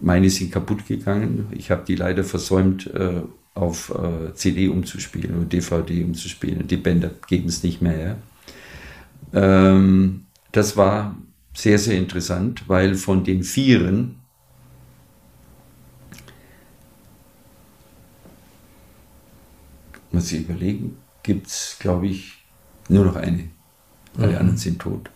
Meine 0.00 0.30
sind 0.30 0.50
kaputt 0.50 0.86
gegangen. 0.86 1.46
Ich 1.52 1.70
habe 1.70 1.84
die 1.86 1.94
leider 1.94 2.24
versäumt, 2.24 2.86
äh, 2.94 3.22
auf 3.54 3.90
äh, 3.90 4.32
CD 4.34 4.68
umzuspielen 4.68 5.36
oder 5.36 5.44
DVD 5.44 6.04
umzuspielen. 6.04 6.66
Die 6.66 6.76
Bänder 6.76 7.10
geben 7.26 7.48
es 7.48 7.62
nicht 7.62 7.82
mehr 7.82 7.92
her. 7.92 8.16
Ähm, 9.34 10.24
das 10.52 10.76
war 10.76 11.16
sehr, 11.52 11.78
sehr 11.78 11.98
interessant, 11.98 12.64
weil 12.68 12.94
von 12.94 13.24
den 13.24 13.42
Vieren 13.42 14.19
muss 20.12 20.32
ich 20.32 20.40
überlegen, 20.40 20.96
gibt 21.22 21.46
es, 21.46 21.76
glaube 21.78 22.06
ich, 22.06 22.44
nur 22.88 23.04
noch 23.04 23.16
eine. 23.16 23.50
Alle 24.18 24.32
mhm. 24.32 24.38
anderen 24.38 24.56
sind 24.56 24.80
tot. 24.80 25.10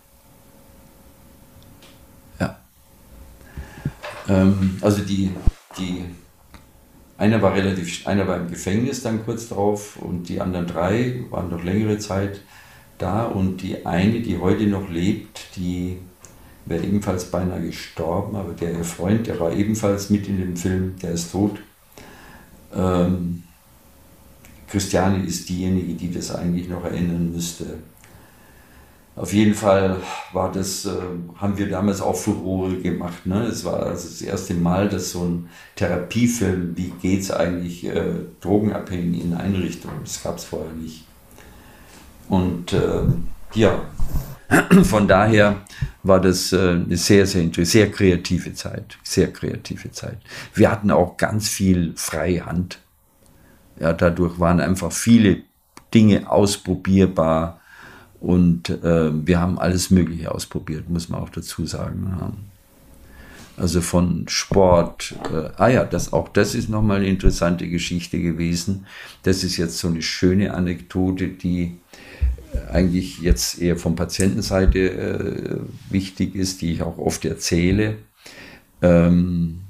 Ja. 2.38 2.58
Ähm, 4.28 4.78
also 4.80 5.02
die, 5.02 5.30
die, 5.78 6.04
einer 7.18 7.42
war 7.42 7.54
relativ, 7.54 8.06
einer 8.06 8.26
war 8.26 8.36
im 8.36 8.48
Gefängnis 8.48 9.02
dann 9.02 9.24
kurz 9.24 9.48
drauf 9.48 9.96
und 9.96 10.28
die 10.28 10.40
anderen 10.40 10.66
drei 10.66 11.24
waren 11.30 11.50
noch 11.50 11.62
längere 11.62 11.98
Zeit 11.98 12.40
da 12.98 13.24
und 13.24 13.58
die 13.58 13.84
eine, 13.84 14.20
die 14.20 14.38
heute 14.38 14.66
noch 14.66 14.88
lebt, 14.88 15.56
die 15.56 15.98
wäre 16.66 16.84
ebenfalls 16.84 17.30
beinahe 17.30 17.60
gestorben, 17.60 18.36
aber 18.36 18.52
der 18.52 18.72
ihr 18.72 18.84
Freund, 18.84 19.26
der 19.26 19.38
war 19.40 19.52
ebenfalls 19.52 20.10
mit 20.10 20.28
in 20.28 20.38
dem 20.38 20.56
Film, 20.56 20.94
der 21.02 21.12
ist 21.12 21.32
tot. 21.32 21.58
Ähm, 22.74 23.42
Christiane 24.68 25.24
ist 25.24 25.48
diejenige, 25.48 25.94
die 25.94 26.12
das 26.12 26.34
eigentlich 26.34 26.68
noch 26.68 26.84
erinnern 26.84 27.32
müsste. 27.32 27.78
Auf 29.16 29.32
jeden 29.32 29.54
Fall 29.54 29.98
war 30.32 30.50
das, 30.50 30.86
äh, 30.86 30.90
haben 31.36 31.56
wir 31.56 31.68
damals 31.68 32.00
auch 32.00 32.16
Furore 32.16 32.76
gemacht. 32.78 33.26
Ne? 33.26 33.44
Es 33.44 33.64
war 33.64 33.84
also 33.84 34.08
das 34.08 34.20
erste 34.22 34.54
Mal, 34.54 34.88
dass 34.88 35.12
so 35.12 35.22
ein 35.24 35.48
Therapiefilm, 35.76 36.76
wie 36.76 36.92
geht 37.00 37.20
es 37.20 37.30
eigentlich 37.30 37.86
äh, 37.86 38.14
Drogenabhängigen 38.40 39.20
in 39.20 39.34
Einrichtungen, 39.34 40.00
das 40.02 40.20
gab 40.22 40.38
es 40.38 40.44
vorher 40.44 40.72
nicht. 40.72 41.04
Und 42.28 42.72
äh, 42.72 43.02
ja, 43.54 43.82
von 44.82 45.06
daher 45.06 45.62
war 46.02 46.20
das 46.20 46.52
äh, 46.52 46.70
eine 46.70 46.96
sehr, 46.96 47.26
sehr, 47.26 47.48
sehr 47.52 47.90
kreative 47.92 48.52
Zeit. 48.54 48.98
Sehr 49.04 49.32
kreative 49.32 49.92
Zeit. 49.92 50.18
Wir 50.54 50.72
hatten 50.72 50.90
auch 50.90 51.16
ganz 51.16 51.48
viel 51.48 51.92
freie 51.96 52.44
Hand. 52.46 52.80
Ja, 53.80 53.92
dadurch 53.92 54.38
waren 54.38 54.60
einfach 54.60 54.92
viele 54.92 55.42
Dinge 55.92 56.30
ausprobierbar 56.30 57.60
und 58.20 58.70
äh, 58.70 59.26
wir 59.26 59.40
haben 59.40 59.58
alles 59.58 59.90
Mögliche 59.90 60.32
ausprobiert, 60.32 60.88
muss 60.88 61.08
man 61.08 61.20
auch 61.20 61.28
dazu 61.28 61.66
sagen. 61.66 62.16
Ja. 62.18 62.32
Also 63.56 63.80
von 63.80 64.26
Sport, 64.28 65.14
äh, 65.32 65.50
ah 65.56 65.68
ja, 65.68 65.84
das, 65.84 66.12
auch 66.12 66.28
das 66.28 66.54
ist 66.54 66.68
nochmal 66.68 66.98
eine 66.98 67.08
interessante 67.08 67.68
Geschichte 67.68 68.20
gewesen. 68.20 68.86
Das 69.22 69.44
ist 69.44 69.56
jetzt 69.56 69.78
so 69.78 69.88
eine 69.88 70.02
schöne 70.02 70.54
Anekdote, 70.54 71.28
die 71.28 71.76
eigentlich 72.72 73.20
jetzt 73.20 73.60
eher 73.60 73.76
von 73.76 73.94
Patientenseite 73.94 74.78
äh, 74.78 75.56
wichtig 75.90 76.34
ist, 76.34 76.62
die 76.62 76.72
ich 76.72 76.82
auch 76.82 76.98
oft 76.98 77.24
erzähle. 77.24 77.96
Ähm, 78.82 79.60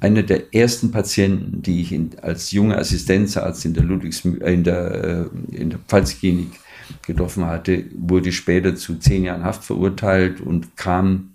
einer 0.00 0.22
der 0.22 0.54
ersten 0.54 0.90
Patienten, 0.90 1.62
die 1.62 1.82
ich 1.82 1.92
in, 1.92 2.10
als 2.22 2.50
junger 2.50 2.78
Assistenzarzt 2.78 3.64
in 3.64 3.74
der, 3.74 3.84
Ludwigs, 3.84 4.24
äh, 4.24 4.54
in 4.54 4.64
der, 4.64 5.30
äh, 5.52 5.56
in 5.56 5.70
der 5.70 5.78
Pfalzklinik 5.78 6.60
getroffen 7.06 7.46
hatte, 7.46 7.84
wurde 7.94 8.32
später 8.32 8.74
zu 8.76 8.96
zehn 8.98 9.24
Jahren 9.24 9.44
Haft 9.44 9.64
verurteilt 9.64 10.40
und 10.40 10.76
kam 10.76 11.30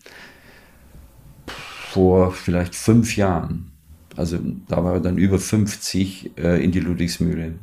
vor 1.91 2.31
vielleicht 2.31 2.75
fünf 2.75 3.15
Jahren, 3.15 3.71
also 4.15 4.37
da 4.67 4.83
war 4.83 4.95
er 4.95 4.99
dann 4.99 5.17
über 5.17 5.39
50, 5.39 6.31
äh, 6.37 6.63
in 6.63 6.71
die 6.71 6.79
Ludwigsmühle. 6.79 7.53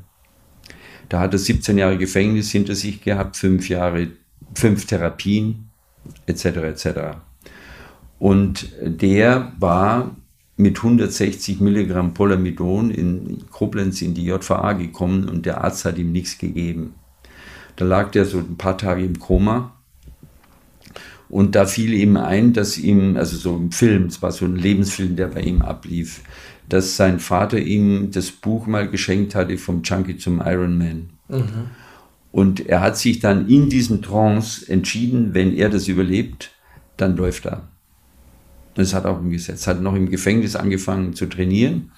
Da 1.09 1.21
hat 1.21 1.35
er 1.35 1.39
17 1.39 1.79
Jahre 1.79 1.99
Gefängnis 1.99 2.51
hinter 2.51 2.75
sich 2.75 3.03
gehabt, 3.03 3.37
fünf 3.37 3.69
Jahre, 3.69 4.09
fünf 4.55 4.87
Therapien, 4.87 5.71
etc. 6.27 6.45
etc. 6.45 6.89
Und 8.19 8.71
der 8.81 9.53
war 9.59 10.17
mit 10.57 10.79
160 10.79 11.61
Milligramm 11.61 12.15
Polamidon 12.15 12.91
in 12.91 13.45
Koblenz 13.51 14.03
in 14.03 14.15
die 14.15 14.25
JVA 14.25 14.75
gekommen 14.75 15.29
und 15.29 15.47
der 15.47 15.65
Arzt 15.65 15.85
hat 15.85 15.99
ihm 15.99 16.13
nichts 16.13 16.39
gegeben. 16.39 16.95
Da 17.77 17.85
lag 17.85 18.11
der 18.13 18.25
so 18.25 18.39
ein 18.39 18.57
paar 18.57 18.79
Tage 18.79 19.05
im 19.05 19.19
Koma. 19.19 19.73
Und 21.29 21.57
da 21.57 21.67
fiel 21.67 21.95
ihm 21.95 22.17
ein, 22.17 22.53
dass 22.53 22.79
ihm, 22.79 23.17
also 23.17 23.37
so 23.37 23.57
ein 23.57 23.73
Film, 23.73 24.05
es 24.05 24.23
war 24.23 24.31
so 24.31 24.45
ein 24.45 24.55
Lebensfilm, 24.55 25.17
der 25.17 25.29
bei 25.29 25.41
ihm 25.41 25.63
ablief, 25.63 26.21
dass 26.69 26.97
sein 26.97 27.19
Vater 27.19 27.59
ihm 27.59 28.13
das 28.13 28.31
Buch 28.31 28.67
mal 28.67 28.89
geschenkt 28.89 29.35
hatte, 29.35 29.59
vom 29.59 29.83
Junkie 29.83 30.17
zum 30.17 30.41
Ironman. 30.41 31.11
Mhm. 31.29 31.71
Und 32.31 32.67
er 32.67 32.81
hat 32.81 32.97
sich 32.97 33.19
dann 33.19 33.49
in 33.49 33.69
diesem 33.69 34.03
Trance 34.03 34.71
entschieden, 34.71 35.35
wenn 35.35 35.53
er 35.57 35.71
das 35.71 35.89
überlebt, 35.89 36.53
dann 36.97 37.17
läuft 37.17 37.47
er. 37.47 37.69
Das 38.75 38.95
hat 38.95 39.07
auch 39.07 39.19
umgesetzt. 39.19 39.67
Hat 39.67 39.81
noch 39.81 39.95
im 39.95 40.11
Gefängnis 40.11 40.57
angefangen 40.57 41.15
zu 41.15 41.27
trainieren, 41.27 41.93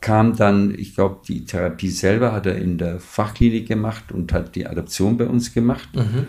kam 0.00 0.36
dann, 0.36 0.74
ich 0.76 0.94
glaube, 0.94 1.20
die 1.26 1.44
Therapie 1.44 1.90
selber 1.90 2.32
hat 2.32 2.46
er 2.46 2.56
in 2.56 2.78
der 2.78 3.00
Fachklinik 3.00 3.66
gemacht 3.66 4.12
und 4.12 4.32
hat 4.32 4.54
die 4.54 4.66
Adaption 4.66 5.16
bei 5.16 5.26
uns 5.26 5.52
gemacht. 5.52 5.88
Mhm. 5.94 6.26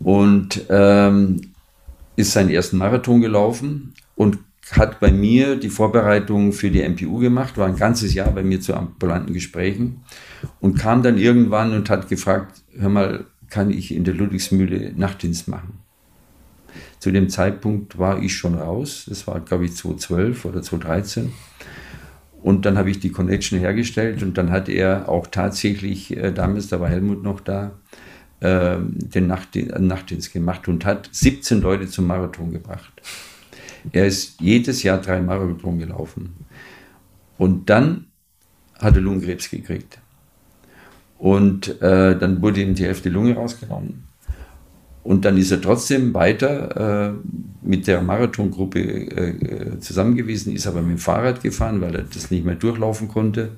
Und 0.00 0.64
ähm, 0.68 1.40
ist 2.16 2.32
seinen 2.32 2.50
ersten 2.50 2.78
Marathon 2.78 3.20
gelaufen 3.20 3.94
und 4.16 4.38
hat 4.72 5.00
bei 5.00 5.10
mir 5.10 5.56
die 5.56 5.70
Vorbereitung 5.70 6.52
für 6.52 6.70
die 6.70 6.86
MPU 6.86 7.18
gemacht, 7.18 7.56
war 7.56 7.66
ein 7.66 7.76
ganzes 7.76 8.12
Jahr 8.12 8.30
bei 8.30 8.42
mir 8.42 8.60
zu 8.60 8.74
ambulanten 8.74 9.32
Gesprächen 9.32 10.02
und 10.60 10.78
kam 10.78 11.02
dann 11.02 11.16
irgendwann 11.16 11.72
und 11.72 11.88
hat 11.88 12.08
gefragt, 12.08 12.62
hör 12.76 12.90
mal, 12.90 13.24
kann 13.48 13.70
ich 13.70 13.94
in 13.94 14.04
der 14.04 14.14
Ludwigsmühle 14.14 14.92
Nachtdienst 14.94 15.48
machen? 15.48 15.80
Zu 16.98 17.10
dem 17.10 17.28
Zeitpunkt 17.28 17.98
war 17.98 18.22
ich 18.22 18.36
schon 18.36 18.54
raus, 18.54 19.06
das 19.08 19.26
war 19.26 19.40
glaube 19.40 19.66
ich 19.66 19.76
2012 19.76 20.44
oder 20.44 20.62
2013. 20.62 21.32
Und 22.42 22.64
dann 22.64 22.78
habe 22.78 22.90
ich 22.90 23.00
die 23.00 23.10
Connection 23.10 23.58
hergestellt 23.58 24.22
und 24.22 24.38
dann 24.38 24.50
hat 24.50 24.68
er 24.68 25.08
auch 25.08 25.26
tatsächlich, 25.26 26.16
äh, 26.16 26.32
damals, 26.32 26.68
da 26.68 26.80
war 26.80 26.88
Helmut 26.88 27.22
noch 27.22 27.40
da, 27.40 27.72
äh, 28.40 28.76
den 28.80 29.26
Nachtdienst, 29.26 29.78
Nachtdienst 29.78 30.32
gemacht 30.32 30.68
und 30.68 30.84
hat 30.84 31.08
17 31.10 31.60
Leute 31.60 31.88
zum 31.88 32.06
Marathon 32.06 32.52
gebracht. 32.52 32.92
Er 33.92 34.06
ist 34.06 34.40
jedes 34.40 34.82
Jahr 34.82 34.98
drei 34.98 35.20
Marathon 35.20 35.78
gelaufen. 35.78 36.34
Und 37.38 37.70
dann 37.70 38.06
hat 38.78 38.94
er 38.94 39.00
Lungenkrebs 39.00 39.50
gekriegt. 39.50 39.98
Und 41.18 41.80
äh, 41.82 42.16
dann 42.16 42.40
wurde 42.42 42.62
ihm 42.62 42.74
die 42.74 42.84
Hälfte 42.84 43.08
Lunge 43.08 43.34
rausgenommen. 43.34 44.07
Und 45.08 45.24
dann 45.24 45.38
ist 45.38 45.50
er 45.50 45.62
trotzdem 45.62 46.12
weiter 46.12 47.08
äh, 47.08 47.12
mit 47.62 47.86
der 47.86 48.02
Marathongruppe 48.02 48.78
äh, 48.78 49.80
zusammen 49.80 50.16
gewesen, 50.16 50.54
ist 50.54 50.66
aber 50.66 50.82
mit 50.82 50.90
dem 50.90 50.98
Fahrrad 50.98 51.42
gefahren, 51.42 51.80
weil 51.80 51.94
er 51.94 52.02
das 52.02 52.30
nicht 52.30 52.44
mehr 52.44 52.56
durchlaufen 52.56 53.08
konnte. 53.08 53.52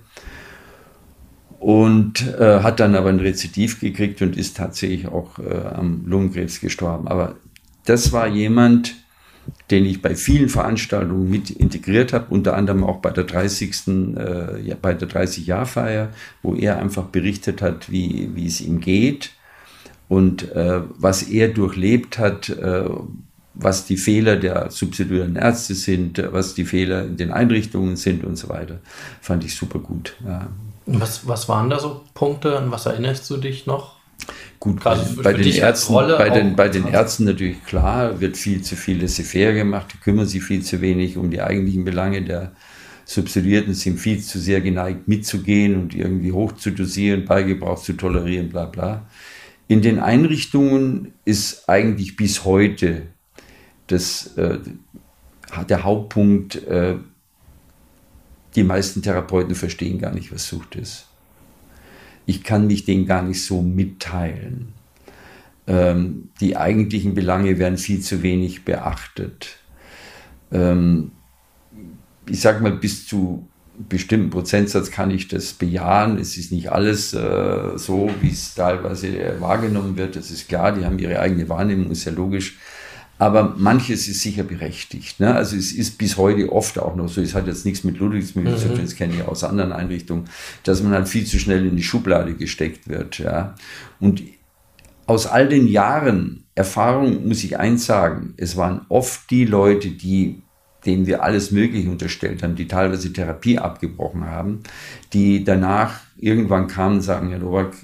Und 1.58 2.24
äh, 2.38 2.60
hat 2.60 2.78
dann 2.78 2.94
aber 2.94 3.08
ein 3.08 3.18
Rezidiv 3.18 3.80
gekriegt 3.80 4.22
und 4.22 4.36
ist 4.36 4.58
tatsächlich 4.58 5.08
auch 5.08 5.40
äh, 5.40 5.66
am 5.74 6.04
Lungenkrebs 6.06 6.60
gestorben. 6.60 7.08
Aber 7.08 7.34
das 7.84 8.12
war 8.12 8.28
jemand, 8.28 8.94
den 9.72 9.86
ich 9.86 10.00
bei 10.00 10.14
vielen 10.14 10.50
Veranstaltungen 10.50 11.28
mit 11.28 11.50
integriert 11.50 12.12
habe, 12.12 12.26
unter 12.32 12.56
anderem 12.56 12.84
auch 12.84 12.98
bei 12.98 13.10
der 13.10 13.24
30. 13.24 13.88
Äh, 13.88 14.76
bei 14.80 14.94
der 14.94 15.08
30-Jahr-Feier, 15.08 16.10
wo 16.42 16.54
er 16.54 16.78
einfach 16.78 17.06
berichtet 17.06 17.60
hat, 17.60 17.90
wie, 17.90 18.30
wie 18.36 18.46
es 18.46 18.60
ihm 18.60 18.78
geht 18.78 19.32
und 20.10 20.50
äh, 20.56 20.80
was 20.98 21.22
er 21.22 21.48
durchlebt 21.48 22.18
hat, 22.18 22.48
äh, 22.48 22.82
was 23.54 23.84
die 23.84 23.96
Fehler 23.96 24.36
der 24.36 24.72
subsidiären 24.72 25.36
Ärzte 25.36 25.74
sind, 25.74 26.20
was 26.32 26.54
die 26.54 26.64
Fehler 26.64 27.04
in 27.04 27.16
den 27.16 27.30
Einrichtungen 27.30 27.94
sind 27.94 28.24
und 28.24 28.34
so 28.34 28.48
weiter. 28.48 28.80
Fand 29.20 29.44
ich 29.44 29.54
super 29.54 29.78
gut. 29.78 30.16
Ja. 30.26 30.48
Was, 30.86 31.28
was 31.28 31.48
waren 31.48 31.70
da 31.70 31.78
so 31.78 32.04
Punkte, 32.12 32.58
an 32.58 32.72
was 32.72 32.86
erinnerst 32.86 33.30
du 33.30 33.36
dich 33.36 33.66
noch? 33.66 34.00
Gut, 34.58 34.80
Gerade 34.80 35.00
bei, 35.22 35.32
den 35.32 35.54
Ärzten, 35.54 35.94
bei, 35.94 36.28
den, 36.28 36.56
bei 36.56 36.68
den 36.68 36.88
Ärzten 36.88 37.24
natürlich 37.24 37.64
klar, 37.64 38.20
wird 38.20 38.36
viel 38.36 38.62
zu 38.62 38.74
viel 38.74 39.00
laissez-faire 39.00 39.54
gemacht, 39.54 39.86
die 39.94 39.98
kümmern 39.98 40.26
sich 40.26 40.42
viel 40.42 40.62
zu 40.62 40.80
wenig 40.80 41.16
um 41.16 41.30
die 41.30 41.40
eigentlichen 41.40 41.84
Belange 41.84 42.22
der 42.22 42.50
Subsidierten, 43.04 43.74
sind 43.74 44.00
viel 44.00 44.20
zu 44.20 44.40
sehr 44.40 44.60
geneigt 44.60 45.06
mitzugehen 45.06 45.80
und 45.80 45.94
irgendwie 45.94 46.32
hoch 46.32 46.52
zu 46.56 46.72
dosieren, 46.72 47.26
Beigebrauch 47.26 47.80
zu 47.80 47.92
tolerieren, 47.92 48.48
bla 48.48 48.64
bla. 48.64 49.06
In 49.70 49.82
den 49.82 50.00
Einrichtungen 50.00 51.12
ist 51.24 51.68
eigentlich 51.68 52.16
bis 52.16 52.44
heute 52.44 53.02
das, 53.86 54.36
äh, 54.36 54.58
der 55.68 55.84
Hauptpunkt, 55.84 56.56
äh, 56.66 56.96
die 58.56 58.64
meisten 58.64 59.00
Therapeuten 59.02 59.54
verstehen 59.54 59.98
gar 59.98 60.12
nicht, 60.12 60.32
was 60.32 60.48
Sucht 60.48 60.74
ist 60.74 61.06
ich 62.30 62.44
kann 62.44 62.68
mich 62.68 62.84
denen 62.84 63.06
gar 63.06 63.22
nicht 63.22 63.44
so 63.44 63.60
mitteilen. 63.60 64.72
Ähm, 65.66 66.30
die 66.40 66.56
eigentlichen 66.56 67.14
Belange 67.14 67.58
werden 67.58 67.76
viel 67.76 68.00
zu 68.00 68.22
wenig 68.22 68.64
beachtet. 68.64 69.56
Ähm, 70.52 71.10
ich 72.28 72.40
sage 72.40 72.62
mal, 72.62 72.72
bis 72.72 73.08
zu 73.08 73.48
bestimmten 73.88 74.30
Prozentsatz 74.30 74.90
kann 74.90 75.10
ich 75.10 75.28
das 75.28 75.52
bejahen. 75.52 76.18
Es 76.18 76.36
ist 76.36 76.52
nicht 76.52 76.70
alles 76.72 77.14
äh, 77.14 77.76
so, 77.76 78.10
wie 78.20 78.30
es 78.30 78.54
teilweise 78.54 79.36
wahrgenommen 79.40 79.96
wird. 79.96 80.16
Das 80.16 80.30
ist 80.30 80.48
klar, 80.48 80.72
die 80.72 80.84
haben 80.84 80.98
ihre 80.98 81.20
eigene 81.20 81.48
Wahrnehmung, 81.48 81.90
ist 81.90 82.04
ja 82.04 82.12
logisch. 82.12 82.58
Aber 83.18 83.54
manches 83.58 84.08
ist 84.08 84.22
sicher 84.22 84.44
berechtigt. 84.44 85.20
Ne? 85.20 85.34
Also 85.34 85.54
es 85.54 85.72
ist 85.72 85.98
bis 85.98 86.16
heute 86.16 86.50
oft 86.50 86.78
auch 86.78 86.96
noch 86.96 87.08
so, 87.08 87.20
es 87.20 87.34
hat 87.34 87.46
jetzt 87.46 87.66
nichts 87.66 87.84
mit 87.84 87.98
Ludwigsmühle 87.98 88.52
mhm. 88.52 88.56
zu 88.56 88.68
tun, 88.68 88.80
das 88.82 88.94
kenne 88.94 89.14
ich 89.14 89.22
aus 89.22 89.44
anderen 89.44 89.72
Einrichtungen, 89.72 90.24
dass 90.64 90.82
man 90.82 90.92
halt 90.92 91.06
viel 91.06 91.26
zu 91.26 91.38
schnell 91.38 91.66
in 91.66 91.76
die 91.76 91.82
Schublade 91.82 92.34
gesteckt 92.34 92.88
wird. 92.88 93.18
Ja? 93.18 93.56
Und 94.00 94.22
aus 95.06 95.26
all 95.26 95.48
den 95.48 95.66
Jahren 95.66 96.44
Erfahrung 96.54 97.28
muss 97.28 97.44
ich 97.44 97.58
eins 97.58 97.84
sagen, 97.84 98.32
es 98.36 98.56
waren 98.56 98.86
oft 98.88 99.30
die 99.30 99.44
Leute, 99.44 99.90
die 99.90 100.42
denen 100.86 101.06
wir 101.06 101.22
alles 101.22 101.50
Mögliche 101.50 101.90
unterstellt 101.90 102.42
haben, 102.42 102.56
die 102.56 102.68
teilweise 102.68 103.12
Therapie 103.12 103.58
abgebrochen 103.58 104.26
haben, 104.26 104.60
die 105.12 105.44
danach 105.44 106.00
irgendwann 106.18 106.68
kamen 106.68 106.96
und 106.96 107.02
sagen, 107.02 107.30
Herr 107.30 107.38
Nowak, 107.38 107.74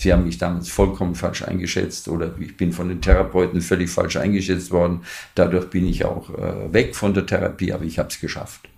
Sie 0.00 0.14
haben 0.14 0.24
mich 0.24 0.38
damals 0.38 0.70
vollkommen 0.70 1.14
falsch 1.14 1.42
eingeschätzt 1.42 2.08
oder 2.08 2.34
ich 2.40 2.56
bin 2.56 2.72
von 2.72 2.88
den 2.88 3.02
Therapeuten 3.02 3.60
völlig 3.60 3.90
falsch 3.90 4.16
eingeschätzt 4.16 4.70
worden. 4.70 5.02
Dadurch 5.34 5.68
bin 5.68 5.86
ich 5.86 6.06
auch 6.06 6.30
äh, 6.30 6.72
weg 6.72 6.96
von 6.96 7.12
der 7.12 7.26
Therapie, 7.26 7.70
aber 7.74 7.84
ich 7.84 7.98
habe 7.98 8.08
es 8.08 8.18
geschafft. 8.18 8.70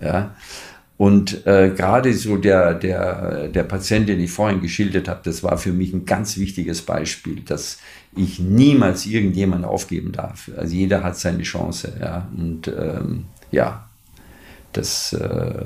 Ja? 0.00 0.36
Und 0.96 1.44
äh, 1.44 1.70
gerade 1.70 2.14
so 2.14 2.36
der, 2.36 2.74
der, 2.74 3.48
der 3.48 3.64
Patient, 3.64 4.08
den 4.08 4.20
ich 4.20 4.30
vorhin 4.30 4.60
geschildert 4.60 5.08
habe, 5.08 5.22
das 5.24 5.42
war 5.42 5.58
für 5.58 5.72
mich 5.72 5.92
ein 5.92 6.04
ganz 6.04 6.36
wichtiges 6.36 6.82
Beispiel, 6.82 7.40
dass 7.40 7.78
ich 8.16 8.40
niemals 8.40 9.06
irgendjemanden 9.06 9.64
aufgeben 9.64 10.12
darf. 10.12 10.50
Also 10.56 10.74
jeder 10.74 11.02
hat 11.02 11.16
seine 11.16 11.42
Chance. 11.42 11.96
Ja. 12.00 12.28
Und 12.36 12.68
ähm, 12.68 13.26
ja, 13.50 13.88
das 14.72 15.12
äh, 15.12 15.64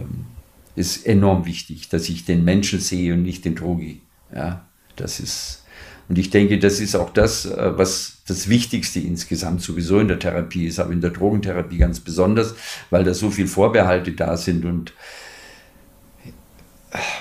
ist 0.77 1.07
enorm 1.07 1.47
wichtig, 1.47 1.89
dass 1.89 2.09
ich 2.09 2.25
den 2.25 2.45
Menschen 2.45 2.81
sehe 2.81 3.15
und 3.15 3.23
nicht 3.23 3.45
den 3.45 3.55
Drogi. 3.55 4.01
Ja, 4.35 4.65
das 4.97 5.21
ist 5.21 5.65
und 6.09 6.19
ich 6.19 6.31
denke, 6.31 6.59
das 6.59 6.81
ist 6.81 6.97
auch 6.97 7.11
das, 7.11 7.47
äh, 7.47 7.79
was 7.79 8.19
das 8.27 8.49
Wichtigste 8.49 9.01
insgesamt 9.01 9.63
sowieso 9.63 10.01
in 10.01 10.09
der 10.09 10.19
Therapie 10.19 10.67
ist, 10.67 10.79
aber 10.79 10.93
in 10.93 11.01
der 11.01 11.11
Drogentherapie 11.11 11.79
ganz 11.79 12.01
besonders, 12.01 12.55
weil 12.91 13.05
da 13.05 13.15
so 13.15 13.31
viele 13.31 13.49
Vorbehalte 13.49 14.13
da 14.13 14.37
sind 14.37 14.65
und 14.65 14.93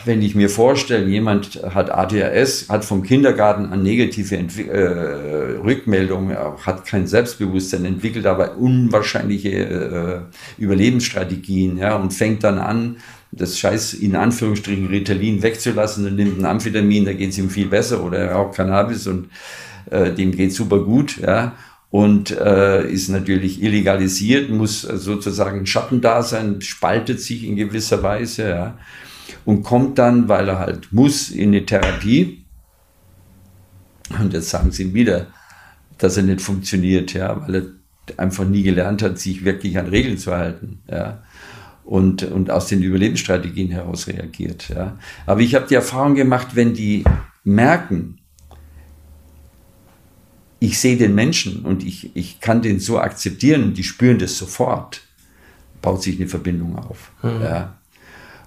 wenn 0.05 0.21
ich 0.21 0.35
mir 0.35 0.49
vorstelle, 0.49 1.07
jemand 1.07 1.61
hat 1.63 1.89
ADHS, 1.89 2.69
hat 2.69 2.85
vom 2.85 3.01
Kindergarten 3.01 3.65
an 3.65 3.81
negative 3.81 4.37
Entwi 4.37 4.67
äh, 4.67 5.57
Rückmeldungen, 5.63 6.37
hat 6.37 6.85
kein 6.85 7.07
Selbstbewusstsein, 7.07 7.85
entwickelt 7.85 8.27
aber 8.27 8.57
unwahrscheinliche 8.57 9.49
äh, 9.49 10.61
Überlebensstrategien 10.61 11.77
ja, 11.77 11.95
und 11.95 12.13
fängt 12.13 12.43
dann 12.43 12.59
an, 12.59 12.97
das 13.31 13.57
Scheiß 13.57 13.95
in 13.95 14.15
Anführungsstrichen 14.15 14.87
Ritalin 14.87 15.41
wegzulassen 15.41 16.05
und 16.05 16.17
nimmt 16.17 16.39
ein 16.39 16.45
Amphetamin, 16.45 17.05
da 17.05 17.13
geht 17.13 17.31
es 17.31 17.39
ihm 17.39 17.49
viel 17.49 17.67
besser 17.67 18.03
oder 18.03 18.19
er 18.19 18.33
raucht 18.33 18.55
Cannabis 18.55 19.07
und 19.07 19.29
äh, 19.89 20.11
dem 20.11 20.31
geht 20.33 20.53
super 20.53 20.79
gut, 20.79 21.17
ja, 21.17 21.53
und 21.89 22.31
äh, 22.31 22.87
ist 22.91 23.09
natürlich 23.09 23.61
illegalisiert, 23.61 24.51
muss 24.51 24.81
sozusagen 24.81 25.59
ein 25.59 25.65
Schattendasein, 25.65 26.61
spaltet 26.61 27.21
sich 27.21 27.43
in 27.43 27.55
gewisser 27.55 28.03
Weise, 28.03 28.49
ja, 28.49 28.77
und 29.45 29.63
kommt 29.63 29.97
dann, 29.97 30.27
weil 30.27 30.49
er 30.49 30.59
halt 30.59 30.91
muss, 30.91 31.29
in 31.29 31.49
eine 31.49 31.65
Therapie. 31.65 32.45
Und 34.19 34.33
jetzt 34.33 34.49
sagen 34.49 34.71
sie 34.71 34.83
ihm 34.83 34.93
wieder, 34.93 35.27
dass 35.97 36.17
er 36.17 36.23
nicht 36.23 36.41
funktioniert, 36.41 37.13
ja, 37.13 37.41
weil 37.41 37.55
er 37.55 37.65
einfach 38.17 38.45
nie 38.45 38.63
gelernt 38.63 39.01
hat, 39.01 39.17
sich 39.17 39.45
wirklich 39.45 39.77
an 39.77 39.87
Regeln 39.87 40.17
zu 40.17 40.33
halten, 40.33 40.81
ja 40.89 41.23
und, 41.83 42.23
und 42.23 42.49
aus 42.49 42.67
den 42.67 42.81
Überlebensstrategien 42.81 43.69
heraus 43.69 44.07
reagiert. 44.07 44.69
Ja. 44.69 44.97
Aber 45.25 45.41
ich 45.41 45.55
habe 45.55 45.67
die 45.67 45.75
Erfahrung 45.75 46.15
gemacht, 46.15 46.55
wenn 46.55 46.73
die 46.73 47.03
merken, 47.43 48.19
ich 50.59 50.79
sehe 50.79 50.95
den 50.95 51.13
Menschen 51.13 51.65
und 51.65 51.83
ich, 51.83 52.15
ich 52.15 52.39
kann 52.39 52.61
den 52.61 52.79
so 52.79 52.99
akzeptieren 52.99 53.63
und 53.63 53.77
die 53.77 53.83
spüren 53.83 54.17
das 54.17 54.37
sofort, 54.37 55.01
baut 55.81 56.01
sich 56.01 56.17
eine 56.17 56.29
Verbindung 56.29 56.77
auf. 56.77 57.11
Mhm. 57.21 57.41
Ja. 57.41 57.77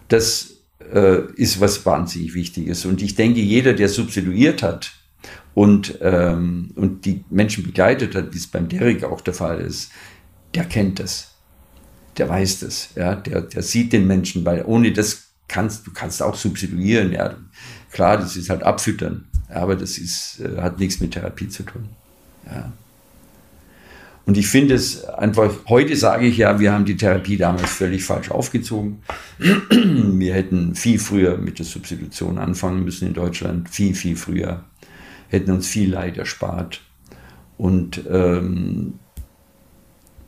Das 0.09 0.55
äh, 0.93 1.32
ist 1.37 1.61
was 1.61 1.84
wahnsinnig 1.87 2.34
Wichtiges. 2.34 2.84
Und 2.84 3.03
ich 3.03 3.14
denke, 3.14 3.41
jeder, 3.41 3.72
der 3.72 3.89
substituiert 3.89 4.62
hat 4.62 4.93
und, 5.55 5.99
ähm, 6.01 6.70
und 6.74 7.05
die 7.05 7.24
Menschen 7.30 7.64
begleitet 7.64 8.14
hat, 8.14 8.32
wie 8.32 8.39
es 8.39 8.47
beim 8.47 8.68
Derek 8.68 9.05
auch 9.05 9.20
der 9.20 9.34
Fall 9.34 9.61
ist, 9.61 9.91
der 10.55 10.64
kennt 10.64 11.01
das 11.01 11.37
der 12.18 12.28
weiß 12.28 12.61
das, 12.61 12.91
ja, 12.95 13.14
der, 13.14 13.43
der 13.43 13.62
sieht 13.62 13.93
den 13.93 14.07
Menschen, 14.07 14.45
weil 14.45 14.64
ohne 14.64 14.93
das 14.93 15.24
kannst 15.49 15.87
du 15.87 15.93
kannst 15.93 16.22
auch 16.22 16.34
substituieren, 16.34 17.12
ja, 17.12 17.37
klar, 17.91 18.16
das 18.16 18.37
ist 18.37 18.51
halt 18.51 18.62
abfüttern, 18.62 19.26
aber 19.49 19.76
das 19.76 19.99
ist, 19.99 20.41
äh, 20.41 20.61
hat 20.61 20.78
nichts 20.78 21.01
mit 21.01 21.12
Therapie 21.12 21.49
zu 21.49 21.62
tun, 21.62 21.89
ja. 22.47 22.72
Und 24.27 24.37
ich 24.37 24.49
finde 24.49 24.74
es 24.74 25.05
einfach, 25.05 25.53
heute 25.68 25.97
sage 25.97 26.27
ich 26.27 26.37
ja, 26.37 26.59
wir 26.59 26.72
haben 26.72 26.85
die 26.85 26.97
Therapie 26.97 27.37
damals 27.37 27.70
völlig 27.70 28.05
falsch 28.05 28.31
aufgezogen. 28.31 29.03
Wir 29.39 30.35
hätten 30.35 30.74
viel 30.74 30.99
früher 30.99 31.39
mit 31.39 31.61
der 31.61 31.66
Substitution 31.66 32.37
anfangen 32.37 32.85
müssen 32.85 33.07
in 33.07 33.14
Deutschland, 33.14 33.70
viel, 33.70 33.95
viel 33.95 34.16
früher. 34.16 34.64
Hätten 35.29 35.53
uns 35.53 35.68
viel 35.68 35.93
Leid 35.93 36.18
erspart. 36.18 36.81
Und 37.57 38.03
ähm, 38.11 38.95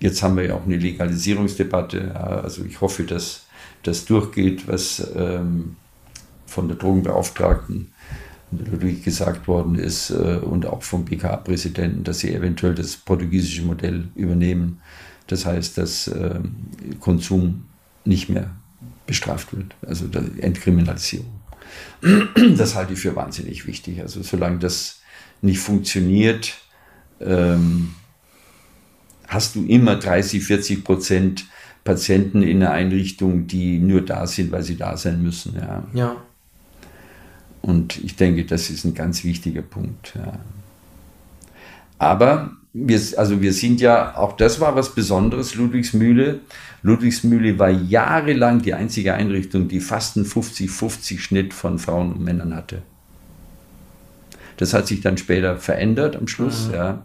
Jetzt 0.01 0.23
haben 0.23 0.37
wir 0.37 0.47
ja 0.47 0.55
auch 0.55 0.65
eine 0.65 0.77
Legalisierungsdebatte. 0.77 2.15
Also 2.15 2.65
ich 2.65 2.81
hoffe, 2.81 3.03
dass 3.05 3.47
das 3.83 4.05
durchgeht, 4.05 4.69
was 4.69 5.11
ähm, 5.17 5.77
von 6.47 6.69
der 6.69 6.77
Drogenbeauftragten 6.77 7.93
natürlich 8.51 9.03
gesagt 9.03 9.49
worden 9.49 9.77
ist 9.77 10.11
äh, 10.11 10.39
und 10.43 10.67
auch 10.67 10.83
vom 10.83 11.05
BKA-Präsidenten, 11.05 12.05
dass 12.05 12.21
sie 12.21 12.35
eventuell 12.35 12.75
das 12.75 12.97
portugiesische 12.97 13.63
Modell 13.63 14.09
übernehmen. 14.15 14.81
Das 15.27 15.45
heißt, 15.45 15.79
dass 15.79 16.09
äh, 16.09 16.41
Konsum 17.01 17.67
nicht 18.05 18.29
mehr 18.29 18.51
bestraft 19.07 19.55
wird, 19.57 19.75
also 19.87 20.07
Entkriminalisierung. 20.39 21.27
Das 22.57 22.75
halte 22.75 22.95
ich 22.95 23.01
für 23.01 23.15
wahnsinnig 23.17 23.67
wichtig. 23.67 24.01
Also 24.01 24.23
solange 24.23 24.59
das 24.59 25.01
nicht 25.43 25.59
funktioniert, 25.59 26.55
ähm, 27.21 27.95
hast 29.27 29.57
du 29.57 29.65
immer 29.67 29.97
30, 29.97 30.43
40 30.43 30.85
Prozent 30.85 31.47
Patienten 31.85 32.43
in 32.43 32.61
der 32.61 32.73
Einrichtung, 32.73 33.47
die 33.47 33.79
nur 33.79 34.03
da 34.03 34.27
sind, 34.27 34.53
weil 34.53 34.63
sie 34.63 34.77
da 34.77 34.97
sein 34.97 35.23
müssen. 35.23 35.55
Ja. 35.57 35.87
ja. 35.95 36.17
Und 37.63 38.03
ich 38.03 38.17
denke, 38.17 38.45
das 38.45 38.71
ist 38.71 38.85
ein 38.85 38.95
ganz 38.95 39.25
wichtiger 39.25 39.63
Punkt. 39.63 40.15
Ja. 40.15 40.39
Aber 41.99 42.53
wir, 42.73 43.01
also 43.17 43.41
wir 43.41 43.53
sind 43.53 43.81
ja, 43.81 44.17
auch 44.17 44.37
das 44.37 44.61
war 44.61 44.77
was 44.77 44.95
Besonderes, 44.95 45.55
Ludwigsmühle. 45.55 46.41
Ludwigsmühle 46.83 47.59
war 47.59 47.71
jahrelang 47.71 48.63
die 48.63 48.75
einzige 48.75 49.15
Einrichtung, 49.15 49.69
die 49.69 49.81
fast 49.81 50.17
einen 50.17 50.27
50-50 50.27 51.19
Schnitt 51.19 51.55
von 51.55 51.79
Frauen 51.79 52.13
und 52.13 52.23
Männern 52.23 52.55
hatte. 52.55 52.83
Das 54.57 54.75
hat 54.75 54.87
sich 54.87 55.01
dann 55.01 55.17
später 55.17 55.57
verändert 55.57 56.17
am 56.17 56.29
Schluss. 56.29 56.69
Mhm. 56.69 56.75
Ja. 56.75 57.03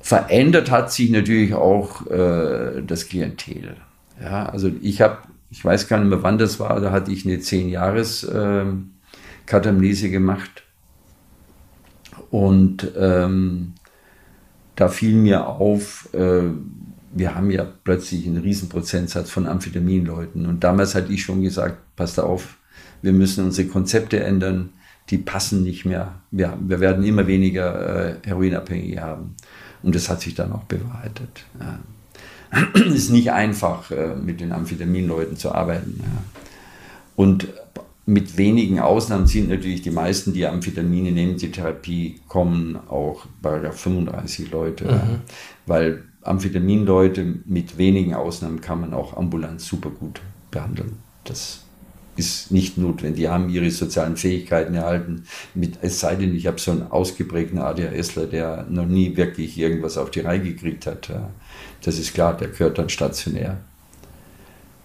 Verändert 0.00 0.70
hat 0.70 0.92
sich 0.92 1.10
natürlich 1.10 1.54
auch 1.54 2.06
äh, 2.06 2.82
das 2.86 3.08
Klientel. 3.08 3.76
Ja, 4.22 4.46
also 4.46 4.70
ich 4.82 5.00
habe, 5.00 5.18
ich 5.50 5.64
weiß 5.64 5.88
gar 5.88 5.98
nicht 5.98 6.08
mehr, 6.08 6.22
wann 6.22 6.38
das 6.38 6.60
war, 6.60 6.80
da 6.80 6.92
hatte 6.92 7.10
ich 7.10 7.26
eine 7.26 7.36
10-Jahres-Katamnese 7.36 10.06
ähm, 10.06 10.12
gemacht. 10.12 10.62
Und 12.30 12.92
ähm, 12.96 13.72
da 14.76 14.88
fiel 14.88 15.16
mir 15.16 15.48
auf, 15.48 16.08
äh, 16.14 16.44
wir 17.12 17.34
haben 17.34 17.50
ja 17.50 17.66
plötzlich 17.84 18.24
einen 18.26 18.38
riesen 18.38 18.68
Prozentsatz 18.68 19.30
von 19.30 19.48
Amphetaminleuten. 19.48 20.46
Und 20.46 20.62
damals 20.62 20.94
hatte 20.94 21.12
ich 21.12 21.24
schon 21.24 21.42
gesagt, 21.42 21.96
passt 21.96 22.20
auf, 22.20 22.56
wir 23.02 23.12
müssen 23.12 23.44
unsere 23.44 23.66
Konzepte 23.68 24.20
ändern, 24.20 24.68
die 25.08 25.18
passen 25.18 25.64
nicht 25.64 25.84
mehr. 25.84 26.20
Wir, 26.30 26.56
wir 26.60 26.78
werden 26.78 27.04
immer 27.04 27.26
weniger 27.26 28.10
äh, 28.10 28.14
Heroinabhängige 28.24 29.02
haben. 29.02 29.34
Und 29.82 29.96
das 29.96 30.08
hat 30.08 30.20
sich 30.20 30.36
dann 30.36 30.52
auch 30.52 30.62
bewahrheitet. 30.64 31.46
Ja. 31.58 31.80
Es 32.74 32.80
ist 32.94 33.10
nicht 33.10 33.32
einfach, 33.32 33.90
äh, 33.90 34.14
mit 34.14 34.40
den 34.40 34.52
Amphetaminleuten 34.52 35.36
zu 35.36 35.52
arbeiten. 35.52 36.00
Ja. 36.02 36.22
Und 37.16 37.48
mit 38.06 38.36
wenigen 38.36 38.80
Ausnahmen 38.80 39.26
sind 39.26 39.48
natürlich 39.48 39.82
die 39.82 39.90
meisten, 39.90 40.32
die 40.32 40.46
Amphetamine 40.46 41.12
nehmen, 41.12 41.36
die 41.36 41.52
Therapie 41.52 42.20
kommen 42.28 42.76
auch 42.88 43.26
bei 43.40 43.70
35 43.70 44.50
Leute. 44.50 44.84
Mhm. 44.84 45.20
Weil 45.66 46.04
Amphetaminleute 46.22 47.24
mit 47.44 47.78
wenigen 47.78 48.14
Ausnahmen 48.14 48.60
kann 48.60 48.80
man 48.80 48.94
auch 48.94 49.16
ambulant 49.16 49.60
super 49.60 49.90
gut 49.90 50.20
behandeln. 50.50 50.96
Das 51.24 51.60
ist 52.16 52.50
nicht 52.50 52.76
notwendig. 52.76 53.20
Die 53.20 53.28
haben 53.28 53.48
ihre 53.48 53.70
sozialen 53.70 54.16
Fähigkeiten 54.16 54.74
erhalten. 54.74 55.24
Mit, 55.54 55.78
es 55.80 56.00
sei 56.00 56.16
denn, 56.16 56.34
ich 56.34 56.46
habe 56.46 56.58
so 56.58 56.72
einen 56.72 56.90
ausgeprägten 56.90 57.58
ADHSler, 57.58 58.26
der 58.26 58.66
noch 58.68 58.86
nie 58.86 59.16
wirklich 59.16 59.56
irgendwas 59.56 59.96
auf 59.96 60.10
die 60.10 60.20
Reihe 60.20 60.40
gekriegt 60.40 60.86
hat. 60.86 61.10
Das 61.82 61.98
ist 61.98 62.14
klar, 62.14 62.36
der 62.36 62.48
gehört 62.48 62.78
dann 62.78 62.88
stationär. 62.88 63.58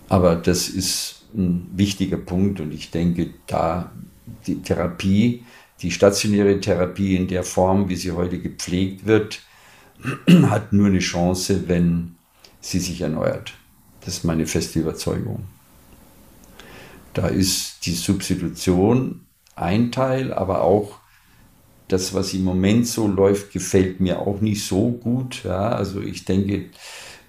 Aber 0.08 0.36
das 0.36 0.70
ist 0.70 1.24
ein 1.34 1.70
wichtiger 1.74 2.18
Punkt 2.18 2.60
und 2.60 2.74
ich 2.74 2.92
denke, 2.92 3.32
da 3.48 3.92
die 4.48 4.62
Therapie, 4.62 5.44
die 5.82 5.92
stationäre 5.92 6.60
Therapie 6.60 7.16
in 7.16 7.28
der 7.28 7.44
Form, 7.44 7.90
wie 7.90 7.96
sie 7.96 8.12
heute 8.12 8.40
gepflegt 8.40 9.06
wird, 9.06 9.42
hat 10.44 10.72
nur 10.74 10.88
eine 10.88 11.00
Chance, 11.00 11.68
wenn 11.68 12.16
sie 12.62 12.80
sich 12.80 13.02
erneuert. 13.02 13.54
Das 14.02 14.18
ist 14.18 14.24
meine 14.24 14.48
feste 14.48 14.80
Überzeugung. 14.80 15.46
Da 17.14 17.28
ist 17.28 17.86
die 17.86 17.94
Substitution 17.94 19.26
ein 19.56 19.92
Teil, 19.92 20.34
aber 20.34 20.62
auch 20.62 21.00
das, 21.88 22.14
was 22.14 22.34
im 22.34 22.44
Moment 22.44 22.88
so 22.88 23.08
läuft, 23.08 23.52
gefällt 23.54 24.00
mir 24.00 24.20
auch 24.20 24.42
nicht 24.42 24.66
so 24.66 24.92
gut. 24.92 25.44
Ja, 25.44 25.70
also 25.70 26.02
ich 26.02 26.26
denke, 26.26 26.66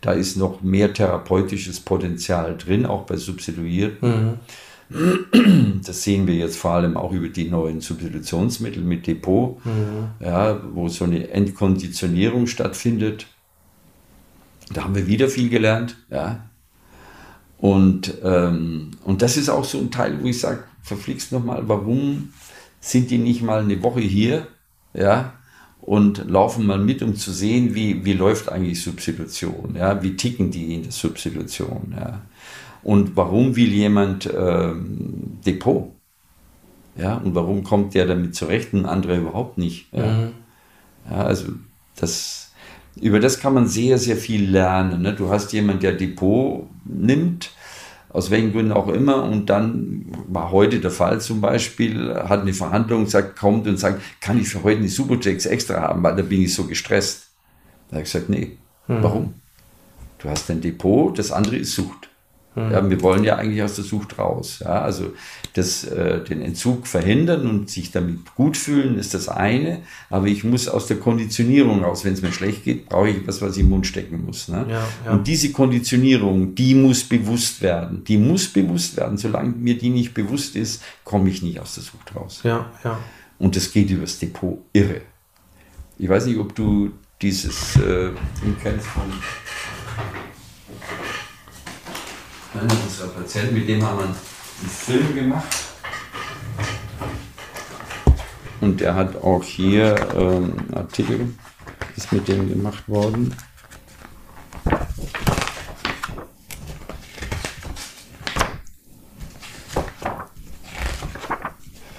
da 0.00 0.12
ist 0.12 0.36
noch 0.36 0.62
mehr 0.62 0.92
therapeutisches 0.92 1.80
Potenzial 1.80 2.56
drin, 2.56 2.86
auch 2.86 3.02
bei 3.04 3.16
Substituierten. 3.16 4.38
Mhm. 4.88 5.80
Das 5.84 6.04
sehen 6.04 6.28
wir 6.28 6.34
jetzt 6.34 6.56
vor 6.56 6.70
allem 6.72 6.96
auch 6.96 7.12
über 7.12 7.28
die 7.28 7.48
neuen 7.50 7.80
Substitutionsmittel 7.80 8.84
mit 8.84 9.06
Depot, 9.06 9.58
mhm. 9.64 10.10
ja, 10.20 10.60
wo 10.72 10.88
so 10.88 11.04
eine 11.04 11.28
Entkonditionierung 11.30 12.46
stattfindet. 12.46 13.26
Da 14.72 14.84
haben 14.84 14.94
wir 14.94 15.08
wieder 15.08 15.28
viel 15.28 15.48
gelernt. 15.48 15.96
Ja. 16.08 16.48
Und, 17.58 18.14
ähm, 18.22 18.92
und 19.04 19.22
das 19.22 19.36
ist 19.36 19.48
auch 19.48 19.64
so 19.64 19.78
ein 19.78 19.90
Teil, 19.90 20.22
wo 20.22 20.26
ich 20.26 20.38
sage, 20.38 20.64
verflixt 20.82 21.32
nochmal, 21.32 21.62
warum 21.66 22.32
sind 22.80 23.10
die 23.10 23.18
nicht 23.18 23.42
mal 23.42 23.60
eine 23.62 23.82
Woche 23.82 24.00
hier, 24.00 24.46
ja, 24.94 25.34
und 25.80 26.28
laufen 26.28 26.66
mal 26.66 26.78
mit, 26.78 27.02
um 27.02 27.14
zu 27.14 27.32
sehen, 27.32 27.74
wie, 27.74 28.04
wie 28.04 28.12
läuft 28.12 28.50
eigentlich 28.50 28.82
Substitution, 28.82 29.76
ja, 29.76 30.02
wie 30.02 30.16
ticken 30.16 30.50
die 30.50 30.74
in 30.74 30.82
der 30.82 30.92
Substitution, 30.92 31.94
ja. 31.96 32.22
Und 32.82 33.16
warum 33.16 33.56
will 33.56 33.72
jemand 33.72 34.32
ähm, 34.32 35.38
Depot? 35.44 35.92
Ja, 36.96 37.16
und 37.16 37.34
warum 37.34 37.64
kommt 37.64 37.94
der 37.94 38.06
damit 38.06 38.36
zurecht 38.36 38.72
und 38.74 38.86
andere 38.86 39.16
überhaupt 39.16 39.58
nicht? 39.58 39.92
Ja, 39.92 40.06
mhm. 40.06 40.32
ja 41.10 41.16
also 41.24 41.46
das, 41.96 42.52
über 43.00 43.18
das 43.20 43.40
kann 43.40 43.54
man 43.54 43.66
sehr, 43.66 43.98
sehr 43.98 44.16
viel 44.16 44.48
lernen. 44.48 45.02
Ne? 45.02 45.14
Du 45.14 45.30
hast 45.30 45.52
jemanden, 45.52 45.82
der 45.82 45.92
Depot 45.92 46.68
nimmt, 46.84 47.50
aus 48.16 48.30
welchen 48.30 48.52
Gründen 48.52 48.72
auch 48.72 48.88
immer, 48.88 49.24
und 49.24 49.50
dann 49.50 50.06
war 50.26 50.50
heute 50.50 50.80
der 50.80 50.90
Fall 50.90 51.20
zum 51.20 51.42
Beispiel, 51.42 52.14
hat 52.14 52.40
eine 52.40 52.54
Verhandlung, 52.54 53.06
sagt, 53.06 53.38
kommt 53.38 53.66
und 53.66 53.78
sagt, 53.78 54.00
kann 54.22 54.40
ich 54.40 54.48
für 54.48 54.62
heute 54.62 54.78
eine 54.78 54.88
Subotex 54.88 55.44
extra 55.44 55.82
haben, 55.82 56.02
weil 56.02 56.16
da 56.16 56.22
bin 56.22 56.40
ich 56.40 56.54
so 56.54 56.64
gestresst. 56.64 57.28
Da 57.90 57.96
habe 57.96 58.06
ich 58.06 58.10
gesagt, 58.10 58.30
nee, 58.30 58.56
mhm. 58.88 59.02
warum? 59.02 59.34
Du 60.18 60.30
hast 60.30 60.50
ein 60.50 60.62
Depot, 60.62 61.18
das 61.18 61.30
andere 61.30 61.56
ist 61.56 61.74
Sucht. 61.74 62.08
Mhm. 62.56 62.72
Ja, 62.72 62.90
wir 62.90 63.02
wollen 63.02 63.22
ja 63.22 63.36
eigentlich 63.36 63.62
aus 63.62 63.76
der 63.76 63.84
Sucht 63.84 64.18
raus. 64.18 64.60
Ja, 64.64 64.80
also 64.80 65.12
das, 65.52 65.84
äh, 65.84 66.24
den 66.24 66.40
Entzug 66.40 66.86
verhindern 66.86 67.46
und 67.46 67.70
sich 67.70 67.92
damit 67.92 68.34
gut 68.34 68.56
fühlen 68.56 68.98
ist 68.98 69.14
das 69.14 69.28
eine, 69.28 69.82
aber 70.08 70.26
ich 70.26 70.42
muss 70.42 70.66
aus 70.66 70.86
der 70.86 70.96
Konditionierung 70.96 71.84
raus. 71.84 72.04
Wenn 72.04 72.14
es 72.14 72.22
mir 72.22 72.32
schlecht 72.32 72.64
geht, 72.64 72.88
brauche 72.88 73.10
ich 73.10 73.16
etwas, 73.18 73.42
was 73.42 73.56
ich 73.56 73.62
im 73.62 73.68
Mund 73.68 73.86
stecken 73.86 74.24
muss. 74.24 74.48
Ne? 74.48 74.66
Ja, 74.68 74.88
ja. 75.04 75.12
Und 75.12 75.26
diese 75.26 75.52
Konditionierung, 75.52 76.54
die 76.54 76.74
muss 76.74 77.04
bewusst 77.04 77.60
werden. 77.60 78.04
Die 78.04 78.16
muss 78.16 78.48
bewusst 78.48 78.96
werden. 78.96 79.18
Solange 79.18 79.50
mir 79.50 79.76
die 79.76 79.90
nicht 79.90 80.14
bewusst 80.14 80.56
ist, 80.56 80.82
komme 81.04 81.28
ich 81.28 81.42
nicht 81.42 81.60
aus 81.60 81.74
der 81.74 81.84
Sucht 81.84 82.16
raus. 82.16 82.40
Ja, 82.42 82.70
ja. 82.82 82.98
Und 83.38 83.54
das 83.54 83.70
geht 83.70 83.90
übers 83.90 84.18
Depot 84.18 84.58
irre. 84.72 85.02
Ich 85.98 86.08
weiß 86.08 86.26
nicht, 86.26 86.38
ob 86.38 86.54
du 86.54 86.92
dieses 87.20 87.76
äh, 87.76 88.10
Ding 88.42 88.56
kennst 88.62 88.86
von 88.86 89.04
einer 92.60 92.72
unserer 92.84 93.08
Patienten, 93.08 93.54
mit 93.54 93.68
dem 93.68 93.84
haben 93.84 93.98
wir 93.98 94.04
einen 94.04 94.14
Film 94.68 95.14
gemacht. 95.14 95.56
Und 98.60 98.80
der 98.80 98.94
hat 98.94 99.16
auch 99.16 99.42
hier 99.42 99.94
ähm, 100.14 100.54
Artikel, 100.74 101.34
ist 101.96 102.12
mit 102.12 102.26
dem 102.26 102.48
gemacht 102.48 102.88
worden. 102.88 103.34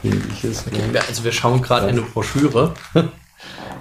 Finde 0.01 0.27
ich 0.33 0.43
es. 0.43 0.65
Okay, 0.67 0.81
also 1.07 1.23
wir 1.23 1.31
schauen 1.31 1.61
gerade 1.61 1.87
eine 1.87 2.01
Broschüre. 2.01 2.73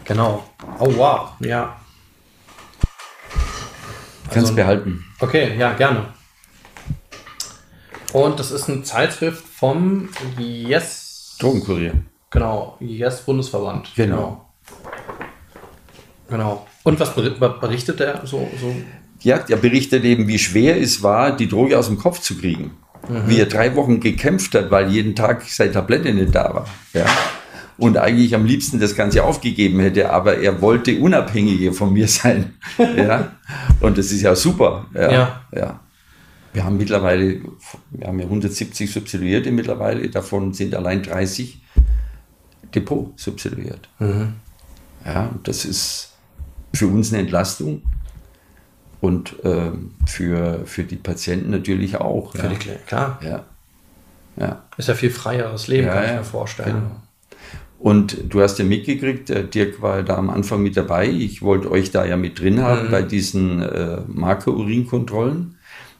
genau. 0.04 0.44
Oh 0.78 0.92
wow, 0.96 1.30
ja. 1.40 1.80
Kannst 4.24 4.50
also, 4.50 4.54
behalten. 4.54 5.04
Okay, 5.20 5.56
ja, 5.56 5.72
gerne. 5.72 6.15
Und 8.16 8.40
das 8.40 8.50
ist 8.50 8.70
eine 8.70 8.82
Zeitschrift 8.82 9.44
vom 9.46 10.08
Yes. 10.38 11.36
Drogenkurier. 11.38 11.92
Genau, 12.30 12.78
Yes 12.80 13.20
Bundesverband. 13.20 13.90
Genau. 13.94 14.46
Genau. 16.30 16.66
Und 16.82 16.98
was 16.98 17.14
berichtet 17.14 18.00
der 18.00 18.22
so, 18.24 18.48
so? 18.58 18.74
Ja, 19.20 19.40
der 19.40 19.56
berichtet 19.56 20.04
eben, 20.04 20.28
wie 20.28 20.38
schwer 20.38 20.80
es 20.80 21.02
war, 21.02 21.36
die 21.36 21.46
Droge 21.46 21.78
aus 21.78 21.88
dem 21.88 21.98
Kopf 21.98 22.20
zu 22.20 22.38
kriegen. 22.38 22.70
Mhm. 23.06 23.24
Wie 23.26 23.38
er 23.38 23.46
drei 23.46 23.76
Wochen 23.76 24.00
gekämpft 24.00 24.54
hat, 24.54 24.70
weil 24.70 24.90
jeden 24.90 25.14
Tag 25.14 25.42
seine 25.42 25.72
Tablette 25.72 26.14
nicht 26.14 26.34
da 26.34 26.54
war. 26.54 26.66
Ja. 26.94 27.04
Und 27.76 27.98
eigentlich 27.98 28.34
am 28.34 28.46
liebsten 28.46 28.80
das 28.80 28.96
Ganze 28.96 29.24
aufgegeben 29.24 29.78
hätte, 29.80 30.08
aber 30.08 30.38
er 30.38 30.62
wollte 30.62 30.98
unabhängiger 30.98 31.74
von 31.74 31.92
mir 31.92 32.08
sein. 32.08 32.54
ja. 32.78 33.32
Und 33.80 33.98
das 33.98 34.06
ist 34.10 34.22
ja 34.22 34.34
super. 34.34 34.86
Ja. 34.94 35.12
ja. 35.12 35.40
ja. 35.54 35.80
Wir 36.56 36.64
haben 36.64 36.78
mittlerweile, 36.78 37.42
wir 37.90 38.06
haben 38.06 38.18
ja 38.18 38.24
170 38.24 38.90
Substituierte 38.90 39.52
mittlerweile, 39.52 40.08
davon 40.08 40.54
sind 40.54 40.74
allein 40.74 41.02
30 41.02 41.60
Depot 42.74 43.12
substituiert. 43.20 43.90
Mhm. 43.98 44.36
Ja, 45.04 45.34
das 45.42 45.66
ist 45.66 46.14
für 46.72 46.86
uns 46.86 47.12
eine 47.12 47.20
Entlastung 47.20 47.82
und 49.02 49.44
äh, 49.44 49.70
für, 50.06 50.62
für 50.64 50.84
die 50.84 50.96
Patienten 50.96 51.50
natürlich 51.50 52.00
auch. 52.00 52.32
Für 52.32 52.44
ja. 52.44 52.48
die 52.48 52.56
klar. 52.86 53.20
Ja. 53.22 53.44
ja. 54.38 54.64
Ist 54.78 54.88
ja 54.88 54.94
viel 54.94 55.10
freieres 55.10 55.68
Leben, 55.68 55.88
ja, 55.88 55.92
kann 55.92 56.04
ich 56.04 56.12
mir 56.12 56.24
vorstellen. 56.24 56.74
Genau. 56.74 57.02
Und 57.78 58.32
du 58.32 58.40
hast 58.40 58.58
ja 58.58 58.64
mitgekriegt, 58.64 59.28
Dirk 59.54 59.82
war 59.82 60.02
da 60.02 60.16
am 60.16 60.30
Anfang 60.30 60.62
mit 60.62 60.78
dabei. 60.78 61.06
Ich 61.06 61.42
wollte 61.42 61.70
euch 61.70 61.90
da 61.90 62.06
ja 62.06 62.16
mit 62.16 62.40
drin 62.40 62.62
haben 62.62 62.86
mhm. 62.86 62.90
bei 62.90 63.02
diesen 63.02 63.60
äh, 63.60 63.98
Marker-Urinkontrollen. 64.06 65.55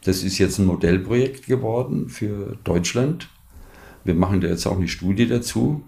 Das 0.06 0.22
ist 0.22 0.38
jetzt 0.38 0.58
ein 0.58 0.66
Modellprojekt 0.66 1.46
geworden 1.46 2.08
für 2.08 2.56
Deutschland. 2.62 3.28
Wir 4.04 4.14
machen 4.14 4.40
da 4.40 4.46
jetzt 4.46 4.64
auch 4.64 4.76
eine 4.76 4.86
Studie 4.86 5.26
dazu. 5.26 5.82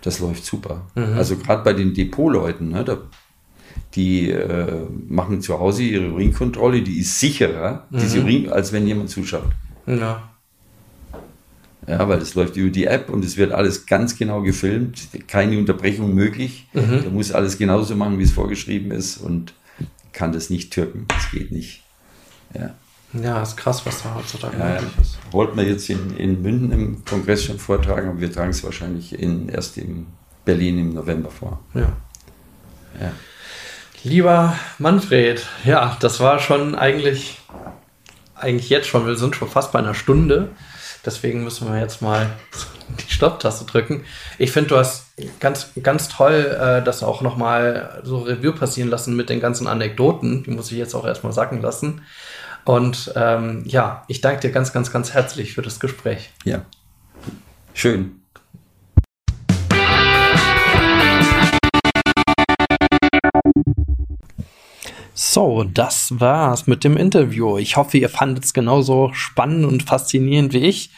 Das 0.00 0.20
läuft 0.20 0.44
super. 0.44 0.86
Mhm. 0.94 1.14
Also 1.16 1.36
gerade 1.36 1.64
bei 1.64 1.72
den 1.72 1.92
Depotleuten, 1.92 2.68
ne, 2.68 2.84
da, 2.84 2.98
die 3.96 4.30
äh, 4.30 4.86
machen 5.08 5.40
zu 5.40 5.58
Hause 5.58 5.82
ihre 5.82 6.12
Urinkontrolle, 6.12 6.82
die 6.82 7.00
ist 7.00 7.18
sicherer, 7.18 7.88
mhm. 7.90 7.98
diese 7.98 8.20
Urin, 8.20 8.48
als 8.48 8.72
wenn 8.72 8.86
jemand 8.86 9.10
zuschaut. 9.10 9.50
Ja. 9.88 10.30
Ja, 11.88 12.08
weil 12.08 12.20
das 12.20 12.36
läuft 12.36 12.56
über 12.56 12.70
die 12.70 12.84
App 12.84 13.10
und 13.10 13.24
es 13.24 13.36
wird 13.36 13.50
alles 13.50 13.86
ganz 13.86 14.16
genau 14.16 14.42
gefilmt, 14.42 15.08
keine 15.26 15.58
Unterbrechung 15.58 16.14
möglich. 16.14 16.68
Mhm. 16.74 17.02
Der 17.02 17.10
muss 17.10 17.32
alles 17.32 17.58
genauso 17.58 17.96
machen, 17.96 18.20
wie 18.20 18.22
es 18.22 18.30
vorgeschrieben 18.30 18.92
ist 18.92 19.16
und 19.16 19.52
kann 20.12 20.32
das 20.32 20.48
nicht 20.48 20.72
türken. 20.72 21.06
Das 21.08 21.32
geht 21.32 21.50
nicht. 21.50 21.82
Ja. 22.54 22.74
Ja, 23.22 23.42
ist 23.42 23.56
krass, 23.56 23.84
was 23.86 24.02
da 24.02 24.14
heutzutage 24.14 24.58
ja, 24.58 24.64
möglich 24.64 24.90
ist. 25.00 25.18
Wollten 25.30 25.56
wir 25.56 25.64
jetzt 25.64 25.88
in, 25.88 26.16
in 26.16 26.42
München 26.42 26.72
im 26.72 27.04
Kongress 27.04 27.44
schon 27.44 27.58
vortragen, 27.58 28.08
aber 28.08 28.20
wir 28.20 28.32
tragen 28.32 28.50
es 28.50 28.64
wahrscheinlich 28.64 29.18
in, 29.18 29.48
erst 29.48 29.78
in 29.78 30.06
Berlin 30.44 30.78
im 30.78 30.94
November 30.94 31.30
vor. 31.30 31.60
Ja. 31.74 31.92
ja. 33.00 33.12
Lieber 34.02 34.54
Manfred, 34.78 35.46
ja, 35.64 35.96
das 36.00 36.20
war 36.20 36.38
schon 36.38 36.74
eigentlich, 36.74 37.40
eigentlich 38.34 38.68
jetzt 38.68 38.88
schon, 38.88 39.06
wir 39.06 39.16
sind 39.16 39.36
schon 39.36 39.48
fast 39.48 39.72
bei 39.72 39.78
einer 39.78 39.94
Stunde. 39.94 40.50
Deswegen 41.06 41.44
müssen 41.44 41.70
wir 41.70 41.78
jetzt 41.78 42.02
mal 42.02 42.30
die 43.00 43.12
Stopptaste 43.12 43.64
drücken. 43.64 44.04
Ich 44.38 44.50
finde, 44.52 44.70
du 44.70 44.76
hast 44.76 45.06
ganz, 45.38 45.70
ganz 45.82 46.08
toll 46.08 46.56
äh, 46.60 46.82
das 46.82 47.02
auch 47.02 47.20
nochmal 47.20 48.00
so 48.04 48.18
Review 48.22 48.52
passieren 48.52 48.90
lassen 48.90 49.14
mit 49.14 49.30
den 49.30 49.40
ganzen 49.40 49.66
Anekdoten. 49.66 50.42
Die 50.42 50.50
muss 50.50 50.72
ich 50.72 50.78
jetzt 50.78 50.94
auch 50.94 51.06
erstmal 51.06 51.32
sacken 51.32 51.62
lassen. 51.62 52.02
Und 52.64 53.12
ähm, 53.14 53.62
ja, 53.66 54.04
ich 54.08 54.20
danke 54.20 54.40
dir 54.40 54.50
ganz, 54.50 54.72
ganz, 54.72 54.90
ganz 54.90 55.12
herzlich 55.12 55.54
für 55.54 55.62
das 55.62 55.80
Gespräch. 55.80 56.30
Ja, 56.44 56.64
schön. 57.74 58.23
So, 65.16 65.62
das 65.62 66.18
war's 66.18 66.66
mit 66.66 66.82
dem 66.82 66.96
Interview. 66.96 67.56
Ich 67.56 67.76
hoffe, 67.76 67.98
ihr 67.98 68.08
fandet 68.08 68.46
es 68.46 68.52
genauso 68.52 69.12
spannend 69.12 69.64
und 69.64 69.84
faszinierend 69.84 70.52
wie 70.52 70.66
ich. 70.66 70.90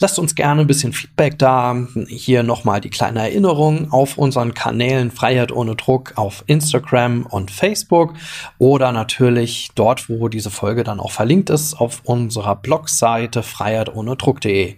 Lasst 0.00 0.18
uns 0.18 0.34
gerne 0.34 0.62
ein 0.62 0.66
bisschen 0.66 0.92
Feedback 0.92 1.38
da. 1.38 1.86
Hier 2.08 2.42
nochmal 2.42 2.80
die 2.80 2.90
kleine 2.90 3.20
Erinnerung 3.20 3.92
auf 3.92 4.18
unseren 4.18 4.52
Kanälen 4.52 5.12
Freiheit 5.12 5.52
ohne 5.52 5.76
Druck 5.76 6.14
auf 6.16 6.42
Instagram 6.48 7.24
und 7.24 7.52
Facebook 7.52 8.14
oder 8.58 8.90
natürlich 8.90 9.70
dort, 9.76 10.08
wo 10.08 10.28
diese 10.28 10.50
Folge 10.50 10.82
dann 10.82 10.98
auch 10.98 11.12
verlinkt 11.12 11.48
ist, 11.48 11.74
auf 11.74 12.00
unserer 12.02 12.56
Blogseite 12.56 13.44
freiheitohnedruck.de. 13.44 14.74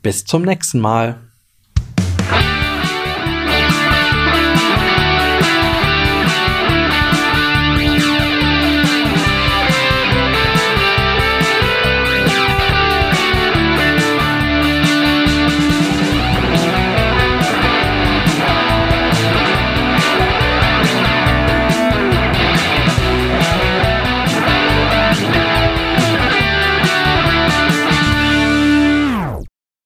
Bis 0.00 0.24
zum 0.24 0.40
nächsten 0.40 0.80
Mal. 0.80 1.25